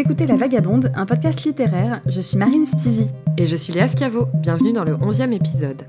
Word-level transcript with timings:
écoutez 0.00 0.26
La 0.26 0.36
Vagabonde, 0.36 0.90
un 0.94 1.04
podcast 1.04 1.44
littéraire. 1.44 2.00
Je 2.06 2.22
suis 2.22 2.38
Marine 2.38 2.64
Stizy. 2.64 3.10
Et 3.36 3.44
je 3.44 3.54
suis 3.54 3.70
Léa 3.70 3.86
Schiavo. 3.86 4.28
Bienvenue 4.32 4.72
dans 4.72 4.82
le 4.82 4.94
11e 4.94 5.30
épisode. 5.32 5.82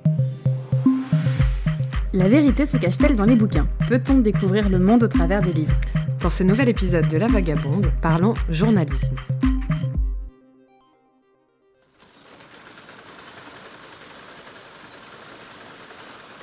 La 2.12 2.28
vérité 2.28 2.66
se 2.66 2.76
cache-t-elle 2.76 3.16
dans 3.16 3.24
les 3.24 3.38
bouquins? 3.38 3.70
Peut-on 3.88 4.18
découvrir 4.18 4.68
le 4.68 4.80
monde 4.80 5.04
au 5.04 5.08
travers 5.08 5.42
des 5.42 5.54
livres? 5.54 5.76
Pour 6.20 6.34
ce 6.34 6.44
nouvel 6.44 6.68
épisode 6.68 7.08
de 7.08 7.18
La 7.18 7.28
Vagabonde, 7.28 7.90
parlons 8.02 8.34
journalisme. 8.50 9.16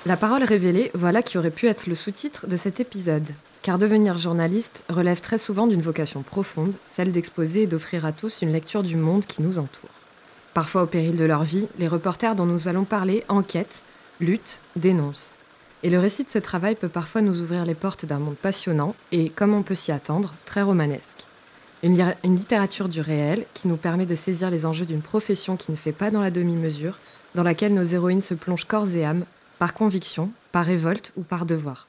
La 0.07 0.17
parole 0.17 0.43
révélée, 0.43 0.91
voilà 0.95 1.21
qui 1.21 1.37
aurait 1.37 1.51
pu 1.51 1.67
être 1.67 1.87
le 1.87 1.95
sous-titre 1.95 2.47
de 2.47 2.57
cet 2.57 2.81
épisode. 2.81 3.29
Car 3.63 3.79
devenir 3.79 4.17
journaliste 4.17 4.85
relève 4.89 5.21
très 5.21 5.39
souvent 5.39 5.67
d'une 5.67 5.83
vocation 5.83 6.23
profonde, 6.23 6.75
celle 6.87 7.13
d'exposer 7.13 7.63
et 7.63 7.67
d'offrir 7.67 8.07
à 8.07 8.13
tous 8.13 8.43
une 8.43 8.53
lecture 8.53 8.83
du 8.83 8.97
monde 8.97 9.27
qui 9.27 9.43
nous 9.43 9.59
entoure. 9.59 9.91
Parfois 10.55 10.83
au 10.83 10.87
péril 10.87 11.17
de 11.17 11.25
leur 11.25 11.43
vie, 11.45 11.69
les 11.79 11.89
reporters 11.89 12.35
dont 12.35 12.47
nous 12.47 12.69
allons 12.69 12.85
parler 12.85 13.25
enquêtent, 13.29 13.85
luttent, 14.21 14.61
dénoncent. 14.77 15.35
Et 15.83 15.91
le 15.91 15.99
récit 15.99 16.25
de 16.25 16.29
ce 16.29 16.39
travail 16.39 16.75
peut 16.75 16.89
parfois 16.89 17.21
nous 17.21 17.41
ouvrir 17.41 17.65
les 17.65 17.75
portes 17.75 18.05
d'un 18.05 18.19
monde 18.19 18.37
passionnant 18.37 18.95
et, 19.13 19.31
comme 19.31 19.55
on 19.55 19.63
peut 19.63 19.77
s'y 19.77 19.93
attendre, 19.93 20.35
très 20.45 20.63
romanesque. 20.63 21.27
Une, 21.85 21.95
littérature 22.25 22.89
du 22.89 23.01
réel 23.01 23.45
qui 23.55 23.69
nous 23.69 23.77
permet 23.77 24.07
de 24.07 24.17
saisir 24.17 24.51
les 24.51 24.67
enjeux 24.67 24.87
d'une 24.87 25.03
profession 25.03 25.57
qui 25.57 25.71
ne 25.71 25.77
fait 25.77 25.93
pas 25.93 26.11
dans 26.11 26.21
la 26.21 26.33
demi-mesure, 26.33 26.99
dans 27.37 27.45
laquelle 27.45 27.75
nos 27.75 27.85
héroïnes 27.85 28.23
se 28.23 28.35
plongent 28.35 28.65
corps 28.67 28.93
et 28.97 29.05
âme, 29.05 29.25
par 29.61 29.75
conviction, 29.75 30.33
par 30.51 30.65
révolte 30.65 31.13
ou 31.17 31.23
par 31.23 31.47
devoir. 31.47 31.87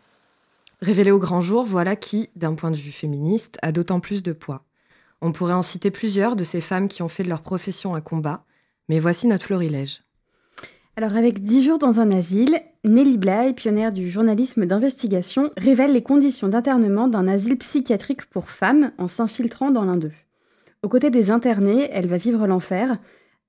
Révélé 0.81 1.11
au 1.11 1.19
grand 1.19 1.41
jour, 1.41 1.65
voilà 1.65 1.95
qui, 1.95 2.29
d'un 2.35 2.55
point 2.55 2.71
de 2.71 2.77
vue 2.77 2.91
féministe, 2.91 3.57
a 3.61 3.71
d'autant 3.71 3.99
plus 3.99 4.23
de 4.23 4.31
poids. 4.31 4.63
On 5.21 5.33
pourrait 5.33 5.53
en 5.53 5.61
citer 5.61 5.91
plusieurs 5.91 6.37
de 6.37 6.45
ces 6.45 6.61
femmes 6.61 6.87
qui 6.87 7.01
ont 7.01 7.09
fait 7.09 7.23
de 7.23 7.29
leur 7.29 7.41
profession 7.41 7.95
un 7.95 8.01
combat, 8.01 8.45
mais 8.87 8.99
voici 8.99 9.27
notre 9.27 9.45
florilège. 9.45 10.03
Alors 10.95 11.15
avec 11.15 11.41
dix 11.41 11.63
jours 11.63 11.79
dans 11.79 11.99
un 11.99 12.11
asile, 12.11 12.59
Nelly 12.83 13.17
Bly, 13.17 13.53
pionnière 13.53 13.91
du 13.91 14.09
journalisme 14.09 14.65
d'investigation, 14.65 15.51
révèle 15.57 15.93
les 15.93 16.03
conditions 16.03 16.47
d'internement 16.47 17.07
d'un 17.07 17.27
asile 17.27 17.57
psychiatrique 17.57 18.25
pour 18.25 18.49
femmes 18.49 18.91
en 18.97 19.07
s'infiltrant 19.07 19.71
dans 19.71 19.85
l'un 19.85 19.97
d'eux. 19.97 20.11
Aux 20.83 20.89
côtés 20.89 21.09
des 21.09 21.29
internés, 21.29 21.89
elle 21.91 22.07
va 22.07 22.17
vivre 22.17 22.47
l'enfer. 22.47 22.95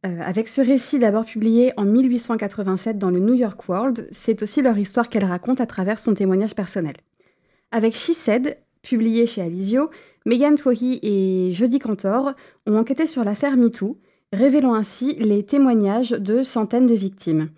Euh, 0.07 0.21
avec 0.25 0.49
ce 0.49 0.61
récit 0.61 0.99
d'abord 0.99 1.25
publié 1.25 1.73
en 1.77 1.85
1887 1.85 2.99
dans 2.99 3.11
le 3.11 3.21
New 3.21 3.35
York 3.35 3.69
World, 3.69 4.09
c'est 4.11 4.43
aussi 4.43 4.63
leur 4.63 4.79
histoire 4.79 5.09
qu'elle 5.09 5.25
raconte 5.25 5.61
à 5.61 5.67
travers 5.67 5.99
son 5.99 6.15
témoignage 6.15 6.55
personnel. 6.55 6.95
Avec 7.73 7.95
She 7.95 8.13
Said, 8.13 8.59
publié 8.83 9.27
chez 9.27 9.43
Alizio, 9.43 9.91
Megan 10.27 10.57
Twohy 10.57 10.99
et 11.03 11.53
Jodie 11.53 11.79
Cantor 11.79 12.33
ont 12.67 12.77
enquêté 12.77 13.07
sur 13.07 13.25
l'affaire 13.25 13.57
MeToo, 13.57 13.99
révélant 14.33 14.75
ainsi 14.75 15.15
les 15.15 15.45
témoignages 15.45 16.11
de 16.11 16.43
centaines 16.43 16.87
de 16.87 16.95
victimes. 16.95 17.51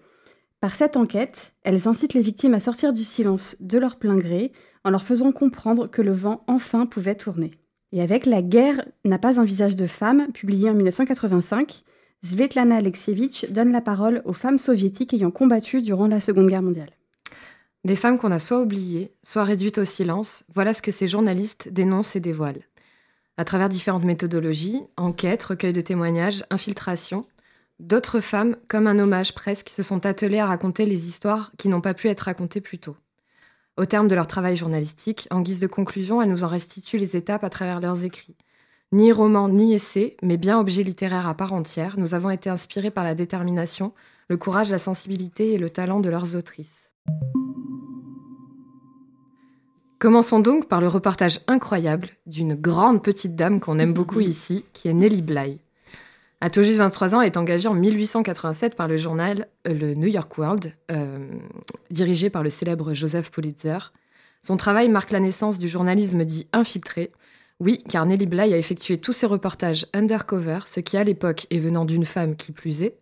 Par 0.61 0.75
cette 0.75 0.97
enquête, 0.97 1.55
elles 1.65 1.89
incitent 1.89 2.15
les 2.15 2.21
victimes 2.21 2.55
à 2.55 2.61
sortir 2.61 2.93
du 2.93 3.03
silence 3.03 3.57
de 3.61 3.79
leur 3.79 3.97
plein 3.97 4.17
gré, 4.17 4.53
en 4.85 4.91
leur 4.91 5.03
faisant 5.03 5.33
comprendre 5.33 5.89
que 5.89 6.03
le 6.03 6.13
vent 6.13 6.45
enfin 6.47 6.87
pouvait 6.87 7.15
tourner. 7.15 7.53
Et 7.93 8.01
avec 8.03 8.27
La 8.27 8.43
guerre 8.43 8.85
n'a 9.05 9.19
pas 9.19 9.41
un 9.41 9.45
visage 9.45 9.77
de 9.77 9.87
femme, 9.87 10.29
publié 10.33 10.71
en 10.71 10.75
1985, 10.75 11.83
Svetlana 12.23 12.77
Alexievitch 12.77 13.51
donne 13.51 13.73
la 13.73 13.81
parole 13.81 14.23
aux 14.25 14.33
femmes 14.33 14.59
soviétiques 14.59 15.15
ayant 15.15 15.31
combattu 15.31 15.83
durant 15.83 16.07
la 16.07 16.21
Seconde 16.21 16.47
Guerre 16.47 16.63
mondiale. 16.63 16.91
Des 17.85 17.97
femmes 17.97 18.17
qu'on 18.17 18.31
a 18.31 18.39
soit 18.39 18.61
oubliées, 18.61 19.13
soit 19.25 19.43
réduites 19.43 19.79
au 19.79 19.85
silence, 19.85 20.45
voilà 20.55 20.73
ce 20.73 20.83
que 20.83 20.93
ces 20.93 21.09
journalistes 21.09 21.69
dénoncent 21.69 22.15
et 22.15 22.21
dévoilent. 22.21 22.63
À 23.37 23.45
travers 23.45 23.69
différentes 23.69 24.05
méthodologies, 24.05 24.83
enquêtes, 24.97 25.43
recueils 25.43 25.73
de 25.73 25.81
témoignages, 25.81 26.45
infiltrations, 26.51 27.27
d'autres 27.81 28.21
femmes, 28.21 28.57
comme 28.69 28.87
un 28.87 29.01
hommage 29.01 29.35
presque, 29.35 29.69
se 29.69 29.83
sont 29.83 30.07
attelées 30.07 30.39
à 30.39 30.47
raconter 30.47 30.87
les 30.87 31.09
histoires 31.09 31.51
qui 31.59 31.69
n'ont 31.69 31.81
pas 31.81 31.95
pu 31.95 32.09
être 32.09 32.21
racontées 32.21 32.61
plus 32.61 32.79
tôt. 32.79 32.97
Au 33.77 33.85
terme 33.85 34.07
de 34.07 34.15
leur 34.15 34.29
travail 34.29 34.55
journalistique, 34.55 35.27
en 35.33 35.41
guise 35.41 35.59
de 35.59 35.67
conclusion, 35.67 36.23
elles 36.23 36.29
nous 36.29 36.45
en 36.45 36.49
restituent 36.49 36.99
les 36.99 37.17
étapes 37.17 37.43
à 37.43 37.51
travers 37.51 37.81
leurs 37.81 38.05
écrits. 38.05 38.37
Ni 38.93 39.11
roman 39.11 39.49
ni 39.49 39.73
essai, 39.75 40.17
mais 40.23 40.37
bien 40.37 40.61
objet 40.61 40.85
littéraire 40.85 41.27
à 41.27 41.35
part 41.35 41.55
entière, 41.55 41.99
nous 41.99 42.15
avons 42.15 42.31
été 42.31 42.49
inspirés 42.49 42.91
par 42.91 43.03
la 43.03 43.17
détermination, 43.17 43.93
le 44.29 44.37
courage, 44.37 44.71
la 44.71 44.79
sensibilité 44.79 45.55
et 45.55 45.59
le 45.59 45.71
talent 45.71 45.99
de 45.99 46.11
leurs 46.11 46.37
autrices. 46.37 46.91
Commençons 50.03 50.41
donc 50.41 50.67
par 50.67 50.81
le 50.81 50.89
reportage 50.89 51.39
incroyable 51.47 52.09
d'une 52.27 52.57
grande 52.57 53.05
petite 53.05 53.37
dame 53.37 53.61
qu'on 53.61 53.79
aime 53.79 53.93
beaucoup 53.93 54.19
ici, 54.19 54.65
qui 54.73 54.89
est 54.89 54.93
Nellie 54.93 55.23
Bly. 55.23 55.61
À 56.41 56.51
tout 56.51 56.65
juste 56.65 56.79
23 56.79 57.15
ans, 57.15 57.21
elle 57.21 57.29
est 57.29 57.37
engagée 57.37 57.69
en 57.69 57.75
1887 57.75 58.75
par 58.75 58.89
le 58.89 58.97
journal 58.97 59.47
euh, 59.69 59.73
le 59.73 59.95
New 59.95 60.09
York 60.09 60.37
World, 60.37 60.75
euh, 60.91 61.29
dirigé 61.93 62.31
par 62.31 62.43
le 62.43 62.51
célèbre 62.51 62.95
Joseph 62.95 63.31
Pulitzer. 63.31 63.79
Son 64.43 64.57
travail 64.57 64.89
marque 64.89 65.13
la 65.13 65.21
naissance 65.21 65.57
du 65.61 65.69
journalisme 65.69 66.25
dit 66.25 66.49
infiltré. 66.53 67.13
Oui, 67.61 67.85
car 67.89 68.05
Nellie 68.05 68.27
Bly 68.27 68.53
a 68.53 68.59
effectué 68.59 68.99
tous 68.99 69.13
ses 69.13 69.27
reportages 69.27 69.87
undercover, 69.93 70.59
ce 70.67 70.81
qui 70.81 70.97
à 70.97 71.05
l'époque, 71.05 71.47
et 71.51 71.61
venant 71.61 71.85
d'une 71.85 72.07
femme 72.07 72.35
qui 72.35 72.51
plus 72.51 72.83
est, 72.83 72.99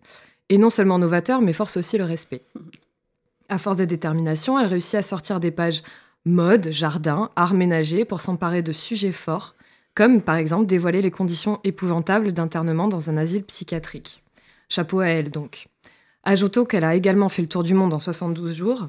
est 0.50 0.58
non 0.58 0.68
seulement 0.68 0.98
novateur, 0.98 1.40
mais 1.40 1.54
force 1.54 1.78
aussi 1.78 1.96
le 1.96 2.04
respect. 2.04 2.42
À 3.48 3.56
force 3.56 3.78
de 3.78 3.86
détermination, 3.86 4.58
elle 4.58 4.66
réussit 4.66 4.96
à 4.96 5.02
sortir 5.02 5.40
des 5.40 5.50
pages 5.50 5.82
mode, 6.24 6.70
jardin, 6.70 7.30
art 7.36 7.54
ménager 7.54 8.04
pour 8.04 8.20
s'emparer 8.20 8.62
de 8.62 8.72
sujets 8.72 9.12
forts, 9.12 9.54
comme 9.94 10.22
par 10.22 10.36
exemple 10.36 10.66
dévoiler 10.66 11.02
les 11.02 11.10
conditions 11.10 11.60
épouvantables 11.64 12.32
d'internement 12.32 12.88
dans 12.88 13.10
un 13.10 13.16
asile 13.16 13.44
psychiatrique. 13.44 14.22
Chapeau 14.68 15.00
à 15.00 15.06
elle 15.06 15.30
donc. 15.30 15.68
Ajoutons 16.22 16.64
qu'elle 16.64 16.84
a 16.84 16.94
également 16.94 17.28
fait 17.28 17.42
le 17.42 17.48
tour 17.48 17.62
du 17.62 17.74
monde 17.74 17.92
en 17.92 18.00
72 18.00 18.54
jours, 18.54 18.88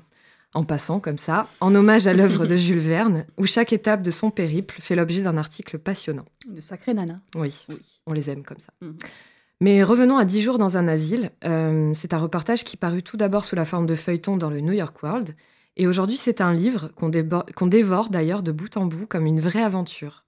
en 0.53 0.65
passant 0.65 0.99
comme 0.99 1.17
ça, 1.17 1.47
en 1.61 1.73
hommage 1.73 2.07
à 2.07 2.13
l'œuvre 2.13 2.45
de 2.45 2.55
Jules 2.57 2.79
Verne, 2.79 3.25
où 3.37 3.45
chaque 3.45 3.73
étape 3.73 4.01
de 4.01 4.11
son 4.11 4.31
périple 4.31 4.75
fait 4.79 4.95
l'objet 4.95 5.21
d'un 5.21 5.37
article 5.37 5.79
passionnant. 5.79 6.25
De 6.49 6.59
sacré 6.59 6.93
nana. 6.93 7.15
Oui, 7.35 7.65
oui, 7.69 7.77
on 8.05 8.13
les 8.13 8.29
aime 8.29 8.43
comme 8.43 8.59
ça. 8.59 8.73
Mhm. 8.81 8.97
Mais 9.61 9.83
revenons 9.83 10.17
à 10.17 10.25
10 10.25 10.41
jours 10.41 10.57
dans 10.57 10.75
un 10.75 10.87
asile. 10.87 11.29
Euh, 11.45 11.93
c'est 11.95 12.13
un 12.13 12.17
reportage 12.17 12.63
qui 12.63 12.77
parut 12.77 13.03
tout 13.03 13.15
d'abord 13.15 13.45
sous 13.45 13.55
la 13.55 13.63
forme 13.63 13.85
de 13.85 13.95
feuilleton 13.95 14.35
dans 14.35 14.49
le 14.49 14.59
New 14.59 14.73
York 14.73 15.01
World 15.03 15.35
et 15.77 15.87
aujourd'hui, 15.87 16.17
c'est 16.17 16.41
un 16.41 16.53
livre 16.53 16.91
qu'on 16.95 17.67
dévore 17.67 18.09
d'ailleurs 18.09 18.43
de 18.43 18.51
bout 18.51 18.75
en 18.77 18.85
bout 18.85 19.07
comme 19.07 19.25
une 19.25 19.39
vraie 19.39 19.63
aventure. 19.63 20.25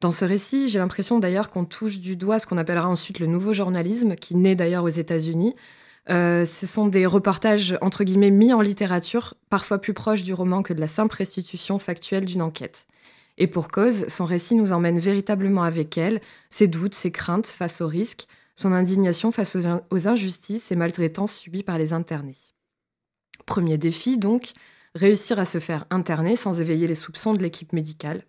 Dans 0.00 0.10
ce 0.10 0.24
récit, 0.24 0.68
j'ai 0.68 0.78
l'impression 0.78 1.18
d'ailleurs 1.18 1.50
qu'on 1.50 1.64
touche 1.64 2.00
du 2.00 2.16
doigt 2.16 2.38
ce 2.38 2.46
qu'on 2.46 2.58
appellera 2.58 2.88
ensuite 2.88 3.18
le 3.18 3.26
nouveau 3.26 3.52
journalisme, 3.52 4.14
qui 4.14 4.36
naît 4.36 4.54
d'ailleurs 4.54 4.84
aux 4.84 4.88
États-Unis. 4.88 5.54
Euh, 6.08 6.44
ce 6.44 6.66
sont 6.66 6.86
des 6.86 7.06
reportages 7.06 7.76
entre 7.80 8.04
guillemets 8.04 8.30
mis 8.30 8.52
en 8.52 8.60
littérature, 8.60 9.34
parfois 9.50 9.80
plus 9.80 9.94
proches 9.94 10.22
du 10.22 10.34
roman 10.34 10.62
que 10.62 10.72
de 10.72 10.80
la 10.80 10.86
simple 10.86 11.16
restitution 11.16 11.78
factuelle 11.78 12.26
d'une 12.26 12.42
enquête. 12.42 12.86
Et 13.38 13.48
pour 13.48 13.68
cause, 13.68 14.06
son 14.08 14.24
récit 14.24 14.54
nous 14.54 14.72
emmène 14.72 14.98
véritablement 14.98 15.62
avec 15.62 15.98
elle, 15.98 16.20
ses 16.48 16.68
doutes, 16.68 16.94
ses 16.94 17.10
craintes 17.10 17.48
face 17.48 17.80
aux 17.80 17.88
risques, 17.88 18.28
son 18.54 18.72
indignation 18.72 19.32
face 19.32 19.56
aux 19.90 20.08
injustices 20.08 20.70
et 20.70 20.76
maltraitances 20.76 21.34
subies 21.34 21.62
par 21.62 21.76
les 21.76 21.92
internés. 21.92 22.36
Premier 23.44 23.76
défi 23.76 24.16
donc, 24.16 24.52
réussir 24.96 25.38
à 25.38 25.44
se 25.44 25.58
faire 25.58 25.84
interner 25.90 26.36
sans 26.36 26.60
éveiller 26.60 26.88
les 26.88 26.94
soupçons 26.94 27.32
de 27.32 27.42
l'équipe 27.42 27.72
médicale. 27.72 28.22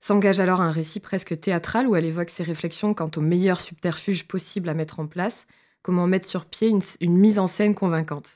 S'engage 0.00 0.40
alors 0.40 0.60
un 0.60 0.70
récit 0.70 1.00
presque 1.00 1.38
théâtral 1.40 1.86
où 1.86 1.96
elle 1.96 2.04
évoque 2.04 2.30
ses 2.30 2.42
réflexions 2.42 2.92
quant 2.92 3.10
aux 3.16 3.20
meilleurs 3.20 3.60
subterfuges 3.60 4.26
possibles 4.26 4.68
à 4.68 4.74
mettre 4.74 5.00
en 5.00 5.06
place, 5.06 5.46
comment 5.82 6.06
mettre 6.06 6.26
sur 6.26 6.44
pied 6.44 6.68
une, 7.00 7.16
mise 7.16 7.38
en 7.38 7.46
scène 7.46 7.74
convaincante. 7.74 8.32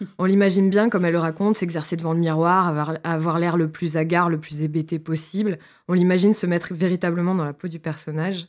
On 0.18 0.24
l'imagine 0.24 0.70
bien 0.70 0.88
comme 0.88 1.04
elle 1.04 1.12
le 1.12 1.18
raconte, 1.18 1.56
s'exercer 1.56 1.96
devant 1.96 2.12
le 2.12 2.20
miroir, 2.20 2.68
avoir, 2.68 2.98
avoir 3.04 3.38
l'air 3.38 3.56
le 3.56 3.70
plus 3.70 3.96
hagard, 3.96 4.30
le 4.30 4.38
plus 4.38 4.62
hébété 4.62 4.98
possible. 4.98 5.58
On 5.88 5.92
l'imagine 5.92 6.34
se 6.34 6.46
mettre 6.46 6.72
véritablement 6.72 7.34
dans 7.34 7.44
la 7.44 7.52
peau 7.52 7.68
du 7.68 7.78
personnage. 7.78 8.48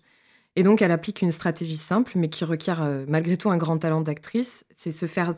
Et 0.56 0.62
donc, 0.62 0.82
elle 0.82 0.92
applique 0.92 1.22
une 1.22 1.32
stratégie 1.32 1.78
simple, 1.78 2.12
mais 2.16 2.30
qui 2.30 2.46
requiert 2.46 2.84
euh, 2.84 3.06
malgré 3.08 3.38
tout 3.38 3.50
un 3.50 3.58
grand 3.58 3.80
talent 3.80 4.02
d'actrice. 4.02 4.66
C'est 4.72 4.92
se 4.92 5.08
faire, 5.08 5.34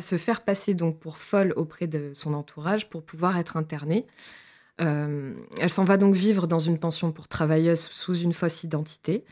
se 0.00 0.16
faire 0.16 0.40
passer 0.42 0.74
donc 0.74 0.98
pour 0.98 1.18
folle 1.18 1.52
auprès 1.56 1.86
de 1.86 2.10
son 2.14 2.34
entourage 2.34 2.90
pour 2.90 3.02
pouvoir 3.02 3.38
être 3.38 3.56
internée. 3.56 4.06
Euh, 4.80 5.34
elle 5.60 5.70
s'en 5.70 5.84
va 5.84 5.96
donc 5.96 6.14
vivre 6.14 6.46
dans 6.48 6.58
une 6.58 6.78
pension 6.78 7.12
pour 7.12 7.28
travailleuses 7.28 7.80
sous 7.80 8.16
une 8.16 8.32
fausse 8.32 8.64
identité, 8.64 9.24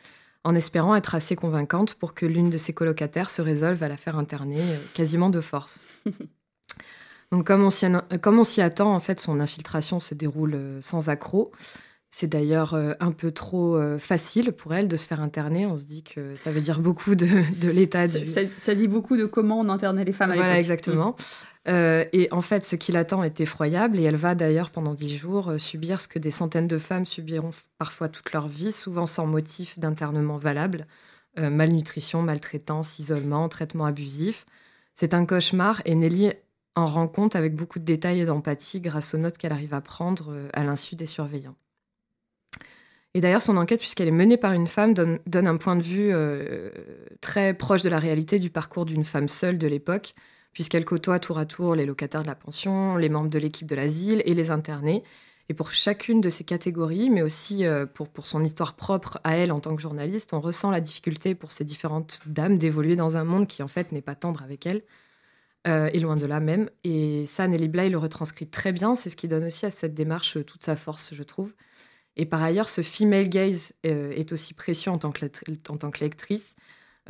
en 0.44 0.54
espérant 0.54 0.94
être 0.94 1.16
assez 1.16 1.36
convaincante 1.36 1.94
pour 1.94 2.14
que 2.14 2.26
l'une 2.26 2.48
de 2.48 2.56
ses 2.56 2.72
colocataires 2.72 3.28
se 3.28 3.42
résolve 3.42 3.82
à 3.82 3.88
la 3.88 3.96
faire 3.96 4.16
interner 4.16 4.60
euh, 4.60 4.76
quasiment 4.94 5.30
de 5.30 5.40
force. 5.40 5.88
donc, 7.32 7.44
comme 7.48 7.64
on 7.64 8.44
s'y 8.44 8.62
attend, 8.62 8.94
en 8.94 9.00
fait, 9.00 9.18
son 9.18 9.40
infiltration 9.40 9.98
se 9.98 10.14
déroule 10.14 10.56
sans 10.80 11.08
accroc. 11.08 11.50
C'est 12.16 12.28
d'ailleurs 12.28 12.74
euh, 12.74 12.92
un 13.00 13.10
peu 13.10 13.32
trop 13.32 13.74
euh, 13.74 13.98
facile 13.98 14.52
pour 14.52 14.72
elle 14.72 14.86
de 14.86 14.96
se 14.96 15.04
faire 15.04 15.20
interner. 15.20 15.66
On 15.66 15.76
se 15.76 15.84
dit 15.84 16.04
que 16.04 16.36
ça 16.36 16.52
veut 16.52 16.60
dire 16.60 16.78
beaucoup 16.78 17.16
de, 17.16 17.26
l'état 17.72 18.06
du... 18.06 18.24
Ça, 18.28 18.74
dit 18.76 18.86
beaucoup 18.86 19.16
de 19.16 19.24
comment 19.24 19.58
on 19.58 19.68
internait 19.68 20.04
les 20.04 20.12
femmes 20.12 20.30
à 20.30 20.36
Voilà, 20.36 20.60
exactement. 20.60 21.16
Euh, 21.66 22.04
et 22.12 22.28
en 22.30 22.40
fait, 22.40 22.64
ce 22.64 22.76
qui 22.76 22.92
l'attend 22.92 23.24
est 23.24 23.40
effroyable. 23.40 23.98
Et 23.98 24.04
elle 24.04 24.14
va 24.14 24.36
d'ailleurs, 24.36 24.70
pendant 24.70 24.94
dix 24.94 25.16
jours, 25.16 25.54
subir 25.58 26.00
ce 26.00 26.06
que 26.06 26.20
des 26.20 26.30
centaines 26.30 26.68
de 26.68 26.78
femmes 26.78 27.04
subiront 27.04 27.50
parfois 27.78 28.08
toute 28.08 28.32
leur 28.32 28.46
vie, 28.46 28.70
souvent 28.70 29.06
sans 29.06 29.26
motif 29.26 29.80
d'internement 29.80 30.36
valable. 30.36 30.86
malnutrition, 31.36 32.22
maltraitance, 32.22 33.00
isolement, 33.00 33.48
traitement 33.48 33.86
abusif. 33.86 34.46
C'est 34.94 35.14
un 35.14 35.26
cauchemar 35.26 35.82
et 35.84 35.96
Nelly 35.96 36.30
en 36.76 36.86
rend 36.86 37.08
compte 37.08 37.34
avec 37.34 37.56
beaucoup 37.56 37.80
de 37.80 37.84
détails 37.84 38.20
et 38.20 38.24
d'empathie 38.24 38.80
grâce 38.80 39.14
aux 39.14 39.18
notes 39.18 39.36
qu'elle 39.36 39.50
arrive 39.50 39.74
à 39.74 39.80
prendre 39.80 40.32
à 40.52 40.62
l'insu 40.62 40.94
des 40.94 41.06
surveillants. 41.06 41.56
Et 43.14 43.20
d'ailleurs, 43.20 43.42
son 43.42 43.56
enquête, 43.56 43.78
puisqu'elle 43.78 44.08
est 44.08 44.12
menée 44.12 44.36
par 44.36 44.52
une 44.52 44.66
femme, 44.66 44.92
donne, 44.92 45.46
un 45.46 45.56
point 45.56 45.76
de 45.76 45.82
vue 45.82 46.10
euh, 46.12 46.70
très 47.20 47.54
proche 47.54 47.82
de 47.82 47.88
la 47.88 48.00
réalité 48.00 48.40
du 48.40 48.50
parcours 48.50 48.84
d'une 48.84 49.04
femme 49.04 49.28
seule 49.28 49.56
de 49.56 49.68
l'époque, 49.68 50.14
puisqu'elle 50.52 50.84
côtoie 50.84 51.20
tour 51.20 51.38
à 51.38 51.46
tour 51.46 51.76
les 51.76 51.86
locataires 51.86 52.22
de 52.22 52.26
la 52.26 52.34
pension, 52.34 52.96
les 52.96 53.08
membres 53.08 53.30
de 53.30 53.38
l'équipe 53.38 53.68
de 53.68 53.76
l'asile 53.76 54.20
et 54.24 54.34
les 54.34 54.50
internés. 54.50 55.04
Et 55.48 55.54
pour 55.54 55.70
chacune 55.72 56.20
de 56.20 56.30
ces 56.30 56.42
catégories, 56.42 57.10
mais 57.10 57.22
aussi 57.22 57.66
euh, 57.66 57.86
pour, 57.86 58.08
son 58.26 58.42
histoire 58.42 58.74
propre 58.74 59.20
à 59.24 59.36
elle 59.36 59.52
en 59.52 59.60
tant 59.60 59.76
que 59.76 59.82
journaliste, 59.82 60.32
on 60.32 60.40
ressent 60.40 60.70
la 60.70 60.80
difficulté 60.80 61.34
pour 61.34 61.52
ces 61.52 61.64
différentes 61.64 62.20
dames 62.26 62.58
d'évoluer 62.58 62.96
dans 62.96 63.16
un 63.16 63.24
monde 63.24 63.46
qui 63.46 63.62
en 63.62 63.68
fait 63.68 63.92
n'est 63.92 64.00
pas 64.00 64.14
tendre 64.14 64.42
avec 64.42 64.66
elles, 64.66 64.82
euh, 65.66 65.88
et 65.92 66.00
loin 66.00 66.16
de 66.16 66.26
là 66.26 66.40
même. 66.40 66.68
Et 66.82 67.26
ça, 67.26 67.46
Nelly 67.46 67.68
Bly 67.68 67.90
le 67.90 67.98
retranscrit 67.98 68.46
très 68.46 68.72
bien, 68.72 68.94
c'est 68.94 69.10
ce 69.10 69.16
qui 69.16 69.28
donne 69.28 69.44
aussi 69.44 69.66
à 69.66 69.70
cette 69.70 69.94
démarche 69.94 70.38
toute 70.46 70.64
sa 70.64 70.76
force, 70.76 71.14
je 71.14 71.22
trouve. 71.22 71.52
Et 72.16 72.26
par 72.26 72.42
ailleurs, 72.42 72.68
ce 72.68 72.82
female 72.82 73.28
gaze 73.28 73.72
euh, 73.86 74.12
est 74.12 74.32
aussi 74.32 74.54
précieux 74.54 74.90
en 74.90 74.98
tant 74.98 75.10
que, 75.10 75.26
en 75.68 75.76
tant 75.76 75.90
que 75.90 76.00
lectrice. 76.00 76.54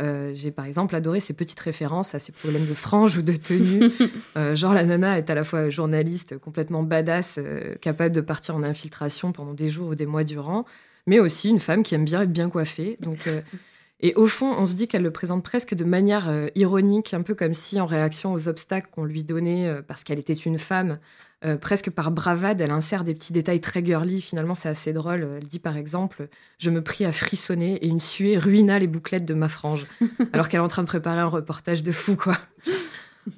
Euh, 0.01 0.33
j'ai 0.35 0.51
par 0.51 0.65
exemple 0.65 0.97
adoré 0.97 1.21
ces 1.21 1.35
petites 1.35 1.61
références 1.61 2.17
à 2.17 2.19
ces 2.19 2.33
problèmes 2.33 2.67
de 2.67 2.75
frange 2.75 3.19
ou 3.19 3.23
de 3.23 3.33
tenue. 3.33 3.91
Euh, 4.37 4.56
genre, 4.56 4.75
la 4.75 4.85
nana 4.85 5.17
est 5.17 5.31
à 5.31 5.35
la 5.37 5.45
fois 5.45 5.71
journaliste, 5.71 6.39
complètement 6.39 6.83
badass, 6.83 7.39
capable 7.81 8.12
de 8.12 8.21
partir 8.21 8.56
en 8.56 8.65
infiltration 8.65 9.31
pendant 9.31 9.55
des 9.55 9.69
jours 9.69 9.91
ou 9.91 9.95
des 9.95 10.06
mois 10.06 10.25
durant, 10.25 10.65
mais 11.06 11.21
aussi 11.21 11.51
une 11.51 11.61
femme 11.61 11.85
qui 11.85 11.95
aime 11.95 12.05
bien 12.05 12.23
être 12.23 12.33
bien 12.33 12.51
coiffée. 12.51 12.97
Donc, 13.01 13.29
et 14.06 14.15
au 14.15 14.27
fond, 14.27 14.55
on 14.56 14.67
se 14.67 14.75
dit 14.75 14.87
qu'elle 14.87 15.03
le 15.03 15.11
présente 15.11 15.43
presque 15.43 15.75
de 15.75 15.85
manière 15.85 16.31
ironique, 16.55 17.15
un 17.15 17.23
peu 17.23 17.35
comme 17.35 17.55
si, 17.55 17.81
en 17.81 17.87
réaction 17.87 18.33
aux 18.33 18.49
obstacles 18.49 18.89
qu'on 18.93 19.05
lui 19.05 19.25
donnait 19.25 19.83
parce 19.89 20.05
qu'elle 20.05 20.19
était 20.19 20.35
une 20.35 20.59
femme, 20.59 20.99
euh, 21.45 21.59
presque 21.59 21.91
par 21.91 22.11
bravade, 22.11 22.61
elle 22.62 22.71
insère 22.71 23.05
des 23.05 23.12
petits 23.12 23.35
détails 23.35 23.61
très 23.61 23.85
girly. 23.85 24.23
Finalement, 24.23 24.55
c'est 24.55 24.69
assez 24.69 24.93
drôle. 24.95 25.29
Elle 25.37 25.47
dit 25.47 25.59
par 25.59 25.77
exemple 25.77 26.29
Je 26.59 26.71
me 26.71 26.83
pris 26.83 27.05
à 27.05 27.12
frissonner 27.12 27.77
et 27.77 27.87
une 27.87 28.01
suée 28.01 28.39
ruina 28.39 28.79
les 28.79 28.87
bouclettes 28.87 29.27
de 29.27 29.35
ma 29.35 29.49
frange. 29.49 29.87
alors 30.33 30.49
qu'elle 30.49 30.61
est 30.61 30.65
en 30.65 30.69
train 30.69 30.83
de 30.83 30.89
préparer 30.89 31.21
un 31.21 31.27
reportage 31.27 31.83
de 31.83 31.93
fou, 31.93 32.17
quoi. 32.17 32.39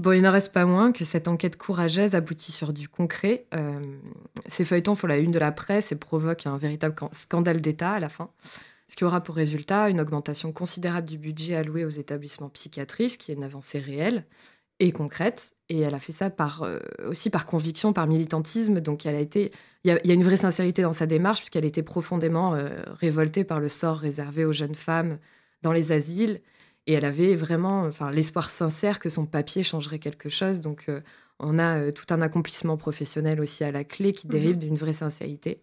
Bon, 0.00 0.12
il 0.12 0.22
n'en 0.22 0.32
reste 0.32 0.52
pas 0.52 0.64
moins 0.64 0.90
que 0.90 1.04
cette 1.04 1.28
enquête 1.28 1.56
courageuse 1.56 2.14
aboutit 2.14 2.52
sur 2.52 2.72
du 2.72 2.88
concret. 2.88 3.46
Euh, 3.54 3.80
ces 4.46 4.64
feuilletons 4.64 4.96
font 4.96 5.06
la 5.06 5.18
une 5.18 5.30
de 5.30 5.38
la 5.38 5.52
presse 5.52 5.92
et 5.92 5.96
provoquent 5.96 6.46
un 6.46 6.58
véritable 6.58 6.94
scandale 7.12 7.60
d'État 7.60 7.92
à 7.92 8.00
la 8.00 8.08
fin. 8.08 8.28
Ce 8.88 8.96
qui 8.96 9.04
aura 9.04 9.20
pour 9.20 9.34
résultat 9.34 9.90
une 9.90 10.00
augmentation 10.00 10.52
considérable 10.52 11.08
du 11.08 11.18
budget 11.18 11.56
alloué 11.56 11.84
aux 11.84 11.90
établissements 11.90 12.48
psychiatriques, 12.50 13.18
qui 13.18 13.32
est 13.32 13.34
une 13.34 13.42
avancée 13.42 13.80
réelle 13.80 14.24
et 14.78 14.92
concrète. 14.92 15.52
Et 15.68 15.80
elle 15.80 15.94
a 15.94 15.98
fait 15.98 16.12
ça 16.12 16.30
par, 16.30 16.62
euh, 16.62 16.78
aussi 17.08 17.30
par 17.30 17.46
conviction, 17.46 17.92
par 17.92 18.06
militantisme. 18.06 18.80
Donc 18.80 19.04
elle 19.04 19.16
a 19.16 19.20
été, 19.20 19.50
il 19.82 20.00
y, 20.04 20.10
a 20.10 20.14
une 20.14 20.22
vraie 20.22 20.36
sincérité 20.36 20.82
dans 20.82 20.92
sa 20.92 21.06
démarche 21.06 21.40
puisqu'elle 21.40 21.64
était 21.64 21.82
profondément 21.82 22.54
euh, 22.54 22.68
révoltée 23.00 23.42
par 23.42 23.58
le 23.58 23.68
sort 23.68 23.96
réservé 23.96 24.44
aux 24.44 24.52
jeunes 24.52 24.76
femmes 24.76 25.18
dans 25.62 25.72
les 25.72 25.90
asiles. 25.90 26.40
Et 26.86 26.92
elle 26.92 27.04
avait 27.04 27.34
vraiment, 27.34 27.82
enfin, 27.82 28.12
l'espoir 28.12 28.48
sincère 28.48 29.00
que 29.00 29.08
son 29.08 29.26
papier 29.26 29.64
changerait 29.64 29.98
quelque 29.98 30.28
chose. 30.28 30.60
Donc 30.60 30.84
euh, 30.88 31.00
on 31.40 31.58
a 31.58 31.90
tout 31.90 32.06
un 32.10 32.22
accomplissement 32.22 32.76
professionnel 32.76 33.40
aussi 33.40 33.64
à 33.64 33.72
la 33.72 33.82
clé 33.82 34.12
qui 34.12 34.28
dérive 34.28 34.54
mhm. 34.54 34.60
d'une 34.60 34.76
vraie 34.76 34.92
sincérité. 34.92 35.60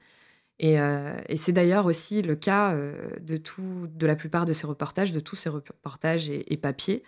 Et, 0.60 0.76
et 0.76 1.38
c'est 1.38 1.52
d'ailleurs 1.52 1.86
aussi 1.88 2.22
le 2.22 2.36
cas 2.36 2.78
de, 3.20 3.38
tout, 3.38 3.88
de 3.94 4.06
la 4.06 4.16
plupart 4.16 4.46
de 4.46 4.54
ces 4.54 4.68
reportages, 4.68 5.12
de 5.12 5.20
tous 5.20 5.36
ces 5.36 5.50
reportages 5.50 6.30
et, 6.30 6.58
papiers. 6.58 7.04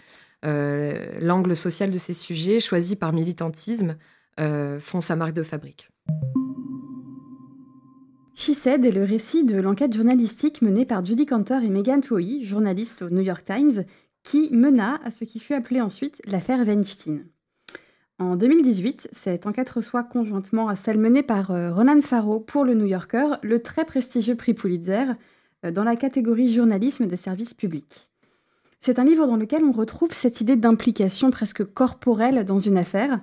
Euh, 0.46 1.18
l'angle 1.20 1.56
social 1.56 1.92
de 1.92 1.98
ces 1.98 2.14
sujets, 2.14 2.60
choisi 2.60 2.96
par 2.96 3.14
militantisme, 3.14 3.98
euh, 4.40 4.80
font 4.80 5.02
sa 5.02 5.16
marque 5.16 5.34
de 5.34 5.44
fabrique. 5.44 5.90
She 8.36 8.52
Said 8.52 8.86
est 8.86 8.92
le 8.92 9.04
récit 9.04 9.46
de 9.46 9.60
l'enquête 9.60 9.94
journalistique 9.94 10.62
menée 10.62 10.86
par 10.86 11.04
Judy 11.04 11.26
Cantor 11.26 11.64
et 11.64 11.70
Megan 11.70 12.02
Twohy, 12.02 12.46
journalistes 12.46 13.02
au 13.02 13.10
New 13.10 13.22
York 13.22 13.44
Times, 13.44 13.86
qui 14.24 14.50
mena 14.52 15.00
à 15.04 15.12
ce 15.12 15.24
qui 15.24 15.40
fut 15.40 15.54
appelé 15.54 15.82
ensuite 15.82 16.22
l'affaire 16.28 16.66
Weinstein. 16.66 17.26
En 18.20 18.36
2018, 18.36 19.10
cette 19.12 19.46
enquête 19.46 19.70
reçoit 19.70 20.04
conjointement 20.04 20.68
à 20.68 20.76
celle 20.76 21.00
menée 21.00 21.24
par 21.24 21.52
euh, 21.52 21.72
Ronan 21.74 22.00
Farrow 22.00 22.40
pour 22.40 22.64
le 22.64 22.74
New 22.74 22.86
Yorker 22.86 23.36
le 23.42 23.60
très 23.62 23.86
prestigieux 23.86 24.36
prix 24.36 24.54
Pulitzer 24.54 25.06
dans 25.72 25.84
la 25.84 25.96
catégorie 25.96 26.54
journalisme 26.54 27.08
de 27.08 27.16
service 27.16 27.56
public. 27.56 28.12
C'est 28.80 29.00
un 29.00 29.04
livre 29.04 29.26
dans 29.26 29.36
lequel 29.36 29.64
on 29.64 29.72
retrouve 29.72 30.14
cette 30.14 30.42
idée 30.42 30.56
d'implication 30.56 31.32
presque 31.32 31.64
corporelle 31.64 32.46
dans 32.46 32.60
une 32.60 32.78
affaire. 32.78 33.20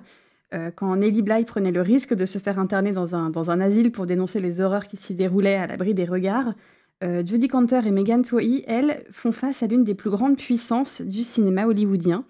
Euh, 0.53 0.71
quand 0.75 0.93
Nelly 0.97 1.21
Bly 1.21 1.45
prenait 1.45 1.71
le 1.71 1.81
risque 1.81 2.13
de 2.13 2.25
se 2.25 2.37
faire 2.37 2.59
interner 2.59 2.91
dans 2.91 3.15
un, 3.15 3.29
dans 3.29 3.49
un 3.49 3.61
asile 3.61 3.89
pour 3.89 4.05
dénoncer 4.05 4.41
les 4.41 4.59
horreurs 4.59 4.87
qui 4.87 4.97
s'y 4.97 5.15
déroulaient 5.15 5.55
à 5.55 5.67
l'abri 5.67 5.93
des 5.93 6.03
regards, 6.03 6.53
euh, 7.01 7.23
Judy 7.25 7.47
Cantor 7.47 7.87
et 7.87 7.91
Megan 7.91 8.23
Twohy, 8.23 8.65
elles, 8.67 9.05
font 9.09 9.31
face 9.31 9.63
à 9.63 9.67
l'une 9.67 9.85
des 9.85 9.95
plus 9.95 10.09
grandes 10.09 10.35
puissances 10.37 11.01
du 11.01 11.23
cinéma 11.23 11.65
hollywoodien, 11.65 12.25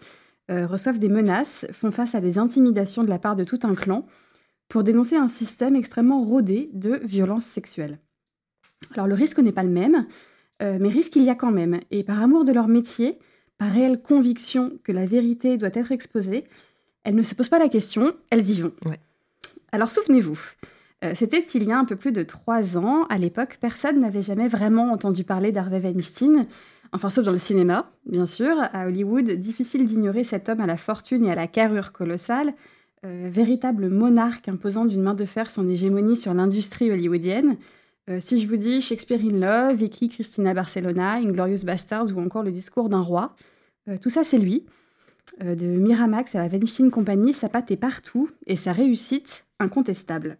euh, 0.52 0.68
reçoivent 0.68 1.00
des 1.00 1.10
menaces, 1.10 1.66
font 1.72 1.92
face 1.92 2.16
à 2.16 2.22
des 2.22 2.38
intimidations 2.38 3.04
de 3.04 3.10
la 3.10 3.20
part 3.20 3.36
de 3.36 3.44
tout 3.44 3.60
un 3.64 3.76
clan, 3.76 4.06
pour 4.68 4.84
dénoncer 4.84 5.16
un 5.16 5.28
système 5.28 5.76
extrêmement 5.76 6.22
rodé 6.22 6.70
de 6.74 7.00
violences 7.04 7.46
sexuelles. 7.46 8.00
Alors 8.94 9.08
le 9.08 9.16
risque 9.16 9.40
n'est 9.40 9.52
pas 9.52 9.64
le 9.64 9.70
même, 9.70 10.06
euh, 10.62 10.78
mais 10.80 10.90
risque 10.90 11.16
il 11.16 11.24
y 11.24 11.30
a 11.30 11.36
quand 11.36 11.52
même. 11.52 11.80
Et 11.92 12.04
par 12.04 12.22
amour 12.22 12.46
de 12.46 12.52
leur 12.52 12.68
métier, 12.68 13.20
par 13.58 13.72
réelle 13.72 14.02
conviction 14.02 14.74
que 14.84 14.92
la 14.92 15.06
vérité 15.06 15.58
doit 15.58 15.70
être 15.74 15.92
exposée, 15.92 16.44
elles 17.04 17.16
ne 17.16 17.24
se 17.24 17.36
posent 17.36 17.50
pas 17.50 17.60
la 17.60 17.70
question, 17.70 18.14
elles 18.30 18.50
y 18.50 18.62
vont. 18.62 18.74
Alors 19.72 19.92
souvenez-vous, 19.92 20.40
euh, 21.04 21.12
c'était 21.16 21.40
il 21.40 21.64
y 21.64 21.72
a 21.72 21.78
un 21.78 21.86
peu 21.86 21.96
plus 21.96 22.12
de 22.12 22.24
trois 22.24 22.78
ans. 22.78 23.06
À 23.10 23.18
l'époque, 23.18 23.58
personne 23.60 24.00
n'avait 24.00 24.22
jamais 24.22 24.48
vraiment 24.48 24.92
entendu 24.92 25.24
parler 25.24 25.52
d'Harvey 25.52 25.80
Weinstein. 25.80 26.42
Enfin, 26.94 27.10
sauf 27.10 27.26
dans 27.26 27.32
le 27.32 27.40
cinéma, 27.40 27.92
bien 28.06 28.28
sûr. 28.28 28.56
À 28.72 28.86
Hollywood, 28.86 29.32
difficile 29.32 29.86
d'ignorer 29.86 30.24
cet 30.24 30.48
homme 30.48 30.62
à 30.62 30.68
la 30.68 30.78
fortune 30.78 31.26
et 31.26 31.32
à 31.32 31.36
la 31.36 31.48
carrure 31.48 31.92
colossale, 31.92 32.54
euh, 33.04 33.30
véritable 33.32 33.90
monarque 33.90 34.48
imposant 34.48 34.86
d'une 34.86 35.02
main 35.02 35.16
de 35.16 35.26
fer 35.26 35.50
son 35.50 35.68
hégémonie 35.68 36.16
sur 36.16 36.36
l'industrie 36.36 36.92
hollywoodienne. 36.92 37.58
Euh, 38.12 38.20
si 38.22 38.40
je 38.40 38.48
vous 38.48 38.58
dis 38.58 38.80
Shakespeare 38.80 39.20
in 39.22 39.40
Love, 39.40 39.76
Vicky 39.76 40.08
Christina 40.08 40.54
Barcelona, 40.54 41.14
Inglorious 41.14 41.66
Bastards 41.66 42.16
ou 42.16 42.22
encore 42.22 42.44
Le 42.44 42.52
discours 42.52 42.90
d'un 42.90 43.02
roi, 43.02 43.36
euh, 43.90 43.98
tout 44.00 44.12
ça 44.12 44.24
c'est 44.24 44.38
lui. 44.38 44.64
De 45.40 45.66
Miramax 45.66 46.36
à 46.36 46.40
la 46.40 46.48
Weinstein 46.48 46.92
Company, 46.92 47.34
sa 47.34 47.50
patte 47.50 47.72
est 47.72 47.78
partout 47.78 48.30
et 48.46 48.56
sa 48.56 48.72
réussite 48.72 49.46
incontestable. 49.60 50.38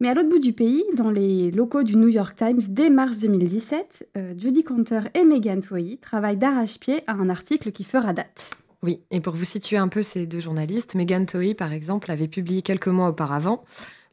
Mais 0.00 0.08
à 0.08 0.14
l'autre 0.14 0.30
bout 0.30 0.38
du 0.38 0.54
pays, 0.54 0.82
dans 0.96 1.10
les 1.10 1.50
locaux 1.50 1.82
du 1.82 1.96
New 1.96 2.08
York 2.08 2.34
Times 2.34 2.60
dès 2.70 2.88
mars 2.88 3.18
2017, 3.18 4.08
Judy 4.38 4.64
Cantor 4.64 5.02
et 5.12 5.24
Megan 5.24 5.60
Twohy 5.60 5.98
travaillent 5.98 6.38
d'arrache-pied 6.38 7.04
à 7.06 7.12
un 7.12 7.28
article 7.28 7.70
qui 7.70 7.84
fera 7.84 8.14
date. 8.14 8.50
Oui, 8.82 9.02
et 9.10 9.20
pour 9.20 9.34
vous 9.34 9.44
situer 9.44 9.76
un 9.76 9.88
peu 9.88 10.02
ces 10.02 10.24
deux 10.24 10.40
journalistes, 10.40 10.94
Megan 10.94 11.26
Twohy, 11.26 11.54
par 11.54 11.74
exemple, 11.74 12.10
avait 12.10 12.28
publié 12.28 12.62
quelques 12.62 12.88
mois 12.88 13.08
auparavant 13.08 13.62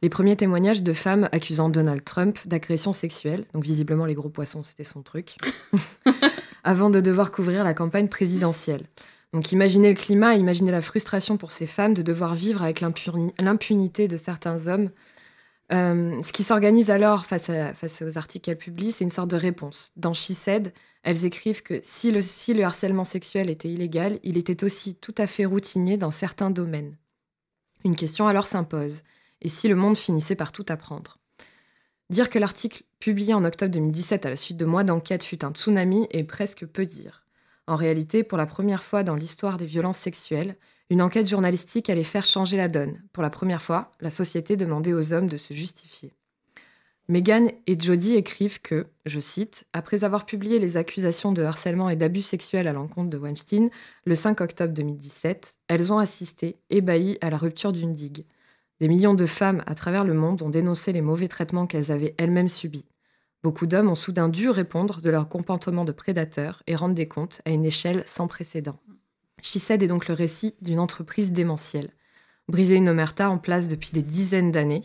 les 0.02 0.08
premiers 0.08 0.36
témoignages 0.36 0.82
de 0.82 0.92
femmes 0.92 1.28
accusant 1.32 1.68
Donald 1.68 2.04
Trump 2.04 2.38
d'agression 2.46 2.92
sexuelle. 2.92 3.46
Donc 3.54 3.64
visiblement 3.64 4.06
les 4.06 4.14
gros 4.14 4.28
poissons, 4.28 4.62
c'était 4.62 4.84
son 4.84 5.02
truc. 5.02 5.36
Avant 6.64 6.90
de 6.90 7.00
devoir 7.00 7.32
couvrir 7.32 7.64
la 7.64 7.74
campagne 7.74 8.08
présidentielle. 8.08 8.82
Donc 9.32 9.52
imaginez 9.52 9.88
le 9.88 9.94
climat, 9.94 10.34
imaginez 10.34 10.70
la 10.70 10.82
frustration 10.82 11.36
pour 11.36 11.52
ces 11.52 11.66
femmes 11.66 11.94
de 11.94 12.02
devoir 12.02 12.34
vivre 12.34 12.62
avec 12.62 12.80
l'impunité 12.80 14.08
de 14.08 14.16
certains 14.16 14.68
hommes. 14.68 14.90
Euh, 15.70 16.22
ce 16.22 16.32
qui 16.32 16.44
s'organise 16.44 16.90
alors 16.90 17.26
face, 17.26 17.50
aux 17.50 18.18
articles 18.18 18.44
qu'elles 18.44 18.58
publient, 18.58 18.92
c'est 18.92 19.04
une 19.04 19.10
sorte 19.10 19.30
de 19.30 19.36
réponse. 19.36 19.92
Dans 19.96 20.14
She 20.14 20.32
Said, 20.32 20.72
elles 21.02 21.24
écrivent 21.24 21.62
que 21.62 21.80
si 21.82 22.10
le, 22.10 22.22
si 22.22 22.54
le 22.54 22.64
harcèlement 22.64 23.04
sexuel 23.04 23.50
était 23.50 23.68
illégal, 23.68 24.18
il 24.22 24.36
était 24.36 24.64
aussi 24.64 24.94
tout 24.94 25.14
à 25.18 25.26
fait 25.26 25.44
routinier 25.44 25.96
dans 25.96 26.10
certains 26.10 26.50
domaines. 26.50 26.96
Une 27.84 27.96
question 27.96 28.26
alors 28.26 28.46
s'impose 28.46 29.02
et 29.40 29.48
si 29.48 29.68
le 29.68 29.76
monde 29.76 29.96
finissait 29.96 30.34
par 30.34 30.52
tout 30.52 30.66
apprendre? 30.68 31.18
Dire 32.10 32.30
que 32.30 32.38
l'article 32.38 32.84
publié 32.98 33.34
en 33.34 33.44
octobre 33.44 33.72
2017 33.72 34.26
à 34.26 34.30
la 34.30 34.36
suite 34.36 34.56
de 34.56 34.64
mois 34.64 34.84
d'enquête 34.84 35.22
fut 35.22 35.44
un 35.44 35.52
tsunami 35.52 36.06
est 36.10 36.24
presque 36.24 36.66
peu 36.66 36.86
dire. 36.86 37.24
En 37.66 37.76
réalité, 37.76 38.24
pour 38.24 38.38
la 38.38 38.46
première 38.46 38.82
fois 38.82 39.02
dans 39.02 39.14
l'histoire 39.14 39.58
des 39.58 39.66
violences 39.66 39.98
sexuelles, 39.98 40.56
une 40.90 41.02
enquête 41.02 41.28
journalistique 41.28 41.90
allait 41.90 42.04
faire 42.04 42.24
changer 42.24 42.56
la 42.56 42.68
donne. 42.68 43.02
Pour 43.12 43.22
la 43.22 43.30
première 43.30 43.62
fois, 43.62 43.92
la 44.00 44.10
société 44.10 44.56
demandait 44.56 44.94
aux 44.94 45.12
hommes 45.12 45.28
de 45.28 45.36
se 45.36 45.52
justifier. 45.52 46.14
Megan 47.10 47.50
et 47.66 47.80
Jodie 47.80 48.16
écrivent 48.16 48.60
que, 48.60 48.86
je 49.06 49.18
cite, 49.18 49.64
Après 49.72 50.04
avoir 50.04 50.26
publié 50.26 50.58
les 50.58 50.76
accusations 50.76 51.32
de 51.32 51.42
harcèlement 51.42 51.88
et 51.88 51.96
d'abus 51.96 52.20
sexuels 52.20 52.68
à 52.68 52.74
l'encontre 52.74 53.08
de 53.08 53.16
Weinstein 53.16 53.70
le 54.04 54.14
5 54.14 54.42
octobre 54.42 54.74
2017, 54.74 55.54
elles 55.68 55.90
ont 55.90 55.98
assisté, 55.98 56.58
ébahies, 56.68 57.16
à 57.22 57.30
la 57.30 57.38
rupture 57.38 57.72
d'une 57.72 57.94
digue. 57.94 58.26
Des 58.80 58.88
millions 58.88 59.14
de 59.14 59.24
femmes 59.24 59.62
à 59.66 59.74
travers 59.74 60.04
le 60.04 60.12
monde 60.12 60.42
ont 60.42 60.50
dénoncé 60.50 60.92
les 60.92 61.00
mauvais 61.00 61.28
traitements 61.28 61.66
qu'elles 61.66 61.90
avaient 61.90 62.14
elles-mêmes 62.18 62.48
subis. 62.48 62.84
Beaucoup 63.42 63.66
d'hommes 63.66 63.88
ont 63.88 63.94
soudain 63.94 64.28
dû 64.28 64.50
répondre 64.50 65.00
de 65.00 65.10
leur 65.10 65.28
comportement 65.28 65.86
de 65.86 65.92
prédateur 65.92 66.62
et 66.66 66.76
rendre 66.76 66.94
des 66.94 67.08
comptes 67.08 67.40
à 67.46 67.50
une 67.50 67.64
échelle 67.64 68.02
sans 68.04 68.28
précédent. 68.28 68.78
She 69.42 69.56
est 69.70 69.86
donc 69.86 70.08
le 70.08 70.14
récit 70.14 70.54
d'une 70.60 70.80
entreprise 70.80 71.32
démentielle. 71.32 71.90
Briser 72.48 72.76
une 72.76 72.88
omerta 72.88 73.30
en 73.30 73.38
place 73.38 73.68
depuis 73.68 73.90
des 73.92 74.02
dizaines 74.02 74.52
d'années, 74.52 74.84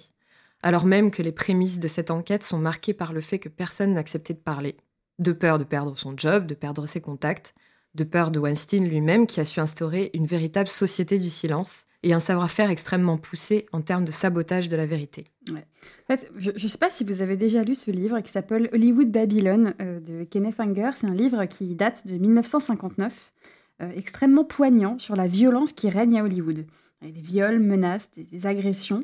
alors 0.62 0.86
même 0.86 1.12
que 1.12 1.22
les 1.22 1.32
prémices 1.32 1.80
de 1.80 1.88
cette 1.88 2.12
enquête 2.12 2.44
sont 2.44 2.58
marquées 2.58 2.94
par 2.94 3.14
le 3.14 3.22
fait 3.22 3.40
que 3.40 3.50
personne 3.50 3.94
n'acceptait 3.94 4.34
de 4.34 4.40
parler, 4.40 4.76
de 5.20 5.32
peur 5.32 5.60
de 5.60 5.64
perdre 5.64 5.98
son 5.98 6.16
job, 6.18 6.46
de 6.46 6.56
perdre 6.56 6.86
ses 6.86 7.02
contacts, 7.02 7.54
de 7.96 8.04
peur 8.04 8.32
de 8.32 8.40
Weinstein 8.40 8.88
lui-même 8.88 9.28
qui 9.28 9.40
a 9.40 9.46
su 9.46 9.60
instaurer 9.60 10.10
une 10.14 10.26
véritable 10.26 10.70
société 10.70 11.20
du 11.20 11.30
silence 11.30 11.86
et 12.04 12.14
un 12.14 12.20
savoir-faire 12.20 12.70
extrêmement 12.70 13.18
poussé 13.18 13.66
en 13.72 13.82
termes 13.82 14.06
de 14.06 14.12
sabotage 14.12 14.70
de 14.70 14.76
la 14.76 14.86
vérité. 14.86 15.26
En 15.50 15.56
fait, 16.08 16.30
je 16.38 16.52
ne 16.52 16.68
sais 16.68 16.78
pas 16.78 16.90
si 16.90 17.04
vous 17.04 17.22
avez 17.22 17.38
déjà 17.38 17.64
lu 17.64 17.76
ce 17.76 17.92
livre 17.92 18.20
qui 18.20 18.32
s'appelle 18.32 18.70
Hollywood 18.74 19.10
Babylon 19.10 19.74
euh, 19.82 20.00
de 20.00 20.24
Kenneth 20.24 20.60
Anger. 20.60 20.92
C'est 20.96 21.08
un 21.08 21.14
livre 21.14 21.46
qui 21.46 21.76
date 21.76 22.08
de 22.08 22.18
1959, 22.18 23.04
euh, 23.04 23.63
extrêmement 23.96 24.44
poignant 24.44 25.00
sur 25.00 25.16
la 25.16 25.28
violence 25.28 25.74
qui 25.74 25.90
règne 25.90 26.20
à 26.20 26.24
Hollywood. 26.24 26.66
Il 27.02 27.08
y 27.08 27.12
a 27.12 27.14
des 27.14 27.22
viols, 27.22 27.60
menaces, 27.60 28.12
des 28.12 28.48
agressions. 28.48 29.04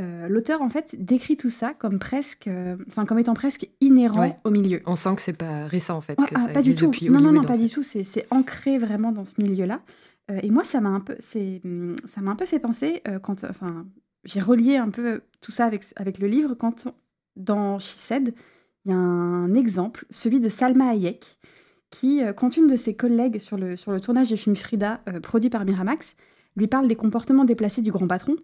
Euh, 0.00 0.28
l'auteur 0.28 0.62
en 0.62 0.70
fait 0.70 0.94
décrit 0.98 1.36
tout 1.36 1.50
ça 1.50 1.74
comme 1.74 1.98
presque, 1.98 2.46
euh, 2.46 2.76
enfin 2.86 3.04
comme 3.04 3.18
étant 3.18 3.34
presque 3.34 3.68
inhérent 3.80 4.40
au 4.44 4.50
milieu. 4.50 4.80
On 4.86 4.96
sent 4.96 5.16
que 5.16 5.20
c'est 5.20 5.36
pas 5.36 5.66
récent 5.66 5.96
en 5.96 6.00
fait. 6.00 6.16
que 6.16 6.34
ah, 6.34 6.48
pas 6.48 6.62
du 6.62 6.74
tout. 6.74 6.90
non 7.10 7.20
non 7.20 7.32
non 7.32 7.42
pas 7.42 7.58
du 7.58 7.68
tout. 7.68 7.82
C'est 7.82 8.26
ancré 8.30 8.78
vraiment 8.78 9.12
dans 9.12 9.24
ce 9.24 9.34
milieu-là. 9.38 9.82
Euh, 10.30 10.38
et 10.42 10.50
moi 10.50 10.64
ça 10.64 10.80
m'a 10.80 10.90
un 10.90 11.00
peu, 11.00 11.16
c'est 11.18 11.60
ça 12.06 12.20
m'a 12.20 12.30
un 12.30 12.36
peu 12.36 12.46
fait 12.46 12.60
penser 12.60 13.02
quand, 13.22 13.44
enfin 13.44 13.84
j'ai 14.24 14.40
relié 14.40 14.76
un 14.76 14.90
peu 14.90 15.22
tout 15.40 15.50
ça 15.50 15.66
avec 15.66 15.84
avec 15.96 16.18
le 16.18 16.28
livre 16.28 16.54
quand 16.54 16.86
dans 17.36 17.78
She 17.78 17.92
Said 17.92 18.34
il 18.86 18.92
y 18.92 18.94
a 18.94 18.96
un 18.96 19.52
exemple, 19.54 20.06
celui 20.08 20.40
de 20.40 20.48
Salma 20.48 20.88
Hayek 20.88 21.38
qui 21.90 22.20
quand 22.36 22.56
une 22.56 22.66
de 22.66 22.76
ses 22.76 22.94
collègues 22.94 23.38
sur 23.38 23.58
le 23.58 23.76
sur 23.76 23.92
le 23.92 24.00
tournage 24.00 24.28
du 24.28 24.36
film 24.36 24.54
Frida 24.54 25.00
produit 25.22 25.50
par 25.50 25.64
Miramax 25.64 26.14
lui 26.56 26.66
parle 26.66 26.86
des 26.86 26.96
comportements 26.96 27.44
déplacés 27.44 27.82
du 27.82 27.90
grand 27.90 28.06
patron 28.06 28.36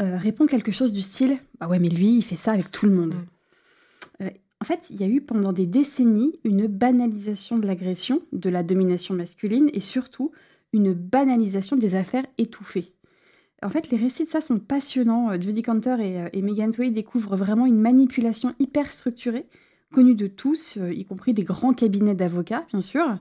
euh, 0.00 0.18
répond 0.18 0.46
quelque 0.46 0.72
chose 0.72 0.92
du 0.92 1.00
style 1.00 1.38
Bah 1.58 1.68
ouais, 1.68 1.78
mais 1.78 1.88
lui, 1.88 2.16
il 2.16 2.22
fait 2.22 2.36
ça 2.36 2.52
avec 2.52 2.70
tout 2.70 2.86
le 2.86 2.92
monde. 2.92 3.14
Mm. 3.14 4.24
Euh, 4.24 4.30
en 4.60 4.64
fait, 4.64 4.90
il 4.90 5.00
y 5.00 5.04
a 5.04 5.06
eu 5.06 5.22
pendant 5.22 5.52
des 5.52 5.66
décennies 5.66 6.38
une 6.44 6.66
banalisation 6.66 7.58
de 7.58 7.66
l'agression, 7.66 8.20
de 8.32 8.50
la 8.50 8.62
domination 8.62 9.14
masculine 9.14 9.70
et 9.72 9.80
surtout 9.80 10.32
une 10.72 10.92
banalisation 10.92 11.76
des 11.76 11.94
affaires 11.94 12.26
étouffées. 12.36 12.92
En 13.62 13.70
fait, 13.70 13.90
les 13.90 13.96
récits 13.96 14.24
de 14.24 14.28
ça 14.28 14.40
sont 14.40 14.58
passionnants. 14.58 15.30
Euh, 15.30 15.40
Judy 15.40 15.62
Cantor 15.62 16.00
et, 16.00 16.42
Megan 16.42 16.70
Tway 16.72 16.90
découvrent 16.90 17.36
vraiment 17.36 17.66
une 17.66 17.80
manipulation 17.80 18.54
hyper 18.58 18.90
structurée, 18.90 19.46
connue 19.92 20.14
de 20.14 20.26
tous, 20.26 20.76
y 20.76 21.04
compris 21.04 21.32
des 21.34 21.44
grands 21.44 21.72
cabinets 21.72 22.14
d'avocats, 22.14 22.64
bien 22.70 22.80
sûr, 22.80 23.18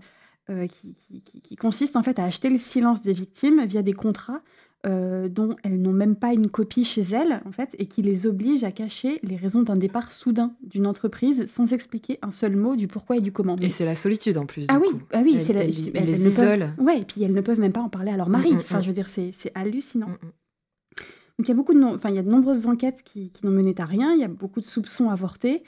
qui, 0.70 0.96
qui, 1.24 1.56
consiste 1.56 1.96
en 1.96 2.02
fait 2.02 2.18
à 2.18 2.24
acheter 2.24 2.50
le 2.50 2.58
silence 2.58 3.04
des 3.04 3.14
victimes 3.14 3.64
via 3.66 3.84
des 3.84 3.94
contrats 3.94 4.42
euh, 4.88 5.28
dont 5.28 5.58
elles 5.64 5.82
n'ont 5.82 5.92
même 5.92 6.16
pas 6.16 6.32
une 6.34 6.50
copie 6.50 6.86
chez 6.86 7.02
elles, 7.02 7.42
en 7.46 7.52
fait, 7.52 7.76
et 7.80 7.88
qui 7.88 8.02
les 8.02 8.26
oblige 8.26 8.64
à 8.64 8.72
cacher 8.72 9.20
les 9.24 9.36
raisons 9.36 9.62
d'un 9.62 9.74
départ 9.74 10.10
soudain 10.10 10.54
d'une 10.64 10.88
entreprise 10.88 11.48
sans 11.48 11.74
expliquer 11.74 12.18
un 12.22 12.32
seul 12.32 12.56
mot 12.56 12.78
du 12.78 12.88
pourquoi 12.88 13.18
et 13.18 13.20
du 13.20 13.34
comment. 13.34 13.58
Et 13.58 13.68
c'est 13.68 13.84
la 13.84 13.96
solitude 13.96 14.38
en 14.38 14.46
plus. 14.46 14.64
Ah 14.70 14.80
oui, 14.80 14.88
ah 15.12 15.20
oui, 15.22 15.42
c'est 15.42 15.52
la. 15.52 15.64
Elles, 15.66 16.06
les 16.06 16.28
isolent. 16.28 16.74
Ouais, 16.78 17.00
et 17.00 17.04
puis 17.04 17.22
elles 17.24 17.34
ne 17.34 17.42
peuvent 17.42 17.60
même 17.60 17.74
pas 17.74 17.82
en 17.82 17.90
parler 17.90 18.12
à 18.12 18.16
leur 18.16 18.30
mari. 18.30 18.54
Mm, 18.54 18.56
mm, 18.56 18.60
enfin, 18.60 18.80
mm. 18.80 18.84
je 18.84 18.88
veux 18.88 18.94
dire, 18.94 19.10
c'est 19.10 19.52
hallucinant. 19.54 20.08
Donc 20.08 20.20
il 21.40 21.50
y 21.50 21.52
a 21.52 21.56
beaucoup 21.56 21.74
de, 21.74 21.84
enfin 21.84 22.08
il 22.08 22.16
y 22.16 22.20
a 22.20 22.24
de 22.24 22.30
nombreuses 22.30 22.66
enquêtes 22.66 23.04
qui, 23.04 23.34
n'ont 23.44 23.52
mené 23.52 23.76
à 23.80 23.86
rien. 23.86 24.14
Il 24.14 24.22
y 24.22 24.24
a 24.24 24.30
beaucoup 24.30 24.62
de 24.62 24.66
soupçons 24.66 25.10
avortés, 25.10 25.62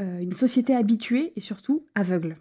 euh, 0.00 0.20
une 0.20 0.32
société 0.32 0.74
habituée 0.74 1.34
et 1.36 1.40
surtout 1.40 1.84
aveugle. 1.94 2.38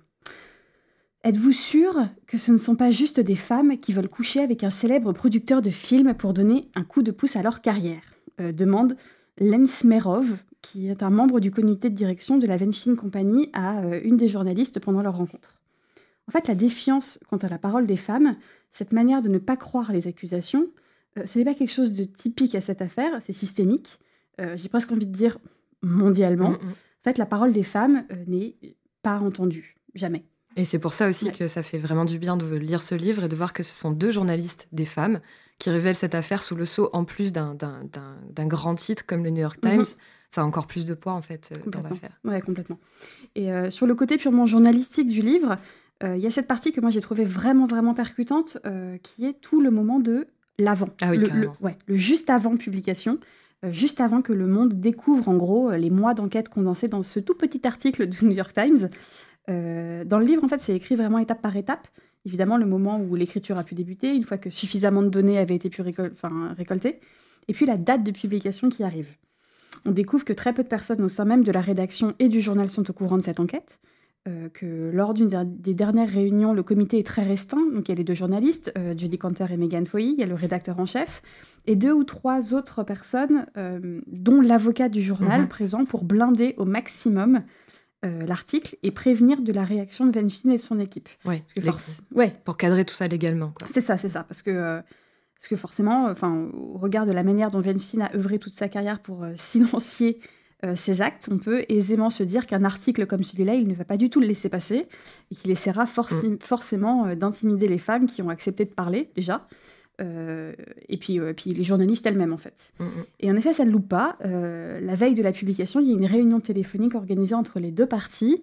Êtes-vous 1.25 1.51
sûr 1.51 2.08
que 2.25 2.38
ce 2.38 2.51
ne 2.51 2.58
sont 2.58 2.75
pas 2.75 2.91
juste 2.91 3.20
des 3.20 3.36
femmes 3.36 3.77
qui 3.77 3.91
veulent 3.91 4.08
coucher 4.08 4.39
avec 4.39 4.63
un 4.63 4.70
célèbre 4.70 5.12
producteur 5.12 5.62
de 5.62 5.70
films 5.70 6.13
pour 6.13 6.34
donner 6.34 6.70
un 6.75 6.84
coup 6.84 7.03
de 7.03 7.12
pouce 7.12 7.36
à 7.36 7.41
leur 7.41 7.62
carrière? 7.62 8.01
Euh, 8.39 8.53
demande 8.53 8.96
Lens 9.38 9.84
Merov, 9.84 10.38
qui 10.62 10.88
est 10.88 11.03
un 11.03 11.10
membre 11.10 11.41
du 11.41 11.51
comité 11.51 11.89
de 11.89 11.96
direction 11.96 12.38
de 12.38 12.48
la 12.48 12.55
Venshin 12.55 12.96
Company, 12.96 13.50
à 13.51 13.81
euh, 13.81 14.00
une 14.03 14.15
des 14.15 14.29
journalistes 14.29 14.79
pendant 14.79 15.01
leur 15.01 15.17
rencontre. 15.17 15.62
En 16.29 16.31
fait, 16.31 16.48
la 16.48 16.55
défiance 16.55 17.20
quant 17.29 17.38
à 17.38 17.50
la 17.50 17.58
parole 17.58 17.86
des 17.86 17.98
femmes, 17.98 18.38
cette 18.72 18.93
manière 18.93 19.22
de 19.22 19.27
ne 19.27 19.39
pas 19.39 19.58
croire 19.58 19.91
les 19.91 20.08
accusations, 20.08 20.67
ce 21.25 21.38
n'est 21.38 21.46
pas 21.46 21.53
quelque 21.53 21.74
chose 21.74 21.91
de 21.91 22.05
typique 22.05 22.55
à 22.55 22.62
cette 22.62 22.81
affaire, 22.81 23.17
c'est 23.20 23.34
systémique. 23.34 24.00
J'ai 24.55 24.70
presque 24.70 24.93
envie 24.93 25.08
de 25.08 25.12
dire 25.12 25.39
mondialement. 25.81 26.51
Mm, 26.51 26.53
mm. 26.53 26.74
En 27.01 27.10
fait, 27.10 27.17
la 27.17 27.25
parole 27.25 27.51
des 27.51 27.63
femmes 27.63 28.05
n'est 28.27 28.55
pas 29.01 29.17
entendue, 29.17 29.75
jamais. 29.96 30.24
Et 30.55 30.65
c'est 30.65 30.79
pour 30.79 30.93
ça 30.93 31.08
aussi 31.08 31.31
que 31.31 31.48
ça 31.48 31.63
fait 31.63 31.77
vraiment 31.77 32.05
du 32.05 32.20
bien 32.20 32.36
de 32.36 32.46
lire 32.55 32.81
ce 32.81 32.96
livre 32.96 33.24
et 33.24 33.27
de 33.27 33.36
voir 33.36 33.53
que 33.53 33.63
ce 33.63 33.74
sont 33.74 33.91
deux 33.91 34.12
journalistes, 34.12 34.67
des 34.72 34.86
femmes, 34.86 35.22
qui 35.60 35.70
révèlent 35.70 35.96
cette 35.96 36.15
affaire 36.15 36.43
sous 36.43 36.55
le 36.55 36.65
sceau, 36.65 36.89
en 36.93 37.05
plus 37.05 37.31
d'un 37.31 37.55
grand 38.48 38.75
titre 38.75 39.05
comme 39.05 39.24
le 39.24 39.29
New 39.29 39.41
York 39.41 39.60
mhm. 39.63 39.72
Times. 39.72 39.86
Ça 40.29 40.41
a 40.41 40.43
encore 40.46 40.65
plus 40.65 40.86
de 40.86 40.93
poids, 40.93 41.12
en 41.12 41.22
fait, 41.22 41.51
euh, 41.51 41.70
dans 41.70 41.81
l'affaire. 41.81 42.17
Oui, 42.24 42.39
complètement. 42.39 42.79
Et 43.36 43.51
euh, 43.51 43.70
sur 43.70 43.86
le 43.86 43.96
côté 43.96 44.17
purement 44.17 44.46
journalistique 44.46 45.10
du 45.10 45.22
livre, 45.22 45.58
euh, 46.03 46.15
il 46.15 46.22
y 46.22 46.27
a 46.27 46.31
cette 46.31 46.48
partie 46.48 46.72
que 46.72 46.79
moi 46.79 46.89
j'ai 46.89 47.01
trouvée 47.01 47.25
vraiment, 47.25 47.65
vraiment 47.65 47.93
percutante, 47.93 48.58
qui 49.03 49.25
est 49.25 49.34
tout 49.34 49.62
le 49.62 49.72
moment 49.72 50.00
de 50.00 50.27
l'avant. 50.58 50.89
Ah 51.01 51.10
oui, 51.12 51.17
le, 51.17 51.50
ouais, 51.60 51.77
le 51.86 51.96
juste 51.96 52.29
avant 52.29 52.55
publication 52.55 53.20
juste 53.70 54.01
avant 54.01 54.22
que 54.22 54.34
le 54.34 54.48
monde 54.48 54.74
découvre 54.74 55.30
en 55.30 55.36
gros 55.36 55.72
les 55.72 55.89
mois 55.89 56.13
d'enquête 56.13 56.50
condensés 56.50 56.88
dans 56.88 57.03
ce 57.03 57.20
tout 57.20 57.36
petit 57.36 57.65
article 57.68 58.08
du 58.08 58.25
New 58.25 58.32
York 58.32 58.53
Times. 58.53 58.89
Euh, 59.50 60.03
dans 60.06 60.20
le 60.20 60.25
livre, 60.25 60.44
en 60.44 60.48
fait, 60.48 60.62
c'est 60.62 60.75
écrit 60.75 60.96
vraiment 60.96 61.20
étape 61.20 61.41
par 61.41 61.56
étape. 61.56 61.88
Évidemment, 62.25 62.58
le 62.58 62.65
moment 62.65 63.00
où 63.00 63.15
l'écriture 63.15 63.58
a 63.58 63.63
pu 63.63 63.75
débuter, 63.75 64.15
une 64.15 64.24
fois 64.24 64.38
que 64.38 64.50
suffisamment 64.50 65.01
de 65.01 65.10
données 65.10 65.39
avaient 65.39 65.56
été 65.56 65.70
pu 65.70 65.82
récoltées, 65.82 67.00
et 67.48 67.53
puis 67.53 67.65
la 67.65 67.77
date 67.77 68.03
de 68.03 68.12
publication 68.12 68.70
qui 68.70 68.84
arrive. 68.84 69.15
On 69.86 69.91
découvre 69.91 70.24
que 70.24 70.34
très 70.34 70.53
peu 70.53 70.63
de 70.63 70.68
personnes 70.68 71.01
au 71.01 71.08
sein 71.08 71.25
même 71.25 71.44
de 71.44 71.51
la 71.51 71.62
rédaction 71.62 72.13
et 72.20 72.30
du 72.30 72.41
journal 72.41 72.70
sont 72.70 72.88
au 72.89 72.94
courant 72.94 73.18
de 73.18 73.24
cette 73.24 73.39
enquête, 73.39 73.80
euh, 74.27 74.49
que 74.49 74.91
lors 74.93 75.13
d'une 75.13 75.29
des 75.45 75.73
dernières 75.73 76.09
réunions, 76.09 76.53
le 76.53 76.63
comité 76.63 76.99
est 76.99 77.05
très 77.05 77.23
restreint. 77.23 77.65
Donc 77.73 77.87
il 77.87 77.91
y 77.91 77.93
a 77.93 77.95
les 77.95 78.03
deux 78.03 78.13
journalistes, 78.13 78.71
euh, 78.77 78.95
Judy 78.97 79.17
Cantor 79.17 79.51
et 79.51 79.57
Megan 79.57 79.85
Foy, 79.85 80.11
il 80.13 80.19
y 80.19 80.23
a 80.23 80.27
le 80.27 80.35
rédacteur 80.35 80.79
en 80.79 80.85
chef, 80.85 81.21
et 81.65 81.75
deux 81.75 81.91
ou 81.91 82.03
trois 82.03 82.53
autres 82.53 82.83
personnes, 82.83 83.45
dont 84.07 84.41
l'avocat 84.41 84.89
du 84.89 85.01
journal, 85.01 85.41
mhm. 85.41 85.47
présent 85.47 85.85
pour 85.85 86.03
blinder 86.03 86.55
au 86.57 86.65
maximum 86.65 87.43
euh, 88.03 88.25
l'article 88.25 88.77
et 88.81 88.89
prévenir 88.89 89.43
de 89.43 89.53
la 89.53 89.63
réaction 89.63 90.07
de 90.07 90.17
Weinstein 90.17 90.51
et 90.51 90.57
son 90.57 90.79
équipe. 90.79 91.07
Ouais, 91.23 91.43
ouais. 92.15 92.33
Pour 92.45 92.57
cadrer 92.57 92.83
tout 92.83 92.95
ça 92.95 93.05
légalement. 93.05 93.53
C'est 93.69 93.79
ça, 93.79 93.95
c'est 93.95 94.09
ça. 94.09 94.23
Parce 94.23 94.41
que, 94.41 94.49
euh, 94.49 94.81
parce 95.35 95.47
que 95.47 95.55
forcément, 95.55 96.07
enfin, 96.07 96.49
au 96.51 96.79
regard 96.79 97.05
de 97.05 97.11
la 97.11 97.21
manière 97.21 97.51
dont 97.51 97.61
Weinstein 97.61 98.01
a 98.01 98.15
œuvré 98.15 98.39
toute 98.39 98.53
sa 98.53 98.69
carrière 98.69 99.01
pour 99.01 99.23
euh, 99.23 99.33
silencier 99.35 100.17
ses 100.75 101.01
actes, 101.01 101.27
on 101.32 101.38
peut 101.38 101.65
aisément 101.70 102.10
se 102.10 102.22
dire 102.22 102.46
qu'un 102.46 102.63
article 102.63 103.08
comme 103.08 103.24
celui-là, 103.24 103.56
il 103.56 103.68
ne 103.68 103.74
va 103.74 103.84
pas 103.84 103.98
du 103.98 104.10
tout 104.10 104.20
le 104.20 104.27
laisser 104.27 104.48
passer 104.48 104.88
et 105.32 105.36
qu'il 105.36 105.50
essaiera 105.50 105.86
mm. 105.86 106.38
forcément 106.39 107.15
d'intimider 107.15 107.68
les 107.68 107.80
femmes 107.80 108.06
qui 108.06 108.22
ont 108.22 108.30
accepté 108.30 108.65
de 108.65 108.70
parler 108.70 109.10
déjà. 109.15 109.48
Euh, 110.01 110.53
et 110.89 110.98
puis, 110.98 111.20
euh, 111.20 111.34
puis 111.34 111.51
les 111.51 111.63
journalistes 111.63 112.06
elles-mêmes 112.06 112.34
en 112.34 112.38
fait. 112.38 112.74
Mm, 112.80 112.84
mm. 112.84 113.06
Et 113.22 113.32
en 113.32 113.36
effet, 113.36 113.53
ça 113.53 113.65
ne 113.65 113.72
loupe 113.72 113.89
pas. 113.89 114.18
Euh, 114.25 114.80
la 114.80 114.96
veille 114.96 115.13
de 115.13 115.24
la 115.24 115.32
publication, 115.32 115.80
il 115.80 115.88
y 115.88 115.91
a 115.91 115.94
une 115.94 116.06
réunion 116.06 116.39
téléphonique 116.39 116.96
organisée 116.96 117.36
entre 117.36 117.60
les 117.60 117.72
deux 117.72 117.86
parties 117.86 118.41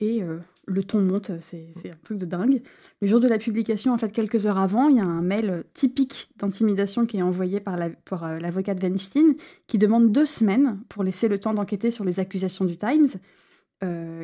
et 0.00 0.22
le 0.68 0.84
ton 0.84 1.00
monte, 1.00 1.32
c'est 1.40 1.70
un 1.86 1.98
truc 2.04 2.18
de 2.18 2.26
dingue. 2.26 2.60
Le 3.00 3.06
jour 3.08 3.20
de 3.20 3.28
la 3.28 3.38
publication, 3.38 3.92
en 3.92 3.98
fait, 3.98 4.10
quelques 4.10 4.46
heures 4.46 4.58
avant, 4.58 4.88
il 4.88 4.96
y 4.96 5.00
a 5.00 5.04
un 5.04 5.22
mail 5.22 5.64
typique 5.74 6.28
d'intimidation 6.38 7.06
qui 7.06 7.18
est 7.18 7.22
envoyé 7.22 7.60
par 7.60 7.76
l'avocat 7.76 8.74
la, 8.74 8.78
de 8.78 8.86
Weinstein 8.86 9.34
qui 9.66 9.78
demande 9.78 10.12
deux 10.12 10.26
semaines 10.26 10.78
pour 10.88 11.02
laisser 11.02 11.28
le 11.28 11.38
temps 11.38 11.54
d'enquêter 11.54 11.90
sur 11.90 12.04
les 12.04 12.20
accusations 12.20 12.64
du 12.64 12.76
Times, 12.76 13.06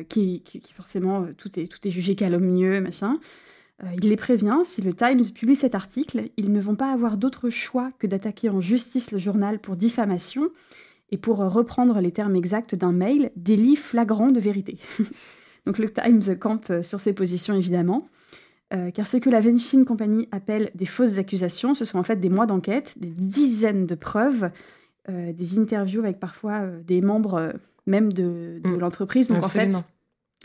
qui, 0.09 0.41
qui, 0.43 0.73
forcément, 0.73 1.27
tout 1.37 1.59
est, 1.59 1.67
tout 1.67 1.85
est 1.87 1.91
jugé 1.91 2.15
calomnieux, 2.15 2.81
machin. 2.81 3.19
Euh, 3.83 3.87
il 4.01 4.09
les 4.09 4.15
prévient, 4.15 4.61
si 4.63 4.81
le 4.81 4.93
Times 4.93 5.23
publie 5.33 5.55
cet 5.55 5.75
article, 5.75 6.29
ils 6.37 6.51
ne 6.51 6.61
vont 6.61 6.75
pas 6.75 6.91
avoir 6.91 7.17
d'autre 7.17 7.49
choix 7.49 7.91
que 7.99 8.07
d'attaquer 8.07 8.49
en 8.49 8.61
justice 8.61 9.11
le 9.11 9.19
journal 9.19 9.59
pour 9.59 9.75
diffamation 9.75 10.49
et 11.11 11.17
pour 11.17 11.37
reprendre 11.37 11.99
les 11.99 12.11
termes 12.11 12.35
exacts 12.35 12.75
d'un 12.75 12.93
mail, 12.93 13.31
délit 13.35 13.75
flagrant 13.75 14.31
de 14.31 14.39
vérité. 14.39 14.77
Donc 15.65 15.77
le 15.77 15.89
Times 15.89 16.37
campe 16.37 16.71
sur 16.81 16.99
ses 16.99 17.13
positions 17.13 17.55
évidemment, 17.55 18.07
euh, 18.73 18.91
car 18.91 19.07
ce 19.07 19.17
que 19.17 19.29
la 19.29 19.39
Venshin 19.39 19.83
Company 19.83 20.27
appelle 20.31 20.71
des 20.75 20.85
fausses 20.85 21.17
accusations, 21.17 21.73
ce 21.73 21.85
sont 21.85 21.97
en 21.97 22.03
fait 22.03 22.17
des 22.17 22.29
mois 22.29 22.45
d'enquête, 22.45 22.95
des 22.97 23.09
dizaines 23.09 23.85
de 23.85 23.95
preuves 23.95 24.49
des 25.07 25.59
interviews 25.59 25.99
avec 25.99 26.19
parfois 26.19 26.65
des 26.65 26.99
membres 26.99 27.53
même 27.87 28.11
de, 28.11 28.61
mm. 28.63 28.77
l'entreprise. 28.77 29.27
Donc 29.27 29.43
en 29.43 29.47
fait, 29.47 29.73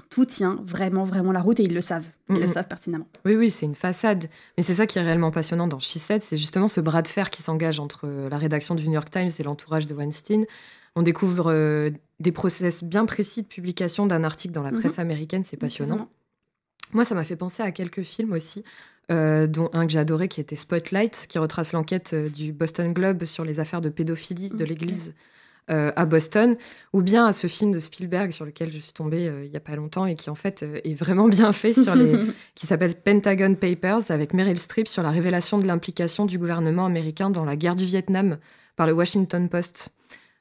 tout 0.08 0.24
tient 0.24 0.58
vraiment, 0.64 1.04
vraiment 1.04 1.32
la 1.32 1.40
route 1.40 1.60
et 1.60 1.64
ils 1.64 1.74
le 1.74 1.80
savent. 1.80 2.06
Ils 2.28 2.36
le 2.36 2.46
savent 2.46 2.68
pertinemment. 2.68 3.06
Oui, 3.24 3.34
oui, 3.36 3.50
c'est 3.50 3.66
une 3.66 3.74
façade. 3.74 4.26
Mais 4.56 4.62
c'est 4.62 4.74
ça 4.74 4.86
qui 4.86 4.98
est 4.98 5.02
réellement 5.02 5.30
passionnant 5.30 5.66
dans 5.66 5.80
She 5.80 5.98
Said, 5.98 6.22
c'est 6.22 6.36
justement 6.36 6.68
ce 6.68 6.80
bras 6.80 7.02
de 7.02 7.08
fer 7.08 7.30
qui 7.30 7.42
s'engage 7.42 7.80
entre 7.80 8.06
la 8.30 8.38
rédaction 8.38 8.74
du 8.74 8.86
New 8.86 8.94
York 8.94 9.10
Times 9.10 9.30
et 9.38 9.42
l'entourage 9.42 9.86
de 9.86 9.94
Weinstein. 9.94 10.46
On 10.96 11.02
découvre 11.02 11.50
euh, 11.52 11.90
des 12.18 12.32
process 12.32 12.84
bien 12.84 13.06
précis 13.06 13.42
de 13.42 13.46
publication 13.46 14.06
d'un 14.06 14.24
article 14.24 14.54
dans 14.54 14.62
la 14.62 14.72
presse 14.72 14.96
mhm. 14.96 15.02
américaine, 15.02 15.44
c'est 15.44 15.56
passionnant. 15.56 16.08
Moi, 16.92 17.04
ça 17.04 17.14
m'a 17.14 17.24
fait 17.24 17.36
penser 17.36 17.62
à 17.62 17.70
quelques 17.70 18.02
films 18.02 18.32
aussi, 18.32 18.64
euh, 19.12 19.46
dont 19.46 19.70
un 19.72 19.86
que 19.86 19.92
j'ai 19.92 19.98
adoré 19.98 20.28
qui 20.28 20.40
était 20.40 20.56
Spotlight, 20.56 21.26
qui 21.28 21.38
retrace 21.38 21.72
l'enquête 21.72 22.12
euh, 22.14 22.28
du 22.28 22.52
Boston 22.52 22.92
Globe 22.92 23.24
sur 23.24 23.44
les 23.44 23.60
affaires 23.60 23.80
de 23.80 23.88
pédophilie 23.88 24.50
de 24.50 24.64
l'Église 24.64 25.14
euh, 25.70 25.92
à 25.94 26.04
Boston, 26.04 26.56
ou 26.92 27.00
bien 27.00 27.26
à 27.26 27.32
ce 27.32 27.46
film 27.46 27.70
de 27.70 27.78
Spielberg 27.78 28.32
sur 28.32 28.44
lequel 28.44 28.72
je 28.72 28.78
suis 28.78 28.92
tombée 28.92 29.28
euh, 29.28 29.44
il 29.44 29.52
y 29.52 29.56
a 29.56 29.60
pas 29.60 29.76
longtemps 29.76 30.04
et 30.04 30.16
qui 30.16 30.28
en 30.28 30.34
fait 30.34 30.64
euh, 30.64 30.80
est 30.82 30.94
vraiment 30.94 31.28
bien 31.28 31.52
fait, 31.52 31.72
sur 31.72 31.94
les, 31.94 32.16
qui 32.56 32.66
s'appelle 32.66 32.96
Pentagon 32.96 33.54
Papers 33.54 34.10
avec 34.10 34.34
Meryl 34.34 34.58
Streep 34.58 34.88
sur 34.88 35.04
la 35.04 35.10
révélation 35.10 35.58
de 35.58 35.66
l'implication 35.68 36.26
du 36.26 36.38
gouvernement 36.38 36.86
américain 36.86 37.30
dans 37.30 37.44
la 37.44 37.54
guerre 37.54 37.76
du 37.76 37.84
Vietnam 37.84 38.38
par 38.74 38.88
le 38.88 38.94
Washington 38.94 39.48
Post. 39.48 39.92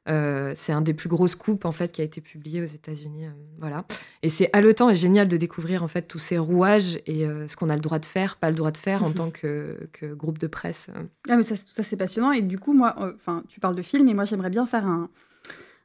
Euh, 0.09 0.53
c'est 0.55 0.71
un 0.71 0.81
des 0.81 0.93
plus 0.93 1.09
gros 1.09 1.27
scoops 1.27 1.65
en 1.65 1.71
fait 1.71 1.91
qui 1.91 2.01
a 2.01 2.03
été 2.03 2.19
publié 2.19 2.61
aux 2.61 2.65
États-Unis, 2.65 3.27
euh, 3.27 3.31
voilà. 3.59 3.85
Et 4.23 4.29
c'est 4.29 4.49
haletant 4.53 4.89
et 4.89 4.95
génial 4.95 5.27
de 5.27 5.37
découvrir 5.37 5.83
en 5.83 5.87
fait 5.87 6.03
tous 6.03 6.17
ces 6.17 6.37
rouages 6.37 6.99
et 7.05 7.25
euh, 7.25 7.47
ce 7.47 7.55
qu'on 7.55 7.69
a 7.69 7.75
le 7.75 7.81
droit 7.81 7.99
de 7.99 8.05
faire, 8.05 8.37
pas 8.37 8.49
le 8.49 8.55
droit 8.55 8.71
de 8.71 8.77
faire 8.77 9.03
en 9.03 9.11
tant 9.11 9.29
que, 9.29 9.77
groupe 10.13 10.39
de 10.39 10.47
presse. 10.47 10.89
Ah 11.29 11.37
mais 11.37 11.43
ça, 11.43 11.55
ça 11.55 11.83
c'est 11.83 11.97
passionnant 11.97 12.31
et 12.31 12.41
du 12.41 12.57
coup 12.57 12.73
moi, 12.73 12.95
enfin 13.15 13.43
tu 13.49 13.59
parles 13.59 13.75
de 13.75 13.81
film 13.81 14.07
et 14.07 14.13
moi 14.13 14.25
j'aimerais 14.25 14.49
bien 14.49 14.65
faire 14.65 14.87
un, 14.87 15.09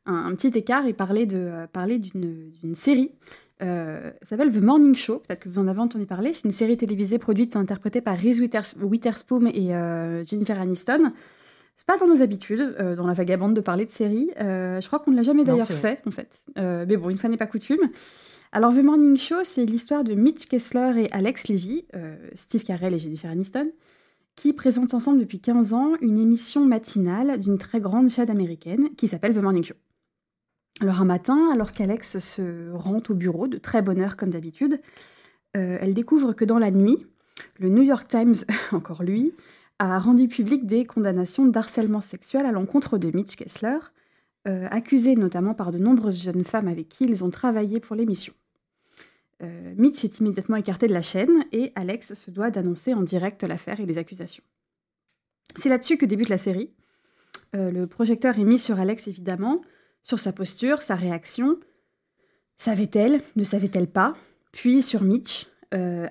un, 0.07 0.35
petit 0.35 0.57
écart 0.59 0.87
et 0.87 0.95
parler 0.95 1.26
de 1.26 1.66
parler 1.73 1.99
d'une 1.99 2.75
série. 2.75 3.12
ça 3.61 4.12
s'appelle 4.23 4.52
The 4.52 4.62
Morning 4.62 4.95
Show, 4.95 5.19
peut-être 5.19 5.40
que 5.40 5.49
vous 5.50 5.59
en 5.59 5.69
avez 5.69 5.81
entendu 5.81 6.07
parler. 6.07 6.33
C'est 6.33 6.45
une 6.45 6.52
série 6.52 6.78
télévisée 6.78 7.19
produite 7.19 7.57
et 7.57 7.59
interprétée 7.59 8.00
par 8.00 8.16
Reese 8.19 8.40
Witherspoon 8.40 9.47
et 9.49 9.69
Jennifer 10.26 10.59
Aniston. 10.59 11.12
C'est 11.76 11.87
pas 11.87 11.97
dans 11.97 12.07
nos 12.07 12.23
habitudes, 12.23 12.76
euh, 12.78 12.95
dans 12.95 13.07
la 13.07 13.14
vagabonde, 13.14 13.54
de 13.54 13.61
parler 13.61 13.85
de 13.85 13.90
séries. 13.90 14.31
Euh, 14.40 14.81
je 14.81 14.87
crois 14.87 15.00
qu'on 15.00 15.11
ne 15.11 15.16
l'a 15.16 15.23
jamais 15.23 15.45
d'ailleurs 15.45 15.66
fait, 15.66 16.00
en 16.07 16.11
fait. 16.11 16.45
Euh, 16.57 16.85
mais 16.87 16.97
bon, 16.97 17.11
une 17.11 17.19
fois 17.19 17.28
n'est 17.28 17.37
pas 17.37 17.47
coutume. 17.47 17.90
Alors, 18.52 18.73
The 18.73 18.83
Morning 18.85 19.16
Show, 19.16 19.43
c'est 19.43 19.64
l'histoire 19.64 20.04
de 20.04 20.14
Mitch 20.14 20.47
Kessler 20.47 21.02
et 21.02 21.12
Alex 21.12 21.49
Levy, 21.49 21.87
Steve 22.35 22.62
Carell 22.62 22.95
et 22.95 22.99
Jennifer 23.00 23.28
Aniston, 23.28 23.73
qui 24.37 24.52
présentent 24.52 24.95
ensemble 24.95 25.19
depuis 25.19 25.40
15 25.40 25.73
ans 25.73 25.95
une 26.00 26.19
émission 26.19 26.64
matinale 26.64 27.40
d'une 27.40 27.59
très 27.59 27.81
grande 27.81 28.09
chaîne 28.09 28.31
américaine 28.31 28.90
qui 28.97 29.09
s'appelle 29.09 29.35
The 29.35 29.43
Morning 29.43 29.64
Show. 29.64 29.75
Alors, 30.81 31.00
un 31.00 31.04
matin, 31.04 31.50
alors 31.52 31.73
qu'Alex 31.73 32.19
se 32.21 32.71
rend 32.71 33.02
au 33.09 33.14
bureau, 33.14 33.49
de 33.49 33.59
très 33.59 33.83
bonne 33.83 34.00
heure 34.00 34.16
comme 34.16 34.31
d'habitude, 34.31 34.81
elle 35.54 35.95
découvre 35.95 36.33
que 36.33 36.45
dans 36.45 36.59
la 36.59 36.71
nuit, 36.71 37.04
le 37.59 37.69
New 37.69 37.83
York 37.83 38.07
Times, 38.07 38.35
encore 38.73 39.02
lui, 39.02 39.33
a 39.78 39.99
rendu 39.99 40.28
public 40.28 40.66
des 40.66 40.85
condamnations 40.85 41.47
d'harcèlement 41.47 42.00
sexuel 42.00 42.47
à 42.47 42.52
l'encontre 42.52 42.99
de 42.99 43.11
Mitch 43.14 43.37
Kessler, 43.37 43.78
euh, 44.47 44.69
accusé 44.71 45.16
notamment 45.16 45.54
par 45.54 45.73
de 45.73 45.78
nombreuses 45.78 46.23
jeunes 46.23 46.45
femmes 46.45 46.69
avec 46.69 46.88
qui 46.88 47.04
ils 47.04 47.25
ont 47.25 47.31
travaillé 47.31 47.81
pour 47.81 47.97
l'émission. 47.97 48.35
Euh, 49.43 49.75
Mitch 49.76 50.04
est 50.04 50.21
immédiatement 50.21 50.57
écarté 50.57 50.87
de 50.87 50.93
la 50.93 51.02
chaîne 51.02 51.45
et 51.50 51.73
Alex 51.75 52.14
se 52.14 52.31
doit 52.31 52.50
d'annoncer 52.50 52.95
en 52.95 53.02
direct 53.02 53.43
l'affaire 53.43 53.81
et 53.81 53.87
les 53.87 53.99
accusations. 53.99 54.45
C'est 55.57 55.69
là-dessus 55.69 55.97
que 55.97 56.07
débute 56.07 56.28
la 56.28 56.38
série. 56.38 56.71
Euh, 57.57 57.71
le 57.71 57.87
projecteur 57.87 58.38
est 58.38 58.45
mis 58.45 58.59
sur 58.59 58.78
Alex 58.78 59.09
évidemment, 59.09 59.61
sur 60.02 60.19
sa 60.19 60.33
posture, 60.33 60.83
sa 60.83 60.95
réaction. 60.95 61.59
Savait-elle? 62.57 63.21
Ne 63.37 63.45
savait-elle 63.45 63.88
pas? 63.88 64.12
Puis 64.52 64.83
sur 64.83 65.02
Mitch. 65.02 65.49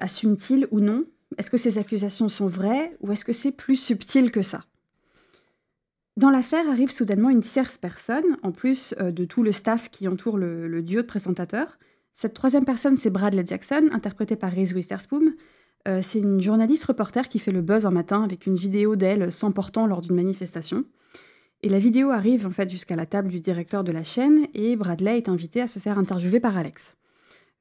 Assume-t-il 0.01 0.67
ou 0.72 0.82
non 0.82 1.05
est-ce 1.38 1.50
que 1.50 1.58
ces 1.58 1.78
accusations 1.78 2.28
sont 2.28 2.48
vraies 2.48 2.96
ou 3.02 3.12
est-ce 3.12 3.25
que 3.25 3.34
c'est 3.34 3.52
plus 3.52 3.75
subtil 3.75 4.32
que 4.32 4.42
ça? 4.42 4.63
Dans 6.16 6.30
l'affaire 6.30 6.70
arrive 6.70 6.92
soudainement 6.92 7.30
une 7.30 7.42
tierce 7.42 7.78
personne, 7.78 8.38
en 8.43 8.52
plus 8.52 8.93
euh, 9.00 9.12
de 9.12 9.26
tout 9.26 9.41
le 9.41 9.52
staff 9.52 9.89
qui 9.89 10.08
entoure 10.08 10.38
le, 10.38 10.82
duo 10.82 11.02
de 11.02 11.08
présentateurs. 11.08 11.80
Cette 12.13 12.36
troisième 12.36 12.65
personne, 12.65 12.98
c'est 12.98 13.10
Bradley 13.10 13.43
Jackson, 13.46 13.89
interprété 13.91 14.36
par 14.36 14.52
Reese 14.52 14.74
Witherspoon. 14.74 15.34
Euh, 15.88 16.00
c'est 16.04 16.19
une 16.19 16.39
journaliste 16.39 16.86
reporter 16.86 17.28
qui 17.28 17.39
fait 17.39 17.52
le 17.52 17.62
buzz 17.62 17.88
un 17.88 17.91
matin 17.91 18.24
avec 18.24 18.46
une 18.46 18.56
vidéo 18.56 18.96
d'elle 18.96 19.32
s'emportant 19.32 19.88
lors 19.88 20.02
d'une 20.02 20.15
manifestation. 20.15 20.86
Et 21.63 21.69
la 21.69 21.80
vidéo 21.80 22.12
arrive 22.12 22.46
en 22.46 22.52
fait 22.52 22.69
jusqu'à 22.69 22.96
la 22.96 23.06
table 23.06 23.30
du 23.30 23.39
directeur 23.39 23.84
de 23.84 23.91
la 23.91 24.04
chaîne 24.04 24.48
et 24.54 24.76
Bradley 24.76 25.17
est 25.17 25.30
invité 25.30 25.62
à 25.62 25.67
se 25.67 25.80
faire 25.80 25.98
interviewer 25.98 26.39
par 26.39 26.58
Alex. 26.58 26.96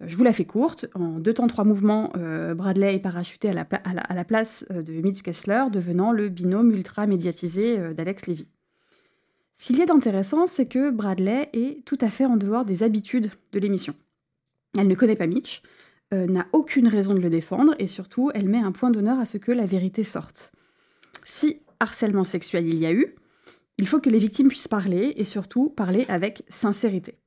Je 0.04 0.16
vous 0.16 0.24
la 0.24 0.32
fais 0.32 0.44
courte. 0.44 0.86
En 0.94 1.20
deux 1.20 1.34
temps, 1.34 1.46
trois 1.46 1.64
mouvements, 1.64 2.12
euh, 2.16 2.54
Bradley 2.54 2.96
est 2.96 2.98
parachuté 2.98 3.50
à 3.50 3.54
la, 3.54 4.24
place 4.24 4.64
euh, 4.70 4.82
de 4.82 4.92
Mitch 4.94 5.22
Kessler, 5.22 5.64
devenant 5.70 6.12
le 6.12 6.28
binôme 6.28 6.72
ultra 6.72 7.06
médiatisé 7.06 7.78
euh, 7.78 7.94
d'Alex 7.94 8.26
Levy. 8.26 8.48
Ce 9.54 9.66
qu'il 9.66 9.78
y 9.78 9.82
a 9.82 9.86
d'intéressant, 9.86 10.46
c'est 10.46 10.66
que 10.66 10.90
Bradley 10.90 11.48
est 11.52 11.84
tout 11.84 11.98
à 12.00 12.08
fait 12.08 12.24
en 12.24 12.36
dehors 12.36 12.64
des 12.64 12.82
habitudes 12.82 13.30
de 13.52 13.58
l'émission. 13.60 13.94
Elle 14.76 14.88
ne 14.88 14.94
connaît 14.94 15.16
pas 15.16 15.26
Mitch, 15.26 15.62
n'a 16.10 16.46
aucune 16.52 16.88
raison 16.88 17.14
de 17.14 17.20
le 17.20 17.30
défendre, 17.30 17.74
et 17.78 17.86
surtout, 17.86 18.30
elle 18.34 18.48
met 18.48 18.58
un 18.58 18.72
point 18.72 18.90
d'honneur 18.90 19.20
à 19.20 19.24
ce 19.24 19.38
que 19.38 19.52
la 19.52 19.64
vérité 19.64 20.02
sorte. 20.02 20.52
Si 21.24 21.60
harcèlement 21.80 22.24
sexuel 22.24 22.66
il 22.66 22.78
y 22.78 22.86
a 22.86 22.92
eu, 22.92 23.14
il 23.78 23.86
faut 23.86 24.00
que 24.00 24.10
les 24.10 24.18
victimes 24.18 24.48
puissent 24.48 24.68
parler, 24.68 25.14
et 25.16 25.24
surtout 25.24 25.70
parler 25.70 26.06
avec 26.08 26.42
sincérité. 26.48 27.21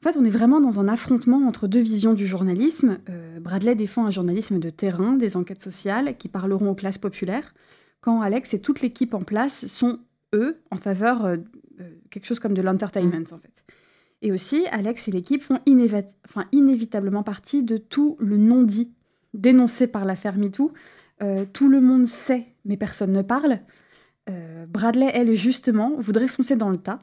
En 0.00 0.10
fait, 0.10 0.18
on 0.18 0.24
est 0.24 0.30
vraiment 0.30 0.60
dans 0.60 0.78
un 0.78 0.88
affrontement 0.88 1.46
entre 1.46 1.66
deux 1.68 1.80
visions 1.80 2.14
du 2.14 2.26
journalisme. 2.26 2.98
Euh, 3.08 3.40
Bradley 3.40 3.74
défend 3.74 4.06
un 4.06 4.10
journalisme 4.10 4.58
de 4.58 4.70
terrain, 4.70 5.14
des 5.14 5.36
enquêtes 5.36 5.62
sociales 5.62 6.16
qui 6.16 6.28
parleront 6.28 6.70
aux 6.70 6.74
classes 6.74 6.98
populaires, 6.98 7.54
quand 8.00 8.20
Alex 8.20 8.54
et 8.54 8.60
toute 8.60 8.82
l'équipe 8.82 9.14
en 9.14 9.22
place 9.22 9.66
sont, 9.66 9.98
eux, 10.34 10.58
en 10.70 10.76
faveur 10.76 11.22
de 11.22 11.42
euh, 11.80 11.90
quelque 12.10 12.26
chose 12.26 12.40
comme 12.40 12.54
de 12.54 12.62
l'entertainment, 12.62 13.24
en 13.32 13.38
fait. 13.38 13.64
Et 14.22 14.32
aussi, 14.32 14.66
Alex 14.70 15.08
et 15.08 15.12
l'équipe 15.12 15.42
font 15.42 15.60
inévitablement 16.52 17.22
partie 17.22 17.62
de 17.62 17.76
tout 17.76 18.16
le 18.18 18.36
non-dit 18.36 18.92
dénoncé 19.34 19.86
par 19.86 20.04
l'affaire 20.04 20.38
MeToo. 20.38 20.72
Euh, 21.22 21.44
tout 21.50 21.68
le 21.68 21.80
monde 21.80 22.06
sait, 22.06 22.46
mais 22.64 22.76
personne 22.76 23.12
ne 23.12 23.22
parle. 23.22 23.60
Bradley, 24.68 25.08
elle, 25.14 25.32
justement, 25.34 25.94
voudrait 25.98 26.26
foncer 26.26 26.56
dans 26.56 26.68
le 26.68 26.78
tas. 26.78 26.98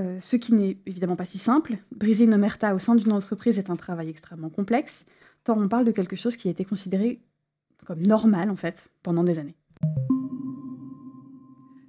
Euh, 0.00 0.18
ce 0.20 0.36
qui 0.36 0.54
n'est 0.54 0.78
évidemment 0.86 1.16
pas 1.16 1.24
si 1.24 1.36
simple. 1.36 1.76
Briser 1.94 2.24
une 2.24 2.34
omerta 2.34 2.74
au 2.74 2.78
sein 2.78 2.94
d'une 2.94 3.12
entreprise 3.12 3.58
est 3.58 3.70
un 3.70 3.76
travail 3.76 4.08
extrêmement 4.08 4.48
complexe, 4.48 5.04
tant 5.44 5.58
on 5.58 5.68
parle 5.68 5.84
de 5.84 5.90
quelque 5.90 6.16
chose 6.16 6.36
qui 6.36 6.48
a 6.48 6.50
été 6.50 6.64
considéré 6.64 7.20
comme 7.86 8.00
normal 8.00 8.50
en 8.50 8.56
fait 8.56 8.90
pendant 9.02 9.24
des 9.24 9.38
années. 9.38 9.56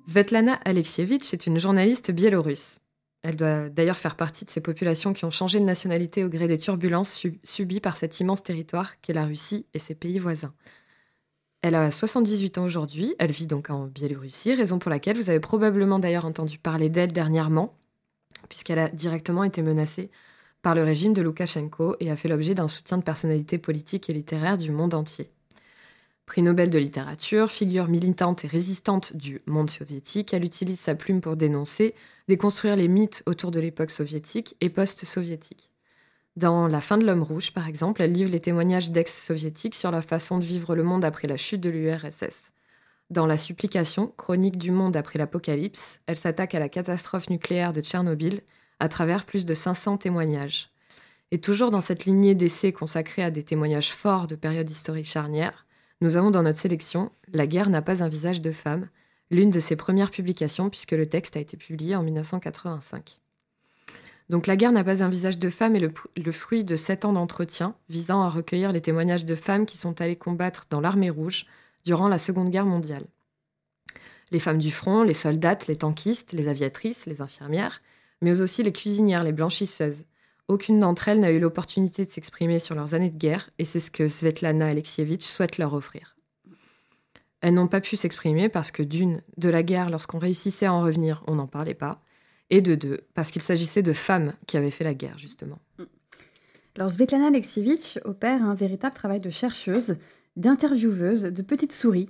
Svetlana 0.08 0.54
Alexievitch 0.66 1.34
est 1.34 1.48
une 1.48 1.58
journaliste 1.58 2.12
biélorusse. 2.12 2.80
Elle 3.22 3.38
doit 3.38 3.70
d'ailleurs 3.70 4.00
faire 4.00 4.18
partie 4.18 4.44
de 4.44 4.50
ces 4.50 4.62
populations 4.62 5.14
qui 5.14 5.24
ont 5.24 5.32
changé 5.32 5.60
de 5.60 5.64
nationalité 5.64 6.26
au 6.26 6.30
gré 6.30 6.48
des 6.48 6.58
turbulences 6.58 7.26
subies 7.44 7.80
par 7.80 7.96
cet 7.96 8.20
immense 8.20 8.44
territoire 8.44 9.00
qu'est 9.00 9.14
la 9.14 9.26
Russie 9.26 9.68
et 9.74 9.80
ses 9.80 9.96
pays 9.96 10.20
voisins. 10.20 10.54
Elle 11.62 11.76
a 11.76 11.92
78 11.92 12.58
ans 12.58 12.66
aujourd'hui, 12.66 13.16
elle 13.20 13.32
vit 13.32 13.46
donc 13.46 13.70
en 13.70 13.86
Biélorussie, 13.86 14.56
raison 14.56 14.80
pour 14.80 14.90
laquelle 14.90 15.16
vous 15.16 15.30
avez 15.30 15.40
probablement 15.40 16.00
d'ailleurs 16.00 16.26
entendu 16.26 16.58
parler 16.58 16.90
d'elle 16.90 17.14
dernièrement 17.14 17.76
puisqu'elle 18.52 18.80
a 18.80 18.90
directement 18.90 19.46
été 19.46 19.62
menacée 19.62 20.12
par 20.62 20.76
le 20.76 20.84
régime 20.84 21.14
de 21.14 21.22
Loukachenko 21.22 21.96
et 22.02 22.12
a 22.12 22.18
fait 22.18 22.28
l'objet 22.28 22.54
d'un 22.54 22.68
soutien 22.68 22.98
de 22.98 23.04
personnalités 23.04 23.58
politiques 23.58 24.10
et 24.10 24.14
littéraires 24.14 24.58
du 24.58 24.72
monde 24.72 24.94
entier. 24.94 25.32
Prix 26.26 26.42
Nobel 26.42 26.70
de 26.70 26.78
littérature, 26.78 27.50
figure 27.50 27.88
militante 27.88 28.44
et 28.44 28.50
résistante 28.50 29.16
du 29.16 29.42
monde 29.46 29.70
soviétique, 29.70 30.34
elle 30.34 30.44
utilise 30.44 30.82
sa 30.82 30.96
plume 30.96 31.22
pour 31.22 31.38
dénoncer, 31.38 31.96
déconstruire 32.28 32.76
les 32.76 32.90
mythes 32.90 33.24
autour 33.26 33.52
de 33.52 33.62
l'époque 33.62 33.90
soviétique 33.90 34.58
et 34.60 34.70
post-soviétique. 34.70 35.72
Dans 36.36 36.68
La 36.68 36.82
fin 36.82 36.98
de 36.98 37.06
l'homme 37.06 37.24
rouge, 37.24 37.54
par 37.54 37.70
exemple, 37.70 38.02
elle 38.02 38.12
livre 38.12 38.32
les 38.32 38.42
témoignages 38.42 38.92
d'ex-soviétiques 38.92 39.76
sur 39.76 39.92
la 39.92 40.02
façon 40.02 40.40
de 40.40 40.44
vivre 40.44 40.76
le 40.76 40.84
monde 40.84 41.06
après 41.06 41.30
la 41.30 41.38
chute 41.38 41.62
de 41.62 41.70
l'URSS. 41.70 42.52
Dans 43.12 43.26
La 43.26 43.36
supplication, 43.36 44.14
chronique 44.16 44.58
du 44.58 44.72
monde 44.72 44.96
après 44.96 45.20
l'apocalypse, 45.20 46.00
elle 46.08 46.16
s'attaque 46.16 46.56
à 46.56 46.60
la 46.60 46.70
catastrophe 46.70 47.30
nucléaire 47.30 47.74
de 47.74 47.82
Tchernobyl 47.82 48.40
à 48.80 48.88
travers 48.88 49.26
plus 49.26 49.44
de 49.44 49.54
500 49.54 49.98
témoignages. 49.98 50.70
Et 51.32 51.42
toujours 51.42 51.72
dans 51.72 51.82
cette 51.82 52.06
lignée 52.06 52.36
d'essais 52.36 52.72
consacrés 52.72 53.22
à 53.22 53.30
des 53.30 53.44
témoignages 53.44 53.92
forts 53.92 54.28
de 54.28 54.36
périodes 54.36 54.70
historiques 54.70 55.10
charnières, 55.10 55.66
nous 56.00 56.16
avons 56.16 56.32
dans 56.32 56.42
notre 56.42 56.58
sélection 56.58 57.12
La 57.34 57.48
guerre 57.48 57.70
n'a 57.70 57.82
pas 57.82 58.02
un 58.02 58.08
visage 58.08 58.42
de 58.42 58.54
femme, 58.54 58.88
l'une 59.30 59.52
de 59.52 59.60
ses 59.60 59.76
premières 59.76 60.12
publications 60.12 60.70
puisque 60.70 60.94
le 60.94 61.06
texte 61.06 61.36
a 61.36 61.42
été 61.42 61.58
publié 61.58 61.98
en 61.98 62.04
1985. 62.04 63.20
Donc 64.30 64.48
La 64.48 64.56
guerre 64.56 64.72
n'a 64.72 64.86
pas 64.86 65.04
un 65.04 65.10
visage 65.10 65.38
de 65.38 65.50
femme 65.50 65.76
est 65.76 65.82
le, 65.82 65.92
le 66.16 66.32
fruit 66.32 66.64
de 66.64 66.78
sept 66.78 67.04
ans 67.04 67.12
d'entretien 67.12 67.76
visant 67.90 68.24
à 68.24 68.30
recueillir 68.30 68.72
les 68.72 68.80
témoignages 68.80 69.26
de 69.26 69.36
femmes 69.36 69.66
qui 69.66 69.76
sont 69.76 70.00
allées 70.00 70.16
combattre 70.16 70.68
dans 70.70 70.80
l'armée 70.80 71.10
rouge 71.10 71.46
durant 71.86 72.08
la 72.08 72.18
Seconde 72.18 72.50
Guerre 72.50 72.66
mondiale. 72.66 73.06
Les 74.32 74.40
femmes 74.40 74.60
du 74.60 74.72
front, 74.72 75.04
les 75.04 75.14
soldates, 75.14 75.68
les 75.68 75.76
tankistes, 75.76 76.32
les 76.32 76.48
aviatrices, 76.48 77.06
les 77.06 77.22
infirmières, 77.22 77.82
mais 78.22 78.42
aussi 78.42 78.64
les 78.64 78.72
cuisinières, 78.72 79.24
les 79.24 79.34
blanchisseuses. 79.34 80.06
Aucune 80.48 80.80
d'entre 80.80 81.08
elles 81.08 81.20
n'a 81.20 81.32
eu 81.32 81.40
l'opportunité 81.40 82.06
de 82.06 82.12
s'exprimer 82.12 82.60
sur 82.60 82.76
leurs 82.76 82.94
années 82.94 83.10
de 83.10 83.18
guerre, 83.18 83.50
et 83.58 83.66
c'est 83.66 83.80
ce 83.80 83.92
que 83.92 84.08
Svetlana 84.08 84.68
Alexievitch 84.68 85.26
souhaite 85.26 85.58
leur 85.58 85.74
offrir. 85.74 86.16
Elles 87.42 87.54
n'ont 87.54 87.68
pas 87.68 87.82
pu 87.82 87.96
s'exprimer 87.96 88.50
parce 88.50 88.72
que 88.72 88.84
d'une, 88.84 89.22
de 89.38 89.50
la 89.50 89.64
guerre, 89.64 89.90
lorsqu'on 89.90 90.20
réussissait 90.20 90.68
à 90.68 90.74
en 90.74 90.82
revenir, 90.82 91.24
on 91.28 91.36
n'en 91.36 91.48
parlait 91.48 91.74
pas, 91.74 92.02
et 92.50 92.62
de 92.62 92.76
deux, 92.76 93.02
parce 93.14 93.32
qu'il 93.32 93.42
s'agissait 93.42 93.82
de 93.82 93.94
femmes 93.94 94.34
qui 94.46 94.58
avaient 94.58 94.72
fait 94.72 94.84
la 94.84 94.94
guerre, 94.94 95.18
justement. 95.18 95.60
Alors 96.78 96.90
Svetlana 96.90 97.28
Alexievitch 97.28 98.00
opère 98.06 98.44
un 98.44 98.54
véritable 98.54 98.94
travail 98.94 99.20
de 99.20 99.30
chercheuse, 99.30 99.98
d'intervieweuse, 100.36 101.24
de 101.24 101.42
petite 101.42 101.74
souris 101.74 102.10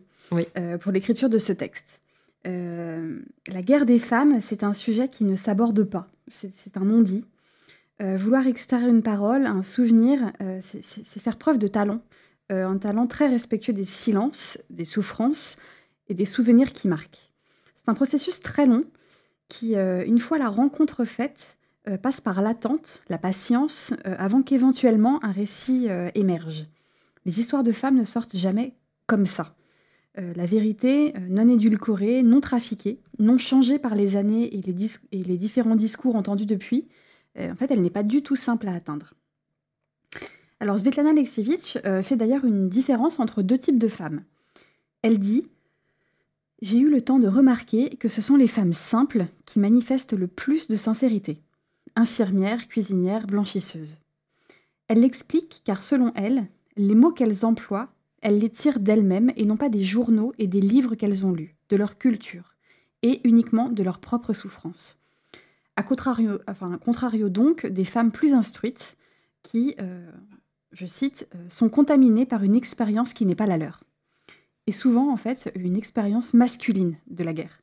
euh, 0.57 0.77
pour 0.77 0.91
l'écriture 0.91 1.29
de 1.29 1.37
ce 1.37 1.53
texte. 1.53 2.03
Euh, 2.47 3.19
la 3.47 3.61
guerre 3.61 3.85
des 3.85 3.99
femmes, 3.99 4.41
c'est 4.41 4.63
un 4.63 4.73
sujet 4.73 5.09
qui 5.09 5.25
ne 5.25 5.35
s'aborde 5.35 5.83
pas, 5.83 6.07
c'est 6.29 6.77
un 6.77 6.85
non-dit. 6.85 7.25
Euh, 8.01 8.17
vouloir 8.17 8.47
extraire 8.47 8.87
une 8.87 9.03
parole, 9.03 9.45
un 9.45 9.63
souvenir, 9.63 10.31
c'est 10.61 11.19
faire 11.19 11.37
preuve 11.37 11.57
de 11.57 11.67
talent, 11.67 12.01
un 12.49 12.77
talent 12.77 13.07
très 13.07 13.27
respectueux 13.27 13.73
des 13.73 13.85
silences, 13.85 14.59
des 14.69 14.85
souffrances 14.85 15.57
et 16.09 16.13
des 16.13 16.25
souvenirs 16.25 16.73
qui 16.73 16.87
marquent. 16.87 17.31
C'est 17.75 17.89
un 17.89 17.93
processus 17.93 18.41
très 18.41 18.65
long 18.65 18.83
qui, 19.47 19.75
une 19.75 20.19
fois 20.19 20.37
la 20.37 20.49
rencontre 20.49 21.05
faite, 21.05 21.57
passe 22.01 22.21
par 22.21 22.41
l'attente, 22.41 23.03
la 23.09 23.17
patience, 23.17 23.93
avant 24.03 24.41
qu'éventuellement 24.41 25.23
un 25.23 25.31
récit 25.31 25.87
émerge. 26.15 26.67
Les 27.25 27.39
histoires 27.39 27.63
de 27.63 27.71
femmes 27.71 27.97
ne 27.97 28.03
sortent 28.03 28.35
jamais 28.35 28.75
comme 29.07 29.25
ça. 29.25 29.55
Euh, 30.17 30.33
la 30.35 30.45
vérité 30.45 31.13
euh, 31.15 31.19
non 31.29 31.47
édulcorée, 31.47 32.21
non 32.21 32.41
trafiquée, 32.41 32.99
non 33.19 33.37
changée 33.37 33.79
par 33.79 33.95
les 33.95 34.17
années 34.17 34.57
et 34.57 34.61
les, 34.61 35.37
différents 35.37 35.75
discours 35.75 36.17
entendus 36.17 36.45
depuis, 36.45 36.89
euh, 37.37 37.51
en 37.51 37.55
fait, 37.55 37.71
elle 37.71 37.81
n'est 37.81 37.89
pas 37.89 38.03
du 38.03 38.21
tout 38.21 38.35
simple 38.35 38.67
à 38.67 38.73
atteindre. 38.73 39.13
Alors 40.59 40.77
Svetlana 40.77 41.11
Alexievitch 41.11 41.79
fait 42.03 42.15
d'ailleurs 42.15 42.45
une 42.45 42.69
différence 42.69 43.19
entre 43.19 43.41
deux 43.41 43.57
types 43.57 43.79
de 43.79 43.87
femmes. 43.87 44.21
Elle 45.01 45.17
dit 45.17 45.47
J'ai 46.61 46.77
eu 46.77 46.89
le 46.89 47.01
temps 47.01 47.17
de 47.17 47.27
remarquer 47.27 47.89
que 47.97 48.07
ce 48.07 48.21
sont 48.21 48.35
les 48.35 48.45
femmes 48.45 48.73
simples 48.73 49.25
qui 49.45 49.57
manifestent 49.57 50.13
le 50.13 50.27
plus 50.27 50.67
de 50.67 50.75
sincérité. 50.75 51.41
Infirmières, 51.95 52.67
cuisinières, 52.67 53.25
blanchisseuses. 53.25 53.97
Elle 54.87 55.01
l'explique 55.01 55.63
car 55.65 55.81
selon 55.81 56.11
elle, 56.13 56.45
les 56.77 56.95
mots 56.95 57.11
qu'elles 57.11 57.45
emploient 57.45 57.93
elles 58.21 58.37
les 58.37 58.49
tirent 58.49 58.79
d'elles-mêmes 58.79 59.31
et 59.35 59.45
non 59.45 59.57
pas 59.57 59.69
des 59.69 59.83
journaux 59.83 60.33
et 60.37 60.47
des 60.47 60.61
livres 60.61 60.95
qu'elles 60.95 61.25
ont 61.25 61.33
lus, 61.33 61.55
de 61.69 61.75
leur 61.75 61.97
culture, 61.97 62.55
et 63.01 63.19
uniquement 63.27 63.69
de 63.69 63.83
leur 63.83 63.99
propre 63.99 64.33
souffrance. 64.33 64.99
A 65.75 65.83
contrario, 65.83 67.29
donc 67.29 67.65
des 67.65 67.85
femmes 67.85 68.11
plus 68.11 68.33
instruites 68.33 68.95
qui, 69.41 69.75
euh, 69.81 70.11
je 70.71 70.85
cite, 70.85 71.27
euh, 71.33 71.49
sont 71.49 71.69
contaminées 71.69 72.27
par 72.27 72.43
une 72.43 72.55
expérience 72.55 73.13
qui 73.13 73.25
n'est 73.25 73.35
pas 73.35 73.47
la 73.47 73.57
leur. 73.57 73.83
Et 74.67 74.71
souvent, 74.71 75.11
en 75.11 75.17
fait, 75.17 75.51
une 75.55 75.75
expérience 75.75 76.35
masculine 76.35 76.97
de 77.07 77.23
la 77.23 77.33
guerre. 77.33 77.61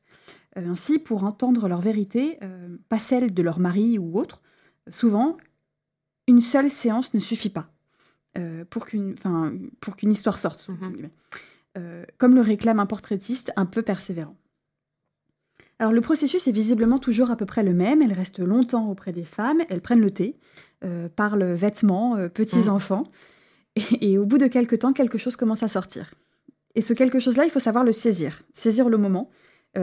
Euh, 0.57 0.69
ainsi, 0.69 0.99
pour 0.99 1.23
entendre 1.23 1.69
leur 1.69 1.81
vérité, 1.81 2.41
pas 2.89 2.99
celle 2.99 3.33
de 3.33 3.43
leur 3.43 3.61
mari 3.61 3.99
ou 3.99 4.19
autre, 4.19 4.43
souvent, 4.89 5.37
une 6.27 6.41
seule 6.41 6.71
séance 6.71 7.15
ne 7.15 7.21
suffit 7.21 7.51
pas. 7.51 7.71
Euh, 8.39 8.65
pour 8.69 8.87
qu'une 8.87 9.15
qu'une 9.97 10.13
histoire 10.13 10.39
sorte, 10.39 10.69
mhm. 10.69 11.09
euh, 11.77 12.05
comme 12.19 12.35
le 12.35 12.41
réclame 12.41 12.79
un 12.79 12.87
portraitiste 12.87 13.53
un 13.57 13.67
peu 13.67 13.83
persévérant. 13.83 14.37
Alors 15.81 15.93
le 15.93 16.01
processus 16.01 16.47
est 16.47 16.53
visiblement 16.53 16.99
toujours 16.99 17.31
à 17.31 17.37
peu 17.37 17.47
près 17.47 17.63
le 17.63 17.73
même, 17.73 18.01
elles 18.03 18.13
restent 18.13 18.39
longtemps 18.41 18.91
auprès 18.91 19.13
des 19.13 19.25
femmes, 19.25 19.63
elles 19.69 19.81
prennent 19.81 20.01
le 20.01 20.11
thé, 20.11 20.37
euh, 20.85 21.09
parlent 21.09 21.53
vêtements, 21.53 22.17
petits-enfants, 22.29 23.11
mhm. 23.77 23.99
et, 24.01 24.19
au 24.19 24.27
bout 24.27 24.39
de 24.39 24.47
quelques 24.47 24.81
temps, 24.81 24.93
quelque 24.93 25.19
chose 25.19 25.35
commence 25.35 25.63
à 25.63 25.69
sortir. 25.69 26.15
Et 26.75 26.83
ce 26.83 26.93
quelque 26.93 27.19
chose-là, 27.19 27.45
il 27.45 27.51
faut 27.51 27.59
savoir 27.59 27.83
le 27.83 27.93
saisir, 27.93 28.43
saisir 28.53 28.89
le 28.89 28.99
moment. 28.99 29.31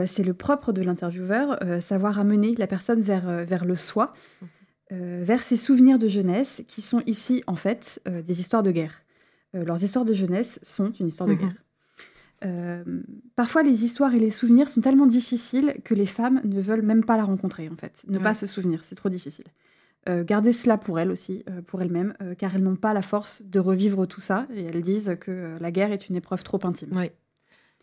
c'est 0.06 0.24
le 0.24 0.34
propre 0.34 0.72
de 0.72 0.82
l'intervieweur, 0.82 1.58
savoir 1.82 2.18
amener 2.18 2.54
la 2.54 2.66
personne 2.66 3.00
vers, 3.00 3.44
vers 3.44 3.64
le 3.64 3.74
soi. 3.74 4.14
Euh, 4.42 4.46
vers 4.90 5.42
ces 5.42 5.56
souvenirs 5.56 5.98
de 5.98 6.08
jeunesse 6.08 6.62
qui 6.68 6.80
sont 6.80 7.02
ici 7.06 7.42
en 7.46 7.56
fait 7.56 8.00
euh, 8.06 8.22
des 8.22 8.40
histoires 8.40 8.62
de 8.62 8.70
guerre. 8.70 9.02
Euh, 9.54 9.64
leurs 9.64 9.82
histoires 9.82 10.04
de 10.04 10.14
jeunesse 10.14 10.60
sont 10.62 10.92
une 10.92 11.08
histoire 11.08 11.28
de 11.28 11.34
mhm. 11.34 11.40
guerre. 11.40 12.84
parfois, 13.34 13.62
les 13.62 13.84
histoires 13.84 14.14
et 14.14 14.20
les 14.20 14.30
souvenirs 14.30 14.68
sont 14.68 14.80
tellement 14.80 15.06
difficiles 15.06 15.74
que 15.82 15.94
les 15.94 16.06
femmes 16.06 16.40
ne 16.44 16.60
veulent 16.60 16.82
même 16.82 17.04
pas 17.04 17.16
la 17.16 17.24
rencontrer, 17.24 17.68
en 17.68 17.76
fait. 17.76 18.04
Ne 18.08 18.18
pas 18.18 18.34
se 18.34 18.46
souvenir, 18.46 18.84
c'est 18.84 18.94
trop 18.94 19.08
difficile. 19.08 19.46
garder 20.06 20.52
cela 20.52 20.78
pour 20.78 21.00
elles 21.00 21.10
aussi, 21.10 21.44
pour 21.66 21.82
elles-mêmes, 21.82 22.14
car 22.38 22.54
elles 22.54 22.62
n'ont 22.62 22.76
pas 22.76 22.94
la 22.94 23.02
force 23.02 23.42
de 23.42 23.58
revivre 23.58 24.06
tout 24.06 24.20
ça, 24.20 24.46
et 24.54 24.64
elles 24.64 24.82
disent 24.82 25.16
que 25.18 25.56
la 25.58 25.70
guerre 25.72 25.90
est 25.90 26.08
une 26.08 26.14
épreuve 26.14 26.44
trop 26.44 26.60
intime. 26.64 26.90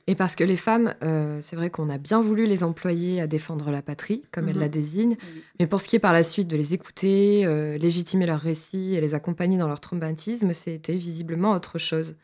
Et 0.08 0.16
parce 0.16 0.36
que 0.36 0.44
les 0.44 0.58
femmes, 0.58 0.94
euh, 1.02 1.39
c'est 1.42 1.56
vrai 1.56 1.70
qu'on 1.70 1.89
a 1.89 1.98
bien 1.98 2.20
voulu 2.20 2.46
les 2.46 2.63
employer 2.63 3.22
à 3.22 3.28
défendre 3.28 3.72
la 3.72 3.82
patrie, 3.82 4.24
comme 4.32 4.50
elle 4.50 4.56
mhm. 4.56 4.62
la 4.62 4.70
désigne, 4.70 5.16
mais 5.60 5.68
pour 5.68 5.80
ce 5.80 5.88
qui 5.88 5.96
est 5.96 6.00
par 6.00 6.12
la 6.12 6.24
suite 6.24 6.50
de 6.50 6.58
les 6.58 6.74
écouter, 6.74 7.46
euh, 7.46 7.78
légitimer 7.78 8.26
leurs 8.26 8.42
récits 8.42 8.96
et 8.96 9.02
les 9.02 9.13
accompagner 9.13 9.58
dans 9.58 9.68
leur 9.68 9.80
traumatisme, 9.80 10.54
c'était 10.54 10.96
visiblement 10.96 11.52
autre 11.52 11.78
chose. 11.78 12.16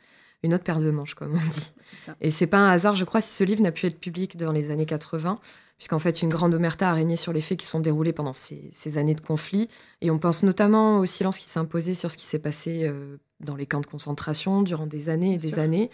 Une 0.41 0.53
autre 0.53 0.63
paire 0.63 0.79
de 0.79 0.89
manches, 0.89 1.15
comme 1.15 1.31
on 1.31 1.49
dit. 1.49 1.73
Ça. 1.97 2.15
Et 2.21 2.31
c'est 2.31 2.47
pas 2.47 2.59
un 2.59 2.69
hasard, 2.69 2.95
je 2.95 3.03
crois, 3.03 3.19
si 3.19 3.33
ce 3.33 3.43
livre 3.43 3.61
n'a 3.61 3.71
pu 3.71 3.87
être 3.87 3.99
public 3.99 4.37
dans 4.37 4.53
les 4.53 4.71
années 4.71 4.85
80, 4.85 5.39
puisqu'en 5.77 5.99
fait, 5.99 6.21
une 6.21 6.29
grande 6.29 6.53
omerta 6.53 6.89
a 6.89 6.93
régné 6.93 7.17
sur 7.17 7.33
les 7.33 7.41
faits 7.41 7.59
qui 7.59 7.65
sont 7.65 7.79
déroulés 7.81 8.13
pendant 8.13 8.33
ces, 8.33 8.97
années 8.97 9.15
de 9.15 9.21
conflit. 9.21 9.69
Et 10.01 10.11
on 10.11 10.17
pense 10.17 10.43
notamment 10.43 10.99
au 10.99 11.05
silence 11.05 11.39
qui 11.39 11.45
s'est 11.45 11.59
imposé 11.59 11.93
sur 11.93 12.09
ce 12.09 12.17
qui 12.17 12.25
s'est 12.25 12.39
passé 12.39 12.83
euh, 12.83 13.17
dans 13.41 13.55
les 13.55 13.65
camps 13.65 13.81
de 13.81 13.85
concentration 13.85 14.61
durant 14.61 14.87
des 14.87 15.09
années 15.09 15.33
et 15.33 15.37
des 15.37 15.59
années. 15.59 15.89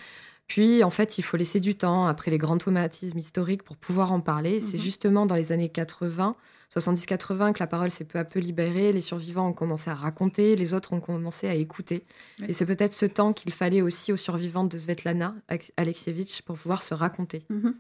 Puis, 0.48 0.84
en 0.84 0.90
fait, 0.92 1.18
il 1.18 1.24
faut 1.24 1.38
laisser 1.38 1.60
du 1.60 1.76
temps 1.76 2.06
après 2.06 2.30
les 2.30 2.38
grands 2.38 2.58
traumatismes 2.58 3.18
historiques 3.18 3.64
pour 3.64 3.78
pouvoir 3.78 4.12
en 4.12 4.20
parler. 4.22 4.62
C'est 4.62 4.78
mhm. 4.78 4.84
justement 4.84 5.26
dans 5.26 5.36
les 5.36 5.52
années 5.52 5.70
80, 5.70 6.36
70-80 6.74 7.54
que 7.54 7.60
la 7.60 7.68
parole 7.68 7.90
s'est 7.90 8.04
peu 8.04 8.20
à 8.20 8.24
peu 8.26 8.40
libérée. 8.40 8.92
Les 8.92 9.02
survivants 9.02 9.48
ont 9.48 9.54
commencé 9.54 9.90
à 9.90 9.96
raconter, 9.96 10.56
les 10.56 10.74
autres 10.76 10.94
ont 10.94 11.00
commencé 11.00 11.48
à 11.48 11.56
écouter. 11.56 12.04
Et 12.48 12.54
c'est 12.54 12.68
peut-être 12.68 12.94
ce 12.94 13.08
temps 13.08 13.34
qu'il 13.34 13.52
fallait 13.54 13.82
aussi 13.82 14.14
aux 14.14 14.18
survivantes 14.18 14.72
de 14.72 14.78
Svetlana 14.78 15.36
Alexievitch 15.78 16.44
pour 16.44 16.58
pouvoir 16.58 16.84
se 16.84 16.94
raconter. 16.94 17.46
Mhm. 17.50 17.74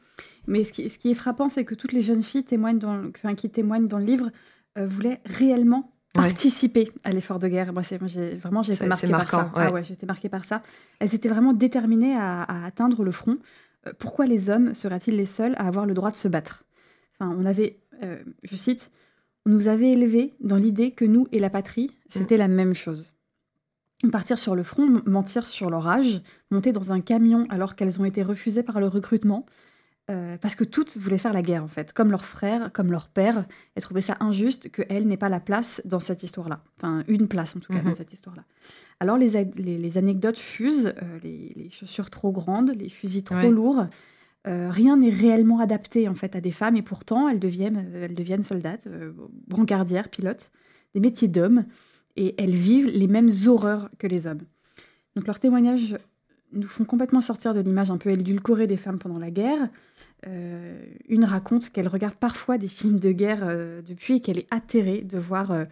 Mais 0.48 0.64
ce 0.64 0.74
qui, 0.74 0.90
ce 0.90 0.98
qui, 0.98 1.12
est 1.12 1.16
frappant, 1.16 1.50
c'est 1.50 1.66
que 1.66 1.76
toutes 1.76 1.94
les 1.94 2.02
jeunes 2.02 2.24
filles 2.24 2.46
témoignent 2.46 2.80
dans, 2.80 3.10
enfin, 3.10 3.36
qui 3.36 3.50
témoignent 3.50 3.88
dans 3.88 4.00
le 4.00 4.06
livre 4.06 4.32
euh, 4.78 4.88
voulaient 4.88 5.22
réellement 5.26 5.95
participer 6.16 6.90
à 7.04 7.12
l'effort 7.12 7.40
de 7.40 7.48
guerre. 7.48 7.74
Moi, 7.74 7.84
c'est, 7.84 8.00
j'ai, 8.08 8.36
vraiment, 8.38 8.62
j'ai 8.62 8.74
été 8.74 8.86
marquée 8.86 9.08
par 9.08 9.30
ça. 9.30 9.52
Ah 9.56 9.72
ouais, 9.72 9.84
j'ai 9.84 9.94
été 9.94 10.06
marquée 10.06 10.30
par 10.30 10.46
ça. 10.46 10.62
Elles 11.00 11.14
étaient 11.14 11.30
vraiment 11.30 11.54
déterminées 11.54 12.16
à, 12.18 12.66
atteindre 12.66 13.04
le 13.04 13.12
front. 13.12 13.38
Euh, 13.88 13.94
pourquoi 13.98 14.26
les 14.26 14.50
hommes 14.50 14.74
seraient-ils 14.74 15.16
les 15.16 15.26
seuls 15.26 15.56
à 15.58 15.68
avoir 15.68 15.86
le 15.86 15.94
droit 15.94 16.12
de 16.12 16.16
se 16.16 16.28
battre? 16.28 16.64
Enfin, 17.20 17.36
on 17.38 17.46
avait, 17.46 17.78
euh, 18.04 18.18
je 18.44 18.56
cite, 18.56 18.92
on 19.46 19.52
nous 19.52 19.68
avait 19.68 19.92
élevés 19.92 20.34
dans 20.40 20.58
l'idée 20.58 20.92
que 20.92 21.06
nous 21.06 21.28
et 21.32 21.40
la 21.40 21.50
patrie, 21.50 21.92
c'était 22.10 22.36
mm. 22.36 22.40
la 22.40 22.48
même 22.48 22.74
chose. 22.74 23.14
Partir 24.12 24.38
sur 24.40 24.56
le 24.56 24.64
front, 24.64 25.02
mentir 25.06 25.48
sur 25.48 25.70
leur 25.70 25.88
âge, 25.88 26.22
monter 26.52 26.72
dans 26.72 26.92
un 26.92 27.02
camion 27.02 27.48
alors 27.50 27.76
qu'elles 27.76 28.02
ont 28.02 28.06
été 28.06 28.22
refusées 28.22 28.64
par 28.64 28.80
le 28.80 28.88
recrutement, 28.88 29.46
euh, 30.12 30.38
parce 30.38 30.54
que 30.54 30.64
toutes 30.64 30.98
voulaient 30.98 31.18
faire 31.18 31.34
la 31.34 31.42
guerre, 31.42 31.64
en 31.64 31.68
fait, 31.68 31.92
comme 31.92 32.12
leur 32.12 32.26
frère, 32.26 32.72
comme 32.72 32.92
leur 32.92 33.08
père, 33.08 33.46
et 33.76 33.82
trouvaient 33.82 34.02
ça 34.02 34.18
injuste 34.20 34.70
qu'elle 34.70 35.08
n'ait 35.08 35.18
pas 35.18 35.30
la 35.30 35.40
place 35.40 35.82
dans 35.84 36.00
cette 36.00 36.22
histoire-là. 36.22 36.64
Enfin, 36.78 37.04
une 37.08 37.28
place, 37.28 37.56
en 37.56 37.60
tout 37.60 37.74
cas, 37.74 37.82
dans 37.82 37.90
mhm. 37.90 37.96
cette 37.96 38.14
histoire-là. 38.14 38.44
Alors, 39.00 39.18
les, 39.18 39.46
les, 39.56 39.98
anecdotes 39.98 40.38
fusent, 40.38 40.94
euh, 41.02 41.20
les, 41.24 41.70
chaussures 41.72 42.12
trop 42.12 42.32
grandes, 42.32 42.70
les 42.78 42.90
fusils 42.90 43.24
trop 43.24 43.50
lourds. 43.50 43.88
Euh, 44.48 44.70
rien 44.70 44.98
n'est 44.98 45.10
réellement 45.10 45.60
adapté, 45.60 46.08
en 46.08 46.14
fait, 46.14 46.36
à 46.36 46.42
des 46.42 46.52
femmes, 46.52 46.76
et 46.76 46.84
pourtant, 46.84 47.28
elles 47.28 47.40
deviennent, 47.40 47.92
elles 47.96 48.14
deviennent 48.14 48.44
soldates, 48.44 48.88
brancardières, 49.48 50.10
pilotes, 50.10 50.52
des 50.94 51.00
métiers 51.00 51.30
d'hommes, 51.30 51.66
et 52.16 52.36
elles 52.38 52.54
vivent 52.54 52.92
les 52.94 53.08
mêmes 53.08 53.32
horreurs 53.48 53.90
que 53.98 54.06
les 54.06 54.28
hommes. 54.28 54.44
Donc, 55.16 55.26
leurs 55.26 55.40
témoignages 55.40 55.98
nous 56.56 56.68
font 56.68 56.86
complètement 56.86 57.22
sortir 57.22 57.54
de 57.54 57.60
l'image 57.60 57.92
un 57.92 57.98
peu 57.98 58.10
édulcorée 58.10 58.68
des 58.68 58.78
femmes 58.78 59.00
pendant 59.00 59.20
la 59.20 59.32
guerre, 59.32 59.70
euh, 60.28 60.84
une 61.08 61.24
raconte 61.24 61.70
qu'elle 61.70 61.88
regarde 61.88 62.16
parfois 62.16 62.58
des 62.58 62.68
films 62.68 63.00
de 63.00 63.12
guerre 63.12 63.42
euh, 63.44 63.82
depuis 63.82 64.16
et 64.16 64.20
qu'elle 64.22 64.40
est 64.40 64.48
atterrée 64.50 65.02
de 65.02 65.20
voir 65.20 65.52
euh, 65.52 65.66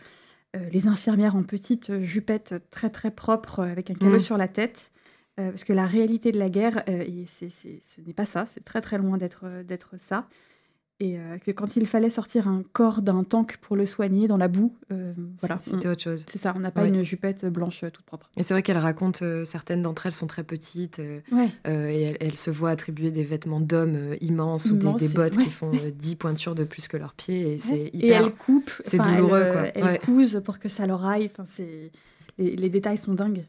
les 0.72 0.88
infirmières 0.88 1.36
en 1.36 1.42
petites 1.42 2.02
jupettes 2.02 2.56
très 2.70 2.92
très 2.92 3.10
propres 3.10 3.62
avec 3.62 3.90
un 3.90 3.96
calot 3.96 4.18
mm. 4.18 4.20
sur 4.20 4.38
la 4.38 4.48
tête. 4.48 4.92
parce 5.36 5.64
que 5.64 5.74
la 5.74 5.88
réalité 5.88 6.32
de 6.32 6.38
la 6.38 6.50
guerre, 6.50 6.84
ce 6.86 8.02
n'est 8.06 8.14
pas 8.14 8.28
ça, 8.28 8.46
c'est 8.46 8.64
très 8.64 8.80
très 8.80 9.00
loin 9.00 9.18
d'être 9.18 9.98
ça. 9.98 10.28
Et 11.04 11.20
que 11.46 11.52
quand 11.52 11.76
il 11.76 11.86
fallait 11.86 12.10
sortir 12.10 12.48
un 12.48 12.64
corps 12.74 13.02
d'un 13.02 13.24
tank 13.24 13.58
pour 13.58 13.76
le 13.76 13.86
soigner 13.86 14.28
dans 14.28 14.38
la 14.38 14.48
boue, 14.48 14.76
voilà. 15.40 15.58
C'était 15.62 15.88
autre 15.88 16.02
chose. 16.02 16.24
C'est 16.28 16.38
ça, 16.38 16.54
on 16.56 16.60
n'a 16.60 16.72
pas 16.72 16.86
une 16.86 17.04
jupette 17.04 17.46
blanche 17.46 17.84
toute 17.92 18.06
propre. 18.06 18.30
Et 18.38 18.44
c'est 18.44 18.54
vrai 18.54 18.64
qu'elle 18.64 18.78
raconte, 18.78 19.24
certaines 19.46 19.82
d'entre 19.82 20.06
elles 20.06 20.14
sont 20.14 20.28
très 20.28 20.44
petites 20.44 21.00
et 21.00 22.16
elles, 22.20 22.38
se 22.38 22.50
voient 22.52 22.72
attribuer 22.72 23.12
des 23.12 23.24
vêtements 23.24 23.60
d'hommes 23.60 24.16
immenses, 24.22 24.66
ou 24.66 24.78
des, 24.78 25.10
bottes 25.10 25.38
qui 25.38 25.50
font 25.50 25.72
10 25.72 26.16
pointures 26.16 26.56
de 26.56 26.64
plus 26.64 26.88
que 26.88 26.98
leurs 26.98 27.14
pieds 27.14 27.54
et 27.54 27.58
c'est 27.58 27.90
hyper... 27.94 28.22
Et 28.22 28.26
elles 28.26 28.34
coupent, 28.34 28.82
c'est 28.84 28.98
douloureux. 28.98 29.52
quoi. 29.76 29.98
Cousent 29.98 30.42
pour 30.44 30.60
que 30.60 30.70
ça 30.70 30.88
leur 30.88 31.06
aille, 31.06 31.26
enfin, 31.26 31.44
c'est... 31.48 31.92
Les, 32.38 32.56
les 32.56 32.70
détails 32.70 32.98
sont 32.98 33.14
dingues. 33.14 33.46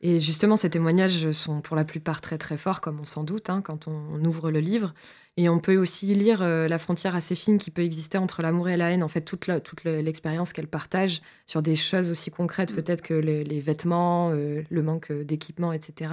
Et 0.00 0.20
justement, 0.20 0.56
ces 0.56 0.68
témoignages 0.68 1.32
sont 1.32 1.60
pour 1.60 1.76
la 1.76 1.84
plupart 1.84 2.20
très 2.20 2.36
très 2.36 2.56
forts, 2.56 2.80
comme 2.80 3.00
on 3.00 3.04
s'en 3.04 3.24
doute, 3.24 3.48
hein, 3.48 3.62
quand 3.62 3.88
on, 3.88 4.22
ouvre 4.24 4.50
le 4.50 4.60
livre. 4.60 4.92
Et 5.36 5.48
on 5.48 5.58
peut 5.58 5.76
aussi 5.76 6.14
lire 6.14 6.42
euh, 6.42 6.68
la 6.68 6.78
frontière 6.78 7.16
assez 7.16 7.34
fine 7.34 7.58
qui 7.58 7.70
peut 7.70 7.82
exister 7.82 8.18
entre 8.18 8.42
l'amour 8.42 8.68
et 8.68 8.76
la 8.76 8.90
haine, 8.90 9.02
en 9.02 9.08
fait, 9.08 9.22
toute, 9.22 9.50
toute 9.64 9.84
l'expérience 9.84 10.52
qu'elle 10.52 10.68
partage 10.68 11.22
sur 11.46 11.62
des 11.62 11.74
choses 11.74 12.10
aussi 12.10 12.30
concrètes, 12.30 12.72
mm. 12.72 12.76
peut-être 12.76 13.02
que 13.02 13.14
les, 13.14 13.60
vêtements, 13.60 14.30
euh, 14.32 14.62
le 14.68 14.82
manque 14.82 15.10
d'équipement, 15.10 15.72
etc., 15.72 16.10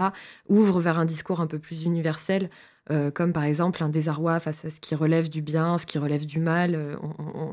ouvrent 0.48 0.80
vers 0.80 0.98
un 0.98 1.06
discours 1.06 1.41
un 1.41 1.48
peu 1.48 1.60
plus 1.60 1.84
universel 1.84 2.50
euh, 2.92 3.10
comme 3.10 3.32
par 3.32 3.44
exemple 3.44 3.82
un 3.84 3.90
désarroi 3.90 4.40
face 4.40 4.66
à 4.66 4.70
ce 4.70 4.82
qui 4.82 4.96
relève 4.96 5.30
du 5.30 5.42
bien, 5.42 5.78
ce 5.78 5.86
qui 5.86 5.98
relève 5.98 6.26
du 6.26 6.40
mal. 6.40 6.76
Euh, 6.76 6.98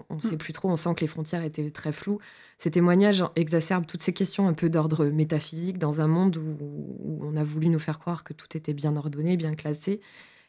on 0.09 0.14
ne 0.14 0.20
sait 0.20 0.35
mm. 0.35 0.38
plus 0.38 0.53
trop, 0.53 0.68
on 0.68 0.77
sent 0.77 0.94
que 0.96 1.03
les 1.03 1.07
frontières 1.07 1.44
étaient 1.44 1.70
très 1.70 1.92
floues. 1.92 2.18
Ces 2.59 2.72
témoignages 2.72 3.24
exacerbent 3.37 3.87
toutes 3.87 4.03
ces 4.03 4.12
questions 4.12 4.48
un 4.48 4.53
peu 4.53 4.68
d'ordre 4.68 5.05
métaphysique 5.07 5.79
dans 5.79 6.01
un 6.01 6.09
monde 6.09 6.38
où, 6.38 7.20
on 7.22 7.37
a 7.37 7.44
voulu 7.44 7.68
nous 7.68 7.79
faire 7.79 8.01
croire 8.01 8.24
que 8.24 8.33
tout 8.33 8.57
était 8.57 8.74
bien 8.74 8.96
ordonné, 8.96 9.37
bien 9.37 9.55
classé. 9.55 10.01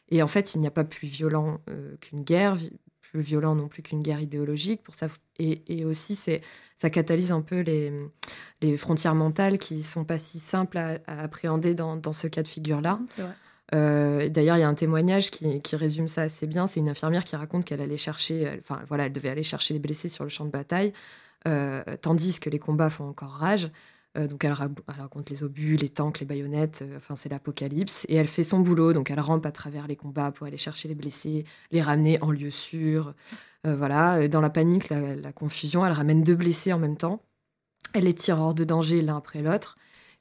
Et 0.08 0.22
en 0.22 0.28
fait, 0.28 0.54
il 0.54 0.60
n'y 0.60 0.66
a 0.66 0.72
pas 0.72 0.84
plus 0.84 1.06
violent 1.06 1.60
euh, 1.68 1.96
qu'une 2.00 2.24
guerre, 2.24 2.56
plus 3.00 3.20
violent 3.20 3.54
non 3.54 3.68
plus 3.68 3.82
qu'une 3.82 4.02
guerre 4.02 4.20
idéologique. 4.20 4.82
Pour 4.82 4.94
ça. 4.94 5.06
Et, 5.38 5.84
aussi, 5.84 6.16
ça 6.16 6.90
catalyse 6.90 7.30
un 7.30 7.42
peu 7.42 7.60
les, 7.60 8.76
frontières 8.76 9.14
mentales 9.14 9.58
qui 9.58 9.84
sont 9.84 10.04
pas 10.04 10.18
si 10.18 10.40
simples 10.40 10.78
à, 10.78 10.98
appréhender 11.06 11.74
dans, 11.74 11.96
dans, 11.96 12.12
ce 12.12 12.26
cas 12.26 12.42
de 12.42 12.48
figure-là. 12.48 12.98
C'est 13.10 13.22
vrai. 13.22 13.34
Euh, 13.74 14.28
d'ailleurs, 14.28 14.56
il 14.56 14.60
y 14.60 14.64
a 14.64 14.68
un 14.68 14.74
témoignage 14.74 15.30
qui, 15.30 15.76
résume 15.76 16.08
ça 16.08 16.22
assez 16.22 16.46
bien. 16.46 16.66
C'est 16.66 16.80
une 16.80 16.88
infirmière 16.88 17.24
qui 17.24 17.36
raconte 17.36 17.64
qu'elle 17.64 17.80
allait 17.80 17.96
chercher, 17.96 18.58
enfin 18.58 18.80
voilà, 18.88 19.06
elle 19.06 19.12
devait 19.12 19.28
aller 19.28 19.42
chercher 19.42 19.74
les 19.74 19.80
blessés 19.80 20.08
sur 20.08 20.24
le 20.24 20.30
champ 20.30 20.44
de 20.44 20.50
bataille, 20.50 20.92
euh, 21.46 21.82
tandis 22.02 22.40
que 22.40 22.50
les 22.50 22.58
combats 22.58 22.90
font 22.90 23.08
encore 23.08 23.30
rage. 23.30 23.70
Euh, 24.18 24.26
donc 24.26 24.44
elle, 24.44 24.52
raconte 24.52 25.30
les 25.30 25.44
obus, 25.44 25.76
les 25.76 25.88
tanks, 25.88 26.18
les 26.18 26.26
baïonnettes. 26.26 26.84
Enfin, 26.96 27.14
c'est 27.14 27.28
l'apocalypse. 27.28 28.06
Et 28.08 28.16
elle 28.16 28.28
fait 28.28 28.42
son 28.42 28.60
boulot. 28.60 28.92
Donc 28.92 29.10
elle 29.10 29.20
rampe 29.20 29.46
à 29.46 29.52
travers 29.52 29.86
les 29.86 29.96
combats 29.96 30.32
pour 30.32 30.46
aller 30.46 30.58
chercher 30.58 30.88
les 30.88 30.96
blessés, 30.96 31.44
les 31.70 31.82
ramener 31.82 32.20
en 32.22 32.30
lieu 32.32 32.50
sûr. 32.50 33.14
voilà. 33.64 34.26
Dans 34.28 34.40
la 34.40 34.50
panique, 34.50 34.90
la 34.90 35.32
confusion, 35.32 35.86
elle 35.86 35.92
ramène 35.92 36.24
deux 36.24 36.34
blessés 36.34 36.72
en 36.72 36.78
même 36.78 36.96
temps. 36.96 37.22
Elle 37.94 38.04
les 38.04 38.14
tire 38.14 38.40
hors 38.40 38.54
de 38.54 38.64
danger 38.64 39.02
l'un 39.02 39.16
après 39.16 39.42
l'autre. 39.42 39.76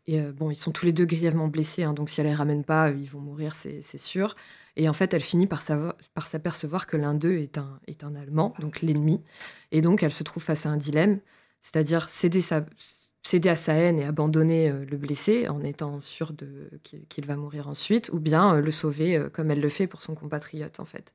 Et 0.08 0.20
euh, 0.20 0.32
bon, 0.32 0.50
ils 0.52 0.56
sont 0.56 0.72
tous 0.72 0.86
les 0.86 0.94
deux 0.94 1.06
grièvement 1.06 1.48
blessés, 1.48 1.84
hein, 1.84 1.94
donc 1.94 2.10
si 2.10 2.22
elle 2.22 2.28
les 2.28 2.34
ramène 2.34 2.64
pas, 2.64 2.90
ils 2.92 3.10
vont 3.10 3.20
mourir, 3.20 3.56
c'est 3.56 3.98
sûr. 3.98 4.36
Et 4.76 4.88
en 4.88 4.94
fait, 4.94 5.14
elle 5.14 5.22
finit 5.22 5.48
par 5.48 5.62
s'apercevoir 5.62 6.88
que 6.88 6.98
l'un 6.98 7.14
d'eux 7.14 7.38
est 7.38 7.58
un, 7.58 7.80
est 7.88 8.04
un 8.04 8.16
Allemand, 8.16 8.54
donc 8.60 8.82
l'ennemi. 8.82 9.22
Et 9.72 9.82
donc, 9.82 10.04
elle 10.04 10.12
se 10.12 10.24
trouve 10.24 10.44
face 10.44 10.66
à 10.66 10.70
un 10.70 10.78
dilemme, 10.78 11.20
c'est-à-dire 11.60 12.10
céder, 12.10 12.42
céder 13.24 13.50
à 13.50 13.56
sa 13.56 13.74
haine 13.74 14.00
et 14.00 14.06
abandonner 14.06 14.70
euh, 14.70 14.86
le 14.86 14.98
blessé 14.98 15.48
en 15.50 15.62
étant 15.64 16.00
sûre 16.00 16.32
qu'il 16.84 17.26
va 17.26 17.36
mourir 17.36 17.68
ensuite, 17.68 18.10
ou 18.14 18.20
bien 18.20 18.56
euh, 18.56 18.62
le 18.62 18.72
sauver 18.72 19.28
comme 19.34 19.52
elle 19.52 19.62
le 19.62 19.70
fait 19.70 19.88
pour 19.88 20.02
son 20.02 20.16
compatriote, 20.16 20.80
en 20.80 20.86
fait. 20.86 21.14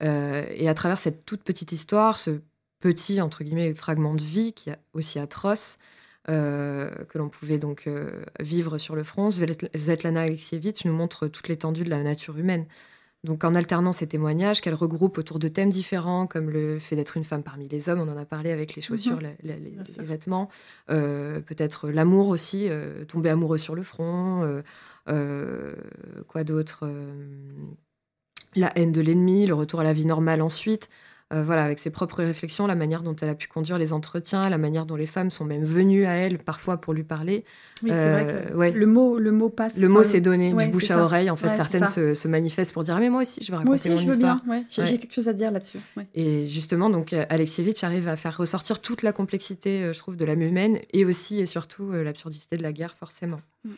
et 0.00 0.68
à 0.68 0.74
travers 0.74 0.98
cette 0.98 1.24
toute 1.24 1.44
petite 1.44 1.72
histoire, 1.72 2.18
ce 2.18 2.40
petit, 2.82 3.20
entre 3.20 3.44
guillemets, 3.44 3.72
fragment 3.74 4.14
de 4.14 4.22
vie 4.22 4.52
qui 4.52 4.70
est 4.70 4.78
aussi 4.92 5.18
atroce, 5.18 5.78
euh, 5.78 6.01
que 6.26 7.18
l'on 7.18 7.28
pouvait 7.28 7.58
donc 7.58 7.84
euh, 7.86 8.24
vivre 8.40 8.78
sur 8.78 8.94
le 8.94 9.02
front. 9.02 9.30
Svetlana 9.30 10.22
Alexievitch 10.22 10.84
nous 10.84 10.92
montre 10.92 11.28
toute 11.28 11.48
l'étendue 11.48 11.84
de 11.84 11.90
la 11.90 12.02
nature 12.02 12.38
humaine. 12.38 12.66
Donc 13.24 13.44
en 13.44 13.54
alternant 13.54 13.92
ces 13.92 14.08
témoignages 14.08 14.60
qu'elle 14.60 14.74
regroupe 14.74 15.16
autour 15.18 15.38
de 15.38 15.46
thèmes 15.46 15.70
différents, 15.70 16.26
comme 16.26 16.50
le 16.50 16.80
fait 16.80 16.96
d'être 16.96 17.16
une 17.16 17.22
femme 17.22 17.44
parmi 17.44 17.68
les 17.68 17.88
hommes, 17.88 18.00
on 18.00 18.08
en 18.08 18.16
a 18.16 18.24
parlé 18.24 18.50
avec 18.50 18.74
les 18.74 18.82
chaussures, 18.82 19.20
mhm. 19.20 19.34
les, 19.44 20.04
vêtements, 20.04 20.48
euh, 20.90 21.38
peut-être 21.40 21.88
l'amour 21.88 22.28
aussi, 22.28 22.68
tomber 23.06 23.30
amoureux 23.30 23.58
sur 23.58 23.76
le 23.76 23.84
front, 23.84 24.62
quoi 25.06 26.44
d'autre 26.44 26.88
La 28.56 28.76
haine 28.76 28.90
de 28.90 29.00
l'ennemi, 29.00 29.46
le 29.46 29.54
retour 29.54 29.78
à 29.78 29.84
la 29.84 29.92
vie 29.92 30.06
normale 30.06 30.42
ensuite. 30.42 30.88
Euh, 31.32 31.42
voilà, 31.42 31.64
avec 31.64 31.78
ses 31.78 31.90
propres 31.90 32.22
réflexions, 32.22 32.66
la 32.66 32.74
manière 32.74 33.02
dont 33.02 33.16
elle 33.22 33.30
a 33.30 33.34
pu 33.34 33.48
conduire 33.48 33.78
les 33.78 33.92
entretiens, 33.92 34.48
la 34.50 34.58
manière 34.58 34.84
dont 34.84 34.96
les 34.96 35.06
femmes 35.06 35.30
sont 35.30 35.44
même 35.44 35.64
venues 35.64 36.04
à 36.04 36.12
elle 36.12 36.38
parfois 36.38 36.76
pour 36.76 36.92
lui 36.92 37.04
parler. 37.04 37.44
Oui, 37.82 37.90
c'est 37.90 38.12
vrai 38.12 38.26
que 38.26 38.58
euh, 38.58 38.70
le 38.72 38.86
mot, 38.86 39.18
le 39.18 39.32
mot 39.32 39.48
passe. 39.48 39.78
Le 39.78 39.88
mot 39.88 40.02
s'est 40.02 40.20
donné 40.20 40.52
du 40.52 40.68
bouche 40.68 40.90
à 40.90 41.02
oreille. 41.02 41.30
En 41.30 41.36
fait, 41.36 41.54
certaines 41.54 41.86
se, 41.86 42.28
manifestent 42.28 42.72
pour 42.72 42.84
dire 42.84 42.96
ah, 42.96 43.00
mais 43.00 43.10
moi 43.10 43.22
aussi, 43.22 43.42
je 43.42 43.50
veux 43.50 43.58
raconter 43.58 43.88
moi 43.88 43.96
aussi, 43.96 44.06
je 44.06 44.10
veux 44.10 44.18
Bien. 44.18 44.42
J'ai 44.68 44.98
quelque 44.98 45.14
chose 45.14 45.28
à 45.28 45.32
dire 45.32 45.50
là-dessus. 45.50 45.78
Et 46.14 46.46
justement, 46.46 46.90
donc 46.90 47.12
Alexievitch 47.12 47.82
arrive 47.82 48.08
à 48.08 48.16
faire 48.16 48.36
ressortir 48.36 48.80
toute 48.80 49.02
la 49.02 49.12
complexité, 49.12 49.82
euh, 49.82 49.92
je 49.92 49.98
trouve, 49.98 50.16
de 50.16 50.24
l'âme 50.24 50.42
humaine 50.42 50.78
et 50.92 51.04
aussi 51.04 51.40
et 51.40 51.46
surtout 51.46 51.92
l'absurdité 51.92 52.56
de 52.56 52.62
la 52.62 52.72
guerre, 52.72 52.94
forcément. 52.94 53.38
Mm. 53.64 53.70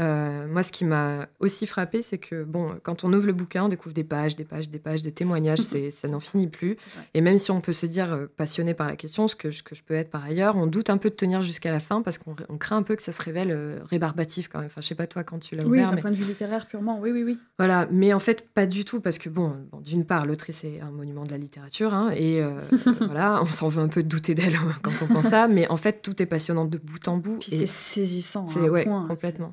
Euh, 0.00 0.46
moi, 0.48 0.62
ce 0.62 0.72
qui 0.72 0.84
m'a 0.84 1.28
aussi 1.38 1.66
frappé, 1.66 2.00
c'est 2.00 2.18
que 2.18 2.44
bon, 2.44 2.74
quand 2.82 3.04
on 3.04 3.12
ouvre 3.12 3.26
le 3.26 3.34
bouquin, 3.34 3.64
on 3.64 3.68
découvre 3.68 3.94
des 3.94 4.04
pages, 4.04 4.36
des 4.36 4.44
pages, 4.44 4.70
des 4.70 4.78
pages 4.78 5.02
de 5.02 5.10
témoignages, 5.10 5.58
ça 5.58 6.08
n'en 6.08 6.20
finit 6.20 6.46
plus. 6.46 6.76
Et 7.12 7.20
même 7.20 7.38
si 7.38 7.50
on 7.50 7.60
peut 7.60 7.74
se 7.74 7.84
dire 7.84 8.12
euh, 8.12 8.26
passionné 8.36 8.72
par 8.72 8.88
la 8.88 8.96
question, 8.96 9.28
ce 9.28 9.36
que, 9.36 9.50
je, 9.50 9.62
que 9.62 9.74
je 9.74 9.82
peux 9.82 9.94
être 9.94 10.10
par 10.10 10.24
ailleurs, 10.24 10.56
on 10.56 10.66
doute 10.66 10.88
un 10.88 10.96
peu 10.96 11.10
de 11.10 11.14
tenir 11.14 11.42
jusqu'à 11.42 11.70
la 11.70 11.80
fin 11.80 12.00
parce 12.00 12.16
qu'on 12.16 12.34
craint 12.58 12.78
un 12.78 12.82
peu 12.82 12.96
que 12.96 13.02
ça 13.02 13.12
se 13.12 13.20
révèle 13.20 13.50
euh, 13.50 13.80
rébarbatif 13.84 14.48
quand 14.48 14.60
même. 14.60 14.66
Enfin, 14.66 14.80
je 14.80 14.86
sais 14.86 14.94
pas 14.94 15.06
toi 15.06 15.24
quand 15.24 15.38
tu 15.38 15.56
l'as 15.56 15.66
ouvert. 15.66 15.90
Oui, 15.90 15.96
d'un 15.96 16.00
point 16.00 16.10
de 16.10 16.16
vue 16.16 16.24
littéraire 16.24 16.66
purement, 16.66 16.98
oui, 16.98 17.10
oui, 17.10 17.22
oui. 17.22 17.38
Voilà, 17.58 17.86
mais 17.90 18.14
en 18.14 18.18
fait, 18.18 18.48
pas 18.48 18.66
du 18.66 18.86
tout 18.86 19.00
parce 19.00 19.18
que 19.18 19.28
bon, 19.28 19.54
d'une 19.82 20.06
part, 20.06 20.24
l'autrice 20.24 20.64
est 20.64 20.80
un 20.80 20.90
monument 20.90 21.24
de 21.24 21.30
la 21.30 21.38
littérature 21.38 21.92
hein, 21.92 22.10
et 22.16 22.42
voilà, 23.00 23.40
on 23.42 23.46
s'en 23.46 23.68
veut 23.68 23.82
un 23.82 23.88
peu 23.88 24.02
de 24.02 24.08
douter 24.08 24.34
d'elle 24.34 24.56
quand 24.82 24.92
on 25.02 25.06
pense 25.06 25.28
ça, 25.28 25.48
mais 25.48 25.68
en 25.68 25.76
fait, 25.76 26.00
tout 26.00 26.20
est 26.22 26.26
passionnant 26.26 26.64
de 26.64 26.78
bout 26.78 27.06
en 27.08 27.18
bout. 27.18 27.38
C'est 27.42 27.66
saisissant. 27.66 28.46
C'est 28.46 28.60
ouais, 28.60 28.84
complètement. 28.84 29.52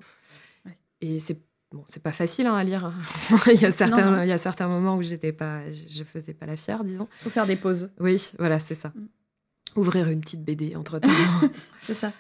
Et 1.02 1.20
c'est 1.20 1.40
bon, 1.72 1.84
c'est 1.88 2.04
pas 2.04 2.12
facile 2.12 2.48
hein, 2.48 2.56
à 2.56 2.64
lire. 2.64 2.92
il, 3.48 3.60
y 3.60 3.66
a 3.66 3.72
certains, 3.72 4.24
il 4.24 4.30
y 4.30 4.34
a 4.34 4.38
certains 4.38 4.68
moments 4.68 4.98
où 4.98 5.04
j'étais 5.04 5.34
pas, 5.34 5.62
je 5.70 6.04
faisais 6.04 6.34
pas 6.34 6.46
la 6.46 6.58
fière, 6.58 6.84
disons. 6.84 7.08
Faut 7.18 7.30
faire 7.30 7.46
des 7.46 7.56
pauses. 7.56 7.92
Oui, 8.00 8.32
voilà, 8.38 8.60
c'est 8.60 8.76
ça. 8.76 8.90
Mm. 8.90 9.08
Ouvrir 9.76 10.10
une 10.10 10.22
petite 10.22 10.44
BD 10.44 10.76
entre 10.76 11.00
temps. 11.00 11.10
c'est 11.82 11.94
ça. 11.94 12.12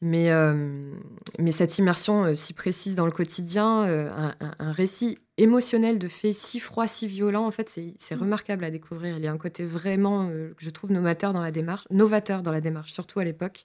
Mais, 0.00 0.30
euh, 0.30 0.94
mais 1.40 1.50
cette 1.50 1.78
immersion 1.78 2.24
euh, 2.24 2.34
si 2.34 2.52
précise 2.52 2.94
dans 2.94 3.06
le 3.06 3.10
quotidien, 3.10 3.82
euh, 3.82 4.30
un, 4.40 4.70
récit 4.70 5.18
émotionnel 5.38 5.98
de 5.98 6.06
faits 6.06 6.34
si 6.34 6.60
froids, 6.60 6.86
si 6.86 7.08
violents, 7.08 7.46
en 7.46 7.50
fait, 7.50 7.68
c'est 7.68 8.14
mm. 8.14 8.20
remarquable 8.20 8.64
à 8.64 8.70
découvrir. 8.70 9.16
Il 9.18 9.24
y 9.24 9.26
a 9.26 9.32
un 9.32 9.38
côté 9.38 9.64
vraiment, 9.64 10.28
que 10.28 10.54
je 10.58 10.70
trouve, 10.70 10.92
novateur 10.92 11.32
dans 11.32 11.42
la 11.42 11.50
démarche, 11.50 11.84
novateur 11.90 12.42
dans 12.42 12.52
la 12.52 12.60
démarche, 12.60 12.92
surtout 12.92 13.18
à 13.18 13.24
l'époque. 13.24 13.64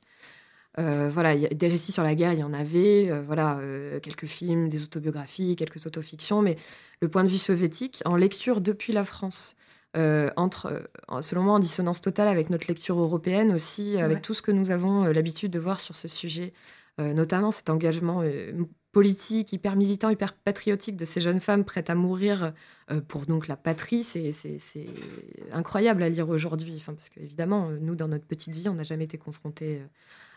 Euh, 0.80 1.08
voilà, 1.10 1.36
y 1.36 1.46
a 1.46 1.50
des 1.50 1.68
récits 1.68 1.92
sur 1.92 2.04
la 2.04 2.16
guerre, 2.16 2.34
il 2.34 2.40
y 2.40 2.44
en 2.44 2.54
avait, 2.54 3.10
euh, 3.12 3.22
voilà, 3.22 3.58
euh, 3.60 4.00
quelques 4.00 4.26
films, 4.26 4.70
des 4.70 4.84
autobiographies, 4.84 5.56
quelques 5.56 5.86
autofictions, 5.86 6.42
mais 6.42 6.58
le 7.02 7.10
point 7.10 7.24
de 7.24 7.30
vue 7.30 7.38
soviétique, 7.38 8.02
en 8.06 8.16
lecture 8.16 8.60
depuis 8.62 8.94
la 8.94 9.04
France, 9.04 9.56
entre, 10.38 10.90
selon 11.22 11.44
moi, 11.44 11.54
en 11.54 11.60
dissonance 11.60 12.02
totale 12.02 12.28
avec 12.28 12.50
notre 12.50 12.66
lecture 12.68 13.00
européenne 13.00 13.52
aussi, 13.52 13.98
avec 13.98 14.24
tout 14.24 14.34
ce 14.34 14.42
que 14.42 14.50
nous 14.52 14.72
avons 14.72 15.04
l'habitude 15.04 15.52
de 15.52 15.60
voir 15.60 15.80
sur 15.80 15.96
ce 15.96 16.08
sujet, 16.08 16.52
notamment 16.98 17.52
cet 17.52 17.70
engagement 17.70 18.24
politique, 18.92 19.54
hyper 19.54 19.76
militant, 19.76 20.10
hyper 20.10 20.34
patriotique 20.34 20.98
de 20.98 21.06
ces 21.06 21.22
jeunes 21.22 21.40
femmes 21.40 21.64
prêtes 21.64 21.92
à 21.92 21.96
mourir 21.96 22.54
pour 23.08 23.28
donc 23.28 23.48
la 23.48 23.56
patrie, 23.56 24.02
c'est 24.02 24.32
incroyable 25.52 26.02
à 26.02 26.10
lire 26.10 26.28
aujourd'hui. 26.28 26.74
Enfin, 26.78 26.96
parce 26.96 27.10
qu'évidemment, 27.10 27.70
nous, 27.80 27.94
dans 27.94 28.08
notre 28.08 28.26
petite 28.26 28.56
vie, 28.56 28.70
on 28.70 28.74
n'a 28.74 28.82
jamais 28.82 29.04
été 29.04 29.20
confrontés 29.20 29.80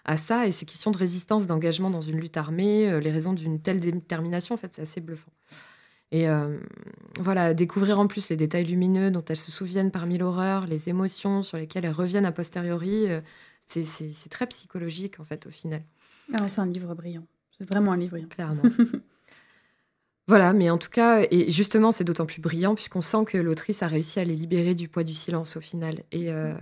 à 0.07 0.17
ça 0.17 0.47
et 0.47 0.53
ces 0.53 0.65
questions 0.65 0.93
de 0.93 0.97
résistance, 0.97 1.47
d'engagement 1.47 1.91
dans 1.91 2.01
une 2.01 2.19
lutte 2.19 2.37
armée, 2.37 2.89
euh, 2.89 3.01
les 3.01 3.11
raisons 3.11 3.33
d'une 3.33 3.61
telle 3.61 3.81
détermination, 3.81 4.55
en 4.55 4.59
fait, 4.59 4.73
c'est 4.73 4.83
assez 4.83 5.01
bluffant. 5.01 5.33
Et 6.13 6.29
euh, 6.29 6.59
voilà, 7.19 7.53
découvrir 7.53 7.99
en 7.99 8.07
plus 8.07 8.29
les 8.29 8.37
détails 8.37 8.65
lumineux 8.65 9.11
dont 9.11 9.25
elles 9.29 9.37
se 9.37 9.51
souviennent 9.51 9.91
parmi 9.91 10.17
l'horreur, 10.17 10.67
les 10.69 10.89
émotions 10.89 11.43
sur 11.43 11.59
lesquelles 11.59 11.85
elles 11.85 11.91
reviennent 11.91 12.25
a 12.25 12.33
posteriori, 12.33 13.11
euh, 13.11 13.21
c'est 13.67 14.29
très 14.31 14.47
psychologique 14.47 15.19
en 15.19 15.25
fait 15.25 15.47
au 15.47 15.51
final. 15.51 15.83
Ah, 16.33 16.49
c'est 16.49 16.61
un 16.61 16.67
livre 16.67 16.95
brillant. 16.95 17.27
C'est 17.59 17.69
vraiment 17.69 17.91
un 17.91 17.97
livre 17.97 18.13
brillant. 18.13 18.29
Clairement. 18.29 18.63
Voilà, 20.29 20.53
mais 20.53 20.71
en 20.71 20.79
tout 20.79 20.91
cas, 20.91 21.25
et 21.31 21.51
justement, 21.53 21.93
c'est 21.93 22.03
d'autant 22.03 22.27
plus 22.27 22.41
brillant 22.41 22.75
puisqu'on 22.75 23.01
sent 23.01 23.25
que 23.27 23.39
l'autrice 23.39 23.85
a 23.85 23.87
réussi 23.87 24.19
à 24.19 24.25
les 24.25 24.35
libérer 24.35 24.75
du 24.75 24.89
poids 24.89 25.05
du 25.05 25.15
silence 25.15 25.57
au 25.57 25.61
final. 25.61 26.03
Et 26.11 26.33
euh, 26.33 26.53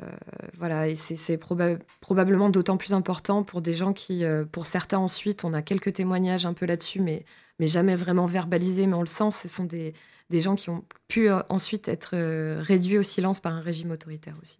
voilà, 0.59 0.89
et 0.89 0.97
c'est 0.97 1.39
probablement 1.39 2.51
d'autant 2.51 2.77
plus 2.77 2.93
important 2.93 3.43
pour 3.43 3.63
des 3.63 3.73
gens 3.73 3.95
qui, 3.95 4.25
euh, 4.25 4.45
pour 4.45 4.67
certains 4.67 4.99
ensuite, 4.99 5.47
on 5.47 5.55
a 5.55 5.63
quelques 5.63 5.95
témoignages 5.95 6.45
un 6.45 6.53
peu 6.53 6.67
là-dessus, 6.67 7.01
mais 7.01 7.25
mais 7.61 7.69
jamais 7.69 7.95
vraiment 7.95 8.27
verbalisé, 8.27 8.87
mais 8.89 8.95
on 8.95 9.01
le 9.01 9.07
sent, 9.07 9.31
ce 9.31 9.47
sont 9.47 9.65
des, 9.65 9.95
gens 10.33 10.57
qui 10.57 10.69
ont 10.71 10.85
pu 11.07 11.31
euh, 11.31 11.39
ensuite 11.49 11.87
être 11.87 12.17
réduits 12.61 12.99
au 12.99 13.05
silence 13.05 13.39
par 13.39 13.55
un 13.55 13.61
régime 13.61 13.93
autoritaire 13.93 14.35
aussi. 14.43 14.59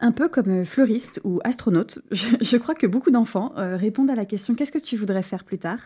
Un 0.00 0.12
peu 0.12 0.28
comme 0.28 0.64
fleuriste 0.64 1.20
ou 1.24 1.40
astronaute, 1.44 2.00
je, 2.10 2.56
crois 2.56 2.74
que 2.74 2.86
beaucoup 2.86 3.10
d'enfants 3.10 3.52
répondent 3.54 4.10
à 4.10 4.14
la 4.14 4.24
question 4.24 4.54
Qu'est-ce 4.54 4.72
que 4.72 4.78
tu 4.78 4.96
voudrais 4.96 5.22
faire 5.22 5.44
plus 5.44 5.58
tard? 5.58 5.78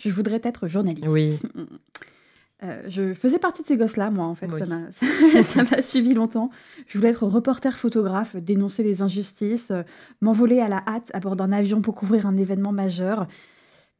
Je 0.00 0.10
voudrais 0.10 0.40
être 0.42 0.66
journaliste. 0.66 1.06
Oui. 1.08 1.38
je 2.88 3.14
faisais 3.14 3.38
partie 3.38 3.62
de 3.62 3.66
ces 3.66 3.76
gosses-là, 3.76 4.10
moi, 4.10 4.24
en 4.24 4.34
fait. 4.34 4.48
Ça 5.42 5.64
m'a 5.64 5.82
suivi 5.82 6.14
longtemps. 6.14 6.50
Je 6.86 6.98
voulais 6.98 7.10
être 7.10 7.26
reporter 7.26 7.76
photographe, 7.76 8.36
dénoncer 8.36 8.82
les 8.82 9.02
injustices, 9.02 9.72
m'envoler 10.20 10.60
à 10.60 10.68
la 10.68 10.82
hâte 10.86 11.10
à 11.12 11.20
bord 11.20 11.36
d'un 11.36 11.52
avion 11.52 11.82
pour 11.82 11.94
couvrir 11.94 12.26
un 12.26 12.36
événement 12.36 12.72
majeur. 12.72 13.26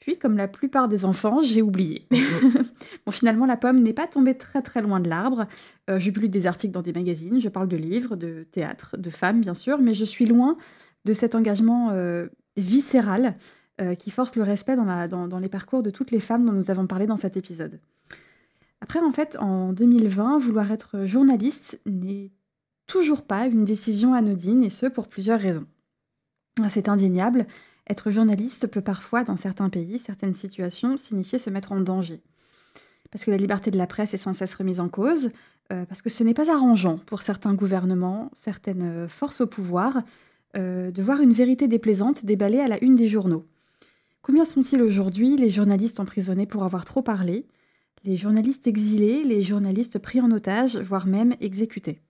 Puis, 0.01 0.17
comme 0.17 0.39
la 0.39 0.49
plupart 0.49 0.89
des 0.89 1.05
enfants, 1.05 1.43
j'ai 1.43 1.61
oublié. 1.61 2.07
bon, 3.07 3.13
finalement, 3.13 3.45
la 3.45 3.59
pomme 3.59 3.81
n'est 3.81 3.93
pas 3.93 4.07
tombée 4.07 4.35
très 4.35 4.63
très 4.63 4.81
loin 4.81 4.99
de 4.99 5.11
l'arbre. 5.11 5.47
Euh, 5.91 5.99
j'ai 5.99 6.11
lu 6.11 6.31
des 6.31 6.47
articles 6.47 6.73
dans 6.73 6.81
des 6.81 6.95
magazines, 6.95 7.39
je 7.39 7.51
parle 7.51 7.69
de 7.69 7.77
livres, 7.77 8.17
de 8.17 8.47
théâtre, 8.51 8.97
de 8.97 9.11
femmes, 9.11 9.43
bien 9.43 9.53
sûr, 9.53 9.79
mais 9.79 9.93
je 9.93 10.07
suis 10.07 10.25
loin 10.25 10.57
de 11.05 11.13
cet 11.13 11.35
engagement 11.35 11.91
euh, 11.93 12.29
viscéral 12.57 13.37
euh, 13.81 13.95
qui 13.95 14.11
force 14.11 14.37
le 14.37 14.43
respect 14.43 14.77
dans, 14.77 15.39
les 15.39 15.49
parcours 15.49 15.83
de 15.83 15.89
toutes 15.89 16.11
les 16.11 16.21
femmes 16.21 16.45
dont 16.45 16.53
nous 16.53 16.71
avons 16.71 16.87
parlé 16.87 17.07
dans 17.07 17.17
cet 17.17 17.39
épisode. 17.39 17.81
Après, 18.83 18.99
en 18.99 19.11
fait, 19.11 19.39
en 19.39 19.73
2020, 19.73 20.37
vouloir 20.37 20.71
être 20.71 21.07
journaliste 21.07 21.81
n'est 21.87 22.31
toujours 22.87 23.25
pas 23.25 23.47
une 23.47 23.65
décision 23.65 24.13
anodine, 24.13 24.63
et 24.65 24.69
ce, 24.69 24.85
pour 24.85 25.09
plusieurs 25.09 25.41
raisons. 25.41 25.67
C'est 26.69 26.91
indéniable, 26.91 27.47
être 27.89 28.11
journaliste 28.11 28.67
peut 28.67 28.83
parfois, 28.83 29.25
dans 29.25 29.37
certains 29.37 29.71
pays, 29.71 29.99
certaines 29.99 30.35
situations, 30.35 30.99
signifier 30.99 31.39
se 31.39 31.49
mettre 31.49 31.73
en 31.73 31.81
danger. 31.81 32.21
Parce 33.11 33.25
que 33.25 33.31
la 33.31 33.39
liberté 33.39 33.71
de 33.71 33.79
la 33.79 33.87
presse 33.87 34.13
est 34.13 34.19
sans 34.19 34.35
cesse 34.35 34.55
remise 34.55 34.81
en 34.81 34.91
cause, 34.91 35.31
euh, 35.73 35.87
parce 35.87 36.03
que 36.03 36.11
ce 36.11 36.23
n'est 36.23 36.35
pas 36.35 36.51
arrangeant 36.53 36.99
pour 37.07 37.23
certains 37.23 37.55
gouvernements, 37.55 38.31
certaines 38.35 38.83
euh, 38.83 39.09
forces 39.09 39.41
au 39.41 39.47
pouvoir, 39.47 40.03
de 40.55 41.01
voir 41.01 41.21
une 41.21 41.33
vérité 41.33 41.69
déplaisante 41.69 42.27
déballée 42.27 42.59
à 42.59 42.67
la 42.67 42.83
une 42.83 42.97
des 42.97 43.07
journaux. 43.07 43.47
Combien 44.23 44.45
sont-ils 44.45 44.83
aujourd'hui 44.83 45.37
les 45.37 45.51
journalistes 45.51 46.01
emprisonnés 46.01 46.47
pour 46.47 46.65
avoir 46.65 46.85
trop 46.85 47.03
parlé, 47.03 47.47
les 48.05 48.17
journalistes 48.17 48.67
exilés, 48.67 49.25
les 49.25 49.43
journalistes 49.43 49.99
pris 49.99 50.21
en 50.21 50.31
otage, 50.31 50.77
voire 50.77 51.07
même 51.07 51.35
exécutés. 51.41 52.01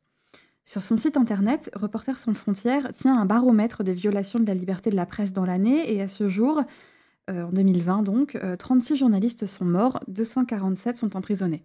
Sur 0.64 0.82
son 0.82 0.98
site 0.98 1.16
internet, 1.16 1.70
Reporters 1.74 2.18
sans 2.18 2.34
frontières 2.34 2.92
tient 2.92 3.18
un 3.18 3.26
baromètre 3.26 3.82
des 3.82 3.94
violations 3.94 4.38
de 4.38 4.46
la 4.46 4.54
liberté 4.54 4.90
de 4.90 4.96
la 4.96 5.06
presse 5.06 5.32
dans 5.32 5.44
l'année 5.44 5.92
et 5.92 6.00
à 6.00 6.08
ce 6.08 6.28
jour, 6.28 6.62
euh, 7.28 7.44
en 7.44 7.50
2020 7.50 8.02
donc, 8.02 8.38
36 8.58 8.92
euh, 8.92 8.96
journalistes 8.96 9.46
sont 9.46 9.64
morts, 9.64 10.00
247 10.08 10.96
sont 10.96 11.16
emprisonnés. 11.16 11.64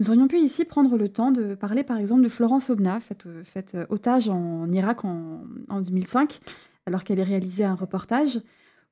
Nous 0.00 0.10
aurions 0.10 0.28
pu 0.28 0.38
ici 0.38 0.64
prendre 0.64 0.96
le 0.96 1.08
temps 1.08 1.32
de 1.32 1.54
parler 1.54 1.82
par 1.82 1.98
exemple 1.98 2.22
de 2.22 2.28
Florence 2.28 2.70
Obna, 2.70 3.00
faite, 3.00 3.26
euh, 3.74 3.86
otage 3.88 4.28
en 4.28 4.70
Irak 4.70 5.04
en, 5.04 5.40
2005, 5.80 6.38
alors 6.86 7.04
qu'elle 7.04 7.18
est 7.18 7.24
réalisée 7.24 7.64
un 7.64 7.74
reportage, 7.74 8.40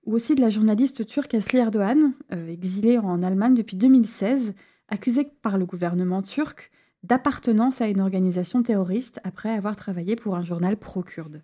ou 0.06 0.14
aussi 0.14 0.34
de 0.34 0.40
la 0.40 0.50
journaliste 0.50 1.06
turque 1.06 1.34
Asli 1.34 1.58
Erdogan, 1.58 2.14
exilée 2.48 2.98
en 2.98 3.22
Allemagne 3.22 3.54
depuis 3.54 3.76
2016, 3.76 4.54
accusée 4.88 5.28
par 5.42 5.58
le 5.58 5.66
gouvernement 5.66 6.22
turc 6.22 6.70
d'appartenance 7.02 7.80
à 7.80 7.88
une 7.88 8.00
organisation 8.00 8.62
terroriste 8.62 9.20
après 9.24 9.50
avoir 9.50 9.76
travaillé 9.76 10.16
pour 10.16 10.36
un 10.36 10.42
journal 10.42 10.76
pro-kurde. 10.76 11.42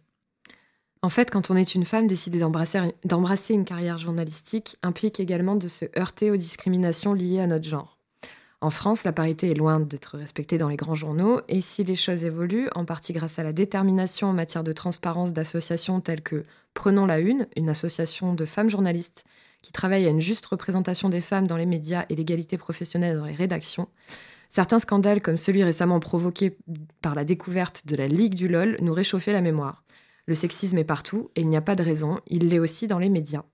En 1.02 1.08
fait, 1.08 1.30
quand 1.30 1.50
on 1.50 1.56
est 1.56 1.74
une 1.74 1.84
femme, 1.84 2.06
décider 2.06 2.38
d'embrasser 2.38 3.54
une 3.54 3.64
carrière 3.64 3.98
journalistique 3.98 4.76
implique 4.84 5.18
également 5.18 5.56
de 5.56 5.66
se 5.66 5.84
heurter 5.98 6.30
aux 6.30 6.36
discriminations 6.36 7.12
liées 7.12 7.40
à 7.40 7.48
notre 7.48 7.68
genre. 7.68 7.91
En 8.62 8.70
France, 8.70 9.02
la 9.02 9.12
parité 9.12 9.50
est 9.50 9.54
loin 9.54 9.80
d'être 9.80 10.16
respectée 10.16 10.56
dans 10.56 10.68
les 10.68 10.76
grands 10.76 10.94
journaux, 10.94 11.40
et 11.48 11.60
si 11.60 11.82
les 11.82 11.96
choses 11.96 12.24
évoluent, 12.24 12.68
en 12.76 12.84
partie 12.84 13.12
grâce 13.12 13.40
à 13.40 13.42
la 13.42 13.52
détermination 13.52 14.28
en 14.28 14.32
matière 14.32 14.62
de 14.62 14.72
transparence 14.72 15.32
d'associations 15.32 16.00
telles 16.00 16.22
que 16.22 16.44
Prenons 16.72 17.04
la 17.04 17.18
Une, 17.18 17.48
une 17.56 17.68
association 17.68 18.34
de 18.34 18.46
femmes 18.46 18.70
journalistes 18.70 19.24
qui 19.60 19.72
travaille 19.72 20.06
à 20.06 20.10
une 20.10 20.22
juste 20.22 20.46
représentation 20.46 21.08
des 21.08 21.20
femmes 21.20 21.46
dans 21.46 21.56
les 21.56 21.66
médias 21.66 22.06
et 22.08 22.14
l'égalité 22.14 22.56
professionnelle 22.56 23.18
dans 23.18 23.26
les 23.26 23.34
rédactions, 23.34 23.88
Certains 24.54 24.80
scandales, 24.80 25.22
comme 25.22 25.38
celui 25.38 25.64
récemment 25.64 25.98
provoqué 25.98 26.58
par 27.00 27.14
la 27.14 27.24
découverte 27.24 27.86
de 27.86 27.96
la 27.96 28.06
Ligue 28.06 28.34
du 28.34 28.48
LOL, 28.48 28.76
nous 28.82 28.92
réchauffaient 28.92 29.32
la 29.32 29.40
mémoire. 29.40 29.82
Le 30.26 30.34
sexisme 30.34 30.76
est 30.76 30.84
partout 30.84 31.30
et 31.36 31.40
il 31.40 31.48
n'y 31.48 31.56
a 31.56 31.62
pas 31.62 31.74
de 31.74 31.82
raison, 31.82 32.20
il 32.26 32.50
l'est 32.50 32.58
aussi 32.58 32.86
dans 32.86 32.98
les 32.98 33.08
médias. 33.08 33.44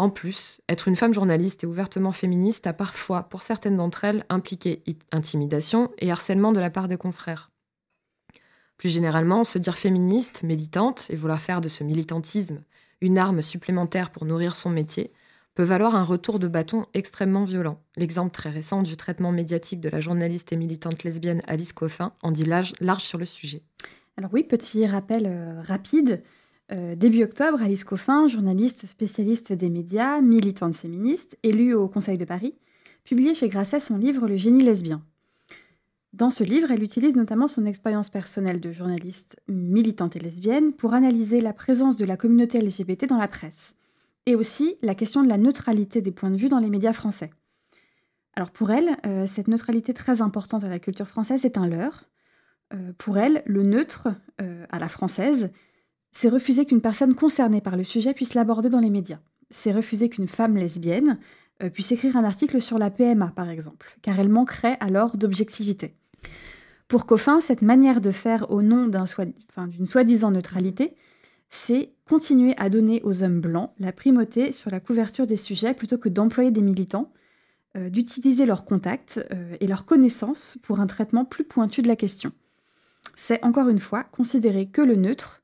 En 0.00 0.08
plus, 0.08 0.62
être 0.66 0.88
une 0.88 0.96
femme 0.96 1.12
journaliste 1.12 1.62
et 1.62 1.66
ouvertement 1.66 2.12
féministe 2.12 2.66
a 2.66 2.72
parfois, 2.72 3.24
pour 3.24 3.42
certaines 3.42 3.76
d'entre 3.76 4.04
elles, 4.04 4.24
impliqué 4.30 4.82
intimidation 5.12 5.90
et 5.98 6.10
harcèlement 6.10 6.52
de 6.52 6.58
la 6.58 6.70
part 6.70 6.88
de 6.88 6.96
confrères. 6.96 7.50
Plus 8.78 8.88
généralement, 8.88 9.44
se 9.44 9.58
dire 9.58 9.76
féministe, 9.76 10.42
militante, 10.42 11.04
et 11.10 11.16
vouloir 11.16 11.38
faire 11.38 11.60
de 11.60 11.68
ce 11.68 11.84
militantisme 11.84 12.62
une 13.02 13.18
arme 13.18 13.42
supplémentaire 13.42 14.08
pour 14.08 14.24
nourrir 14.24 14.56
son 14.56 14.70
métier, 14.70 15.12
peut 15.54 15.64
valoir 15.64 15.94
un 15.94 16.02
retour 16.02 16.38
de 16.38 16.48
bâton 16.48 16.86
extrêmement 16.94 17.44
violent. 17.44 17.78
L'exemple 17.98 18.30
très 18.30 18.48
récent 18.48 18.80
du 18.80 18.96
traitement 18.96 19.32
médiatique 19.32 19.82
de 19.82 19.90
la 19.90 20.00
journaliste 20.00 20.50
et 20.50 20.56
militante 20.56 21.04
lesbienne 21.04 21.42
Alice 21.46 21.74
Coffin 21.74 22.14
en 22.22 22.30
dit 22.30 22.46
large, 22.46 22.72
sur 23.00 23.18
le 23.18 23.26
sujet. 23.26 23.64
Alors 24.16 24.30
oui, 24.32 24.44
petit 24.44 24.86
rappel 24.86 25.26
euh, 25.26 25.60
rapide. 25.60 26.22
Euh, 26.72 26.94
début 26.94 27.24
octobre, 27.24 27.60
Alice 27.60 27.82
Coffin, 27.82 28.28
journaliste 28.28 28.86
spécialiste 28.86 29.52
des 29.52 29.70
médias, 29.70 30.20
militante 30.20 30.76
féministe, 30.76 31.36
élue 31.42 31.74
au 31.74 31.88
Conseil 31.88 32.16
de 32.16 32.24
Paris, 32.24 32.54
publiait 33.02 33.34
chez 33.34 33.48
Grasset 33.48 33.80
son 33.80 33.96
livre 33.96 34.28
Le 34.28 34.36
génie 34.36 34.62
lesbien. 34.62 35.02
Dans 36.12 36.30
ce 36.30 36.44
livre, 36.44 36.70
elle 36.70 36.82
utilise 36.82 37.16
notamment 37.16 37.48
son 37.48 37.64
expérience 37.64 38.08
personnelle 38.08 38.60
de 38.60 38.70
journaliste 38.70 39.40
militante 39.48 40.14
et 40.14 40.20
lesbienne 40.20 40.72
pour 40.72 40.94
analyser 40.94 41.40
la 41.40 41.52
présence 41.52 41.96
de 41.96 42.04
la 42.04 42.16
communauté 42.16 42.60
LGBT 42.60 43.06
dans 43.08 43.18
la 43.18 43.28
presse 43.28 43.76
et 44.26 44.36
aussi 44.36 44.76
la 44.82 44.94
question 44.94 45.24
de 45.24 45.28
la 45.28 45.38
neutralité 45.38 46.00
des 46.02 46.12
points 46.12 46.30
de 46.30 46.36
vue 46.36 46.48
dans 46.48 46.58
les 46.58 46.70
médias 46.70 46.92
français. 46.92 47.30
Alors 48.34 48.50
pour 48.52 48.70
elle, 48.70 48.96
euh, 49.06 49.26
cette 49.26 49.48
neutralité 49.48 49.92
très 49.92 50.22
importante 50.22 50.62
à 50.62 50.68
la 50.68 50.78
culture 50.78 51.08
française 51.08 51.44
est 51.44 51.58
un 51.58 51.66
leurre. 51.66 52.04
Euh, 52.72 52.92
pour 52.98 53.18
elle, 53.18 53.42
le 53.46 53.64
neutre, 53.64 54.08
à 54.70 54.78
la 54.78 54.88
française, 54.88 55.50
c'est 56.12 56.28
refuser 56.28 56.66
qu'une 56.66 56.80
personne 56.80 57.14
concernée 57.14 57.60
par 57.60 57.76
le 57.76 57.84
sujet 57.84 58.14
puisse 58.14 58.34
l'aborder 58.34 58.68
dans 58.68 58.80
les 58.80 58.90
médias. 58.90 59.20
C'est 59.50 59.72
refuser 59.72 60.08
qu'une 60.08 60.28
femme 60.28 60.56
lesbienne 60.56 61.18
puisse 61.74 61.92
écrire 61.92 62.16
un 62.16 62.24
article 62.24 62.62
sur 62.62 62.78
la 62.78 62.90
PMA, 62.90 63.32
par 63.36 63.50
exemple, 63.50 63.94
car 64.00 64.18
elle 64.18 64.30
manquerait 64.30 64.78
alors 64.80 65.16
d'objectivité. 65.18 65.94
Pour 66.90 67.06
Coffin, 67.06 67.38
cette 67.38 67.62
manière 67.62 68.00
de 68.00 68.10
faire 68.10 68.50
au 68.50 68.62
nom 68.62 68.88
d'une 68.88 69.86
soi-disant 69.86 70.32
neutralité, 70.32 70.94
c'est 71.48 71.92
continuer 72.08 72.54
à 72.56 72.68
donner 72.68 73.00
aux 73.04 73.22
hommes 73.22 73.40
blancs 73.40 73.70
la 73.78 73.92
primauté 73.92 74.50
sur 74.50 74.72
la 74.72 74.80
couverture 74.80 75.26
des 75.26 75.36
sujets 75.36 75.74
plutôt 75.74 75.98
que 75.98 76.08
d'employer 76.08 76.50
des 76.50 76.62
militants, 76.62 77.12
euh, 77.76 77.90
d'utiliser 77.90 78.44
leurs 78.44 78.64
contacts 78.64 79.24
euh, 79.32 79.56
et 79.60 79.68
leurs 79.68 79.84
connaissances 79.84 80.58
pour 80.62 80.80
un 80.80 80.88
traitement 80.88 81.24
plus 81.24 81.44
pointu 81.44 81.80
de 81.80 81.86
la 81.86 81.94
question. 81.94 82.32
C'est 83.14 83.44
encore 83.44 83.68
une 83.68 83.78
fois 83.78 84.02
considérer 84.02 84.66
que 84.66 84.82
le 84.82 84.96
neutre 84.96 85.39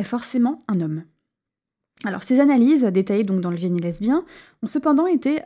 est 0.00 0.04
forcément 0.04 0.64
un 0.68 0.80
homme. 0.80 1.04
Alors 2.04 2.24
ces 2.24 2.40
analyses, 2.40 2.84
détaillées 2.84 3.24
donc 3.24 3.40
dans 3.40 3.50
le 3.50 3.56
génie 3.56 3.80
lesbien, 3.80 4.24
ont 4.62 4.66
cependant 4.66 5.06
été 5.06 5.42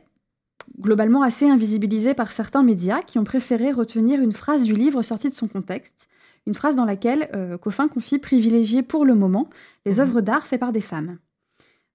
globalement 0.80 1.22
assez 1.22 1.48
invisibilisées 1.48 2.14
par 2.14 2.32
certains 2.32 2.62
médias 2.62 3.00
qui 3.00 3.18
ont 3.18 3.24
préféré 3.24 3.72
retenir 3.72 4.20
une 4.20 4.32
phrase 4.32 4.62
du 4.62 4.72
livre 4.72 5.02
sortie 5.02 5.28
de 5.28 5.34
son 5.34 5.48
contexte, 5.48 6.08
une 6.46 6.54
phrase 6.54 6.76
dans 6.76 6.84
laquelle 6.84 7.28
euh, 7.34 7.58
Coffin 7.58 7.88
confie 7.88 8.18
privilégier 8.18 8.82
pour 8.82 9.04
le 9.04 9.14
moment 9.14 9.48
les 9.84 9.94
mhm. 9.94 10.00
œuvres 10.00 10.20
d'art 10.20 10.46
faites 10.46 10.60
par 10.60 10.72
des 10.72 10.80
femmes. 10.80 11.18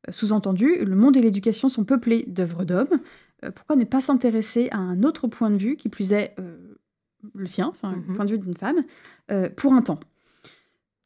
Euh, 0.08 0.12
sous-entendu, 0.12 0.84
le 0.84 0.96
monde 0.96 1.18
et 1.18 1.22
l'éducation 1.22 1.70
sont 1.70 1.86
peuplés 1.86 2.26
d'œuvres 2.28 2.66
d'hommes. 2.66 3.00
Euh, 3.46 3.52
pourquoi 3.52 3.76
ne 3.76 3.86
pas 3.86 4.02
s'intéresser 4.02 4.70
à 4.72 4.78
un 4.78 5.04
autre 5.04 5.28
point 5.28 5.50
de 5.50 5.58
vue, 5.58 5.78
qui 5.78 5.90
plus 5.90 6.12
est 6.14 6.36
le 7.34 7.46
sien, 7.46 7.68
enfin 7.68 7.92
le 7.92 8.02
mhm. 8.02 8.16
point 8.16 8.26
de 8.26 8.32
vue 8.32 8.40
d'une 8.40 8.56
femme, 8.56 8.84
pour 9.56 9.74
un 9.74 9.82
temps? 9.82 10.00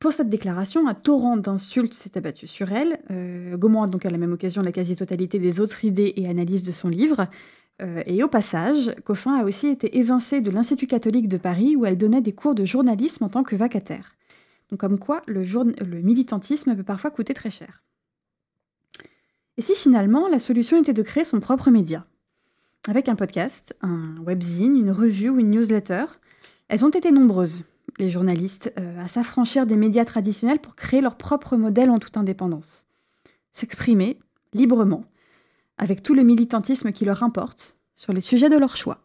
Pour 0.03 0.11
cette 0.11 0.27
déclaration, 0.27 0.85
un 0.89 0.95
torrent 0.95 1.37
d'insultes 1.37 1.93
s'est 1.93 2.17
abattu 2.17 2.45
sur 2.45 2.73
elle, 2.73 2.99
euh, 3.09 3.55
gommant 3.55 3.85
donc 3.85 4.05
à 4.05 4.09
la 4.09 4.17
même 4.17 4.33
occasion 4.33 4.61
la 4.61 4.73
quasi-totalité 4.73 5.39
des 5.39 5.61
autres 5.61 5.85
idées 5.85 6.11
et 6.17 6.27
analyses 6.27 6.63
de 6.63 6.73
son 6.73 6.89
livre. 6.89 7.27
Euh, 7.81 8.03
et 8.05 8.21
au 8.21 8.27
passage, 8.27 8.93
Coffin 9.05 9.35
a 9.35 9.45
aussi 9.45 9.67
été 9.67 9.97
évincée 9.97 10.41
de 10.41 10.51
l'Institut 10.51 10.87
catholique 10.87 11.29
de 11.29 11.37
Paris 11.37 11.77
où 11.77 11.85
elle 11.85 11.97
donnait 11.97 12.19
des 12.19 12.33
cours 12.33 12.53
de 12.53 12.65
journalisme 12.65 13.23
en 13.23 13.29
tant 13.29 13.43
que 13.43 13.55
vacataire. 13.55 14.17
Comme 14.77 14.99
quoi, 14.99 15.21
le, 15.25 15.43
le 15.43 16.01
militantisme 16.01 16.75
peut 16.75 16.83
parfois 16.83 17.09
coûter 17.09 17.33
très 17.33 17.49
cher. 17.49 17.81
Et 19.55 19.61
si 19.61 19.73
finalement 19.73 20.27
la 20.27 20.39
solution 20.39 20.77
était 20.77 20.91
de 20.91 21.01
créer 21.01 21.23
son 21.23 21.39
propre 21.39 21.71
média? 21.71 22.05
Avec 22.89 23.07
un 23.07 23.15
podcast, 23.15 23.73
un 23.81 24.15
webzine, 24.21 24.75
une 24.75 24.91
revue 24.91 25.29
ou 25.29 25.39
une 25.39 25.51
newsletter, 25.51 26.03
elles 26.67 26.83
ont 26.83 26.89
été 26.89 27.09
nombreuses, 27.09 27.63
les 27.97 28.09
journalistes, 28.09 28.73
euh, 28.79 29.01
à 29.01 29.07
s'affranchir 29.07 29.65
des 29.65 29.77
médias 29.77 30.05
traditionnels 30.05 30.59
pour 30.59 30.75
créer 30.75 31.01
leur 31.01 31.17
propre 31.17 31.55
modèle 31.57 31.89
en 31.89 31.97
toute 31.97 32.17
indépendance. 32.17 32.85
S'exprimer 33.51 34.19
librement, 34.53 35.05
avec 35.77 36.03
tout 36.03 36.13
le 36.13 36.23
militantisme 36.23 36.91
qui 36.91 37.05
leur 37.05 37.23
importe, 37.23 37.77
sur 37.95 38.13
les 38.13 38.21
sujets 38.21 38.49
de 38.49 38.57
leur 38.57 38.75
choix. 38.75 38.99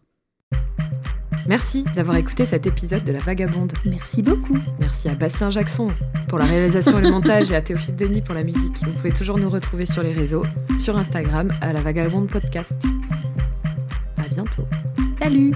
Merci 1.49 1.84
d'avoir 1.95 2.18
écouté 2.18 2.45
cet 2.45 2.66
épisode 2.66 3.05
de 3.05 3.12
La 3.12 3.20
Vagabonde. 3.20 3.72
Merci 3.86 4.22
beaucoup. 4.22 4.59
Merci 4.78 5.09
à 5.09 5.14
Bastien 5.14 5.49
Jackson 5.49 5.91
pour 6.28 6.39
la 6.39 6.45
réalisation 6.45 6.99
et 6.99 7.03
le 7.03 7.11
montage 7.11 7.51
et 7.51 7.57
à 7.57 7.62
Théophile 7.62 7.97
Denis 7.97 8.20
pour 8.20 8.34
la 8.34 8.45
musique. 8.45 8.76
Vous 8.84 8.93
pouvez 8.93 9.12
toujours 9.12 9.39
nous 9.39 9.49
retrouver 9.49 9.86
sur 9.86 10.03
les 10.03 10.12
réseaux, 10.12 10.45
sur 10.78 10.99
Instagram, 10.99 11.51
à 11.62 11.72
La 11.72 11.80
Vagabonde 11.80 12.28
Podcast. 12.28 12.76
À 14.18 14.28
bientôt. 14.28 14.66
Salut 15.22 15.55